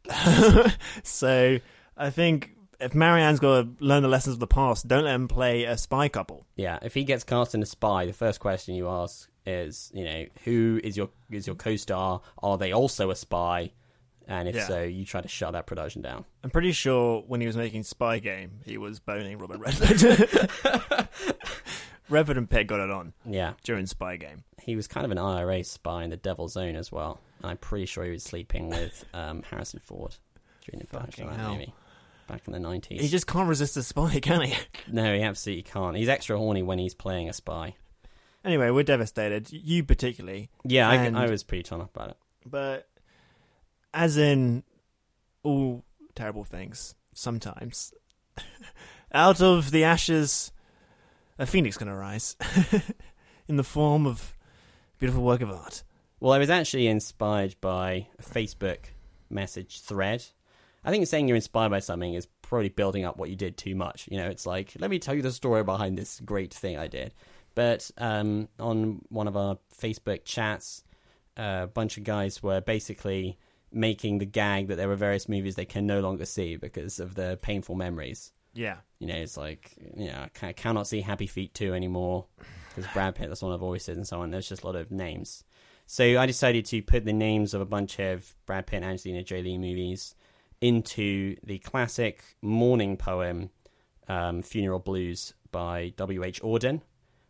so 1.04 1.60
I 1.96 2.10
think 2.10 2.52
if 2.80 2.96
Marianne's 2.96 3.40
got 3.40 3.62
to 3.62 3.70
learn 3.86 4.02
the 4.02 4.10
lessons 4.10 4.34
of 4.34 4.40
the 4.40 4.48
past, 4.48 4.88
don't 4.88 5.04
let 5.04 5.14
him 5.14 5.28
play 5.28 5.66
a 5.66 5.78
spy 5.78 6.08
couple. 6.10 6.48
Yeah, 6.56 6.80
if 6.82 6.96
he 6.96 7.04
gets 7.04 7.24
cast 7.24 7.54
in 7.54 7.62
a 7.62 7.66
spy, 7.66 8.08
the 8.08 8.14
first 8.14 8.40
question 8.40 8.74
you 8.74 8.88
ask 8.90 9.30
is, 9.46 9.92
you 9.94 10.04
know, 10.04 10.26
who 10.44 10.80
is 10.84 10.98
your 10.98 11.10
is 11.30 11.46
your 11.46 11.56
co-star? 11.56 12.22
Are 12.42 12.58
they 12.58 12.72
also 12.72 13.12
a 13.12 13.16
spy? 13.16 13.72
And 14.28 14.50
if 14.50 14.56
Yeah. 14.56 14.68
so, 14.68 14.82
you 14.82 15.06
try 15.06 15.22
to 15.22 15.28
shut 15.30 15.54
that 15.54 15.68
production 15.68 16.02
down. 16.02 16.26
I'm 16.44 16.50
pretty 16.50 16.74
sure 16.74 17.24
when 17.28 17.40
he 17.40 17.48
was 17.48 17.56
making 17.56 17.84
Spy 17.84 18.20
Game, 18.20 18.60
he 18.66 18.78
was 18.78 19.00
boning 19.00 19.38
Robert 19.38 19.60
Redford. 19.60 21.08
Redford 22.10 22.38
and 22.38 22.50
Pitt 22.50 22.68
got 22.68 22.80
it 22.80 22.90
on 22.92 23.14
Yeah, 23.26 23.54
during 23.64 23.86
Spy 23.86 24.16
Game. 24.18 24.44
he 24.62 24.76
was 24.76 24.88
kind 24.88 25.06
of 25.06 25.12
an 25.12 25.18
IRA 25.18 25.64
spy 25.64 26.04
in 26.04 26.10
the 26.10 26.18
Devil's 26.18 26.56
Own 26.58 26.76
as 26.76 26.92
well. 26.92 27.20
And 27.42 27.52
I'm 27.52 27.58
pretty 27.58 27.86
sure 27.86 28.04
he 28.06 28.12
was 28.12 28.24
sleeping 28.24 28.70
with 28.70 29.06
um, 29.14 29.44
Harrison 29.50 29.80
Ford 29.80 30.16
during 30.66 30.80
the 30.80 30.88
production 30.88 31.26
of 31.26 31.32
that 31.32 31.40
hell. 31.40 31.52
movie 31.54 31.74
back 32.28 32.42
in 32.48 32.54
the 32.54 32.60
90s. 32.60 33.00
He 33.00 33.08
just 33.08 33.28
can't 33.28 33.48
resist 33.50 33.78
a 33.78 33.84
spy, 33.84 34.20
can 34.22 34.42
he? 34.42 34.54
No, 34.92 35.14
he 35.16 35.22
absolutely 35.22 35.64
can't. 35.64 35.96
He's 35.98 36.10
extra 36.10 36.38
horny 36.38 36.64
when 36.64 36.80
he's 36.80 36.94
playing 36.96 37.30
a 37.30 37.34
spy. 37.34 37.76
Anyway, 38.46 38.70
we're 38.70 38.84
devastated. 38.84 39.52
You 39.52 39.84
particularly. 39.84 40.50
Yeah, 40.64 40.90
I, 40.90 40.96
And- 40.96 41.18
I 41.18 41.30
was 41.30 41.44
pretty 41.44 41.64
torn 41.64 41.82
up 41.82 41.94
about 41.96 42.10
it. 42.12 42.18
But 42.46 42.88
as 43.94 44.18
in 44.18 44.64
all 45.44 45.84
terrible 46.16 46.44
things, 46.46 46.96
sometimes 47.14 47.94
out 49.14 49.42
of 49.42 49.72
the 49.72 49.84
ashes, 49.84 50.52
a 51.40 51.46
phoenix 51.46 51.78
can 51.78 51.88
arise 51.88 52.36
in 53.48 53.58
the 53.58 53.64
form 53.64 54.06
of 54.06 54.34
a 54.96 55.00
beautiful 55.00 55.24
work 55.24 55.42
of 55.42 55.52
art. 55.52 55.84
Well, 56.20 56.34
I 56.34 56.40
was 56.40 56.50
actually 56.50 56.88
inspired 56.88 57.56
by 57.62 58.08
a 58.18 58.24
Facebook 58.24 58.86
message 59.30 59.82
thread. 59.82 60.26
I 60.84 60.92
think 60.92 61.06
saying 61.06 61.28
you're 61.28 61.36
inspired 61.36 61.70
by 61.70 61.80
something 61.80 62.14
is 62.14 62.28
probably 62.42 62.70
building 62.70 63.06
up 63.06 63.18
what 63.18 63.30
you 63.30 63.36
did 63.36 63.58
too 63.58 63.76
much. 63.76 64.08
You 64.10 64.18
know, 64.18 64.28
it's 64.28 64.46
like, 64.46 64.74
let 64.80 64.90
me 64.90 65.00
tell 65.00 65.14
you 65.14 65.22
the 65.22 65.32
story 65.32 65.64
behind 65.64 65.98
this 65.98 66.20
great 66.22 66.54
thing 66.54 66.78
I 66.78 66.88
did. 66.88 67.14
But 67.56 67.92
um, 67.98 68.48
on 68.60 69.02
one 69.10 69.28
of 69.28 69.36
our 69.36 69.58
Facebook 69.80 70.24
chats, 70.24 70.84
a 71.36 71.68
bunch 71.68 71.98
of 71.98 72.04
guys 72.04 72.42
were 72.42 72.62
basically 72.62 73.38
making 73.72 74.20
the 74.20 74.26
gag 74.26 74.68
that 74.68 74.76
there 74.76 74.88
were 74.88 74.96
various 74.96 75.28
movies 75.28 75.56
they 75.56 75.66
can 75.66 75.86
no 75.86 76.00
longer 76.00 76.26
see 76.26 76.56
because 76.56 77.00
of 77.00 77.16
the 77.16 77.38
painful 77.42 77.76
memories. 77.76 78.32
Yeah. 78.58 78.78
You 79.00 79.08
know, 79.08 79.16
it's 79.16 79.38
like, 79.38 79.72
you 79.96 80.08
know, 80.08 80.26
I 80.42 80.52
cannot 80.54 80.88
see 80.88 81.02
Happy 81.02 81.28
Feet 81.28 81.54
2 81.54 81.76
anymore 81.76 82.26
because 82.70 82.92
Brad 82.92 83.14
Pitt, 83.14 83.30
that's 83.30 83.44
one 83.44 83.52
of 83.52 83.60
the 83.60 83.66
voices 83.66 83.96
and 83.96 84.08
so 84.08 84.22
on. 84.22 84.32
There's 84.32 84.50
just 84.50 84.64
a 84.64 84.66
lot 84.66 84.76
of 84.76 84.92
names. 84.92 85.44
So 85.86 86.20
I 86.20 86.26
decided 86.26 86.66
to 86.66 86.82
put 86.82 87.06
the 87.06 87.14
names 87.14 87.54
of 87.54 87.62
a 87.62 87.66
bunch 87.66 88.00
of 88.00 88.36
Brad 88.48 88.66
Pitt 88.66 88.78
and 88.78 88.86
Angelina 88.86 89.24
Jolie 89.24 89.60
movies 89.60 90.16
into 90.60 91.36
the 91.44 91.60
classic 91.60 92.24
mourning 92.42 92.98
poem, 92.98 93.52
um, 94.08 94.42
Funeral 94.42 94.80
Blues 94.80 95.36
by 95.52 95.94
W.H. 95.96 96.42
Auden, 96.42 96.82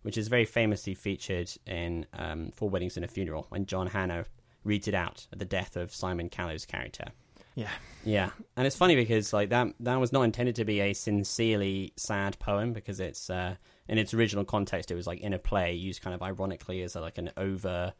which 0.04 0.18
is 0.18 0.30
very 0.30 0.46
famously 0.46 0.94
featured 0.94 1.52
in 1.66 2.06
um, 2.14 2.52
Four 2.56 2.70
Weddings 2.70 2.96
and 2.96 3.04
a 3.04 3.10
Funeral 3.10 3.48
when 3.50 3.66
John 3.66 3.88
Hannah 3.88 4.26
reads 4.64 4.88
it 4.88 4.94
out 4.94 5.28
at 5.34 5.40
the 5.40 5.46
death 5.46 5.76
of 5.76 5.94
Simon 5.94 6.30
Callow's 6.30 6.66
character. 6.66 7.12
Yeah. 7.58 7.72
Yeah, 8.06 8.30
and 8.56 8.66
it's 8.66 8.78
funny 8.78 8.96
because 8.96 9.34
like 9.34 9.50
that 9.50 9.68
that 9.82 10.00
was 10.00 10.14
not 10.14 10.22
intended 10.22 10.56
to 10.56 10.66
be 10.66 10.80
a 10.80 10.94
sincerely 10.94 11.92
sad 11.98 12.40
poem 12.40 12.72
because 12.72 13.02
it's 13.02 13.30
uh, 13.30 13.56
in 13.90 13.98
its 13.98 14.14
original 14.14 14.46
context 14.46 14.92
it 14.92 14.96
was 14.96 15.06
like 15.06 15.20
in 15.20 15.34
a 15.34 15.40
play 15.40 15.74
used 15.74 16.02
kind 16.02 16.14
of 16.14 16.22
ironically 16.22 16.84
as 16.84 16.96
a, 16.96 17.02
like 17.02 17.18
an 17.18 17.32
over 17.36 17.92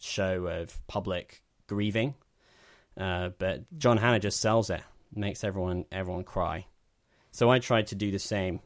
show 0.00 0.46
of 0.48 0.84
public 0.88 1.44
grieving. 1.68 2.14
Uh, 2.96 3.28
but 3.38 3.62
John 3.78 3.98
Hannah 3.98 4.18
just 4.18 4.40
sells 4.40 4.68
it, 4.68 4.82
makes 5.14 5.44
everyone 5.44 5.84
everyone 5.92 6.24
cry. 6.24 6.66
So 7.30 7.48
I 7.48 7.60
tried 7.60 7.86
to 7.88 7.94
do 7.94 8.10
the 8.10 8.18
same, 8.18 8.58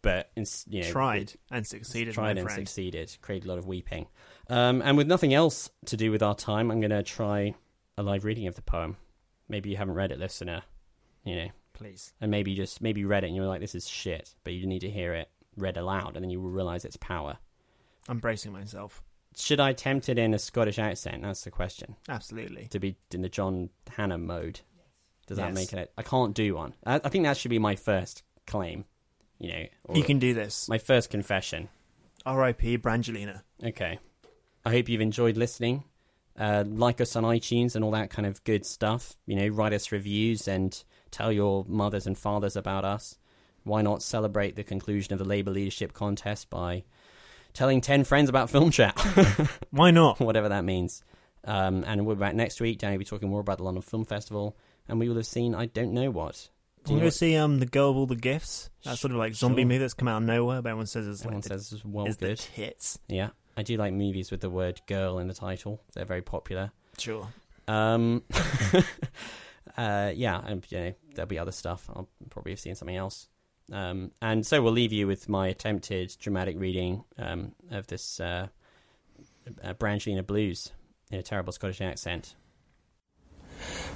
but 0.00 0.30
ins- 0.34 0.64
you 0.66 0.82
know, 0.82 0.90
Tried 0.90 1.34
and 1.50 1.66
succeeded, 1.66 2.14
Tried 2.14 2.38
and 2.38 2.50
succeeded. 2.50 3.18
Created 3.20 3.46
a 3.46 3.50
lot 3.50 3.58
of 3.58 3.66
weeping. 3.66 4.06
Um, 4.48 4.80
and 4.80 4.96
with 4.96 5.08
nothing 5.08 5.34
else 5.34 5.68
to 5.86 5.96
do 5.98 6.10
with 6.10 6.22
our 6.22 6.34
time, 6.34 6.70
I'm 6.70 6.80
going 6.80 6.90
to 6.90 7.02
try 7.02 7.54
a 7.98 8.02
live 8.02 8.24
reading 8.24 8.46
of 8.46 8.54
the 8.54 8.62
poem. 8.62 8.96
Maybe 9.48 9.70
you 9.70 9.76
haven't 9.76 9.94
read 9.94 10.12
it, 10.12 10.18
listener. 10.18 10.62
You 11.24 11.36
know, 11.36 11.48
Please. 11.72 12.12
and 12.20 12.30
maybe 12.30 12.50
you 12.52 12.56
just 12.56 12.80
maybe 12.80 13.00
you 13.00 13.08
read 13.08 13.24
it 13.24 13.28
and 13.28 13.36
you 13.36 13.42
were 13.42 13.48
like, 13.48 13.60
"This 13.60 13.74
is 13.74 13.88
shit," 13.88 14.34
but 14.44 14.52
you 14.52 14.66
need 14.66 14.80
to 14.80 14.90
hear 14.90 15.12
it 15.14 15.30
read 15.56 15.76
aloud, 15.76 16.14
and 16.16 16.22
then 16.22 16.30
you 16.30 16.40
will 16.40 16.50
realize 16.50 16.84
its 16.84 16.96
power. 16.96 17.38
I'm 18.08 18.18
bracing 18.18 18.52
myself. 18.52 19.02
should 19.36 19.60
I 19.60 19.70
attempt 19.70 20.08
it 20.08 20.18
in 20.18 20.32
a 20.34 20.38
Scottish 20.38 20.78
accent? 20.78 21.22
That's 21.22 21.44
the 21.44 21.50
question. 21.50 21.96
Absolutely. 22.08 22.66
To 22.70 22.78
be 22.80 22.96
in 23.12 23.22
the 23.22 23.28
John 23.28 23.70
Hannah 23.90 24.18
mode. 24.18 24.60
Yes. 24.76 24.86
Does 25.26 25.36
that 25.38 25.48
Yes. 25.48 25.54
make 25.54 25.72
it? 25.74 25.92
I 25.98 26.02
can't 26.02 26.34
do 26.34 26.54
one. 26.54 26.74
I, 26.86 26.96
I 27.04 27.08
think 27.08 27.24
that 27.24 27.36
should 27.36 27.50
be 27.50 27.58
my 27.58 27.76
first 27.76 28.22
claim. 28.46 28.84
You 29.38 29.48
know, 29.52 29.66
You 29.94 30.02
can 30.02 30.18
do 30.18 30.32
this. 30.34 30.68
My 30.68 30.78
first 30.78 31.10
confession. 31.10 31.68
R.I.P. 32.26 32.78
Brangelina. 32.78 33.42
Okay. 33.62 33.98
I 34.64 34.70
hope 34.70 34.88
you've 34.88 35.00
enjoyed 35.00 35.36
listening. 35.36 35.84
Uh, 36.38 36.62
like 36.68 37.00
us 37.00 37.16
on 37.16 37.24
iTunes 37.24 37.74
and 37.74 37.84
all 37.84 37.90
that 37.90 38.10
kind 38.10 38.24
of 38.26 38.42
good 38.44 38.64
stuff. 38.64 39.16
You 39.26 39.34
know, 39.36 39.48
write 39.48 39.72
us 39.72 39.90
reviews 39.90 40.46
and 40.46 40.82
tell 41.10 41.32
your 41.32 41.64
mothers 41.68 42.06
and 42.06 42.16
fathers 42.16 42.54
about 42.54 42.84
us. 42.84 43.18
Why 43.64 43.82
not 43.82 44.02
celebrate 44.02 44.54
the 44.54 44.62
conclusion 44.64 45.12
of 45.12 45.18
the 45.18 45.24
Labour 45.24 45.50
leadership 45.50 45.92
contest 45.92 46.48
by 46.48 46.84
telling 47.54 47.80
10 47.80 48.04
friends 48.04 48.28
about 48.28 48.50
Film 48.50 48.70
Chat? 48.70 48.96
Why 49.70 49.90
not? 49.90 50.20
Whatever 50.20 50.48
that 50.50 50.64
means. 50.64 51.02
Um, 51.44 51.82
and 51.86 52.06
we'll 52.06 52.16
be 52.16 52.20
back 52.20 52.34
next 52.34 52.60
week. 52.60 52.78
Danny 52.78 52.94
will 52.96 53.00
be 53.00 53.04
talking 53.04 53.28
more 53.28 53.40
about 53.40 53.58
the 53.58 53.64
London 53.64 53.82
Film 53.82 54.04
Festival. 54.04 54.56
And 54.88 54.98
we 55.00 55.08
will 55.08 55.16
have 55.16 55.26
seen 55.26 55.54
I 55.54 55.66
don't 55.66 55.92
know 55.92 56.10
what. 56.10 56.48
Do 56.84 56.94
You 56.94 57.00
go 57.00 57.10
see 57.10 57.36
um 57.36 57.58
the 57.58 57.66
girl 57.66 57.90
with 57.92 57.98
all 57.98 58.06
the 58.06 58.16
gifts. 58.16 58.70
That 58.84 58.96
sort 58.96 59.10
of 59.10 59.18
like 59.18 59.34
zombie 59.34 59.62
Sure. 59.62 59.66
movie 59.66 59.78
that's 59.78 59.92
come 59.94 60.08
out 60.08 60.18
of 60.18 60.22
nowhere, 60.22 60.62
but 60.62 60.70
everyone 60.70 60.86
says 60.86 61.06
it's 61.06 61.20
Everyone 61.20 61.38
like 61.38 61.42
the- 61.44 61.48
says 61.58 61.72
it's 61.72 61.84
well 61.84 62.06
is 62.06 62.16
the 62.16 62.36
tits. 62.36 62.98
Yeah, 63.08 63.30
I 63.58 63.62
do 63.62 63.76
like 63.76 63.92
movies 63.92 64.30
with 64.30 64.40
the 64.40 64.50
word 64.50 64.80
"girl" 64.86 65.18
in 65.18 65.26
the 65.26 65.34
title. 65.34 65.82
They're 65.92 66.04
very 66.04 66.22
popular. 66.22 66.70
Sure. 66.96 67.26
Um, 67.66 68.22
uh, 69.76 70.12
yeah, 70.14 70.40
and 70.46 70.64
you 70.70 70.78
know, 70.78 70.94
there'll 71.16 71.26
be 71.26 71.40
other 71.40 71.50
stuff. 71.50 71.90
I'll 71.92 72.08
probably 72.30 72.52
have 72.52 72.60
seen 72.60 72.76
something 72.76 72.94
else. 72.94 73.26
Um, 73.72 74.12
and 74.22 74.46
so 74.46 74.62
we'll 74.62 74.72
leave 74.72 74.92
you 74.92 75.08
with 75.08 75.28
my 75.28 75.48
attempted 75.48 76.16
dramatic 76.20 76.56
reading 76.56 77.02
um, 77.18 77.50
of 77.72 77.88
this 77.88 78.20
uh, 78.20 78.46
uh, 79.64 79.74
Brangelina 79.74 80.24
Blues 80.24 80.70
in 81.10 81.18
a 81.18 81.22
terrible 81.24 81.52
Scottish 81.52 81.80
accent. 81.80 82.36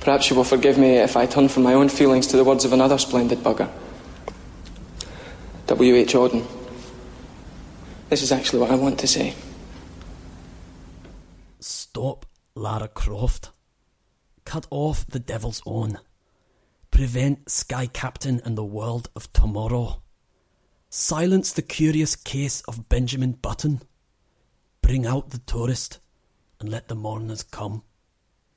Perhaps 0.01 0.29
you 0.29 0.35
will 0.35 0.43
forgive 0.43 0.77
me 0.77 0.97
if 0.97 1.17
I 1.17 1.27
turn 1.27 1.49
from 1.49 1.63
my 1.63 1.75
own 1.75 1.89
feelings 1.89 2.27
to 2.27 2.37
the 2.37 2.43
words 2.43 2.65
of 2.65 2.73
another 2.73 2.99
splendid 2.99 3.39
bugger. 3.39 3.71
W. 5.69 5.95
H. 5.95 6.15
Auden. 6.15 6.45
This 8.09 8.23
is 8.23 8.33
actually 8.33 8.59
what 8.59 8.73
I 8.73 8.75
want 8.75 8.99
to 8.99 9.07
say. 9.07 9.37
Stop, 11.95 12.25
Lara 12.55 12.89
Croft. 12.89 13.51
Cut 14.47 14.67
off 14.71 15.07
the 15.07 15.19
devil's 15.19 15.61
own. 15.67 15.99
Prevent 16.91 17.51
Sky 17.51 17.87
Captain 17.87 18.41
and 18.47 18.57
the 18.57 18.65
world 18.65 19.11
of 19.15 19.31
tomorrow. 19.35 20.01
Silence 20.89 21.53
the 21.53 21.61
curious 21.61 22.17
case 22.17 22.63
of 22.63 22.89
Benjamin 22.89 23.33
Button. 23.33 23.83
Bring 24.81 25.05
out 25.05 25.29
the 25.33 25.39
tourist 25.41 25.99
and 26.61 26.71
let 26.71 26.89
the 26.89 26.95
mourners 26.95 27.43
come. 27.43 27.83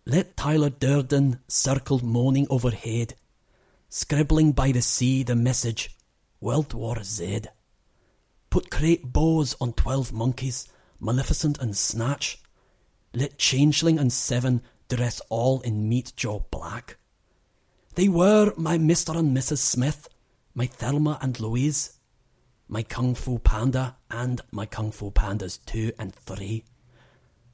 Let 0.05 0.37
Tyler 0.37 0.69
Durden 0.69 1.41
circle 1.49 1.99
moaning 2.05 2.47
overhead, 2.49 3.15
scribbling 3.89 4.53
by 4.53 4.71
the 4.71 4.81
sea 4.81 5.23
the 5.23 5.35
message 5.35 5.97
World 6.39 6.73
War 6.73 7.03
Z. 7.03 7.41
Put 8.49 8.71
crate 8.71 9.11
bows 9.11 9.57
on 9.59 9.73
twelve 9.73 10.13
monkeys, 10.13 10.69
Maleficent 11.01 11.57
and 11.57 11.75
Snatch. 11.75 12.41
Let 13.15 13.37
Changeling 13.37 13.97
and 13.97 14.11
Seven 14.11 14.61
dress 14.89 15.21
all 15.29 15.61
in 15.61 15.87
Meet 15.87 16.11
Joe 16.17 16.45
Black. 16.51 16.97
They 17.95 18.09
were 18.09 18.53
my 18.57 18.77
Mr. 18.77 19.15
and 19.17 19.35
Mrs. 19.35 19.59
Smith, 19.59 20.09
my 20.53 20.65
Thelma 20.65 21.17
and 21.21 21.39
Louise, 21.39 21.97
my 22.67 22.83
Kung 22.83 23.15
Fu 23.15 23.39
Panda 23.39 23.95
and 24.11 24.41
my 24.51 24.65
Kung 24.65 24.91
Fu 24.91 25.11
Pandas 25.11 25.59
2 25.65 25.93
and 25.97 26.13
3, 26.13 26.65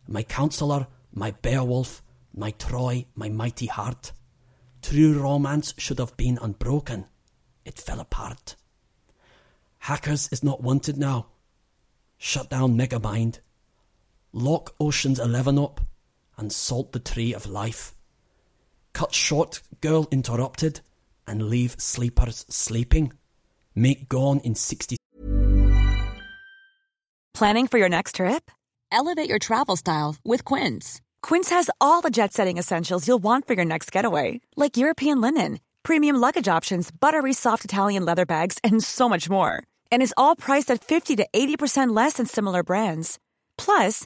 my 0.08 0.24
Counselor, 0.24 0.88
my 1.14 1.30
Beowulf, 1.30 2.02
my 2.34 2.50
Troy, 2.50 3.06
my 3.14 3.30
Mighty 3.30 3.68
Heart. 3.68 4.14
True 4.82 5.22
romance 5.22 5.76
should 5.78 6.00
have 6.00 6.18
been 6.18 6.40
unbroken. 6.42 7.06
It 7.66 7.78
fell 7.78 8.00
apart. 8.00 8.56
Hackers 9.78 10.28
is 10.32 10.44
not 10.44 10.64
wanted 10.64 10.98
now. 10.98 11.28
Shut 12.18 12.50
down 12.50 12.76
Megamind. 12.76 13.42
Lock 14.34 14.76
Ocean's 14.80 15.20
Eleven 15.20 15.60
up 15.60 15.82
and 16.38 16.52
salt 16.52 16.94
the 16.94 17.00
tree 17.00 17.34
of 17.34 17.46
life. 17.46 17.96
Cut 18.94 19.14
short 19.14 19.62
Girl 19.82 20.08
Interrupted 20.12 20.82
and 21.28 21.44
leave 21.44 21.76
sleepers 21.80 22.46
sleeping. 22.50 23.14
Make 23.76 24.10
Gone 24.10 24.40
in 24.40 24.56
60 24.56 24.98
Planning 27.34 27.68
for 27.68 27.78
your 27.78 27.90
next 27.90 28.16
trip? 28.16 28.52
Elevate 28.92 29.30
your 29.30 29.40
travel 29.40 29.76
style 29.76 30.16
with 30.24 30.46
Quince. 30.46 31.02
Quince 31.22 31.50
has 31.50 31.70
all 31.80 32.02
the 32.02 32.10
jet 32.10 32.34
setting 32.34 32.58
essentials 32.58 33.08
you'll 33.08 33.24
want 33.24 33.48
for 33.48 33.54
your 33.54 33.66
next 33.66 33.92
getaway, 33.92 34.42
like 34.56 34.78
European 34.78 35.22
linen, 35.22 35.60
premium 35.82 36.18
luggage 36.18 36.48
options, 36.48 36.92
buttery 36.92 37.34
soft 37.34 37.66
Italian 37.66 38.06
leather 38.06 38.26
bags, 38.26 38.60
and 38.64 38.84
so 38.84 39.10
much 39.10 39.30
more. 39.30 39.64
And 39.92 40.02
is 40.02 40.14
all 40.18 40.36
priced 40.36 40.70
at 40.70 40.84
50 40.84 41.16
to 41.18 41.28
80% 41.34 41.96
less 41.96 42.14
than 42.14 42.26
similar 42.26 42.64
brands. 42.64 43.18
Plus, 43.58 44.06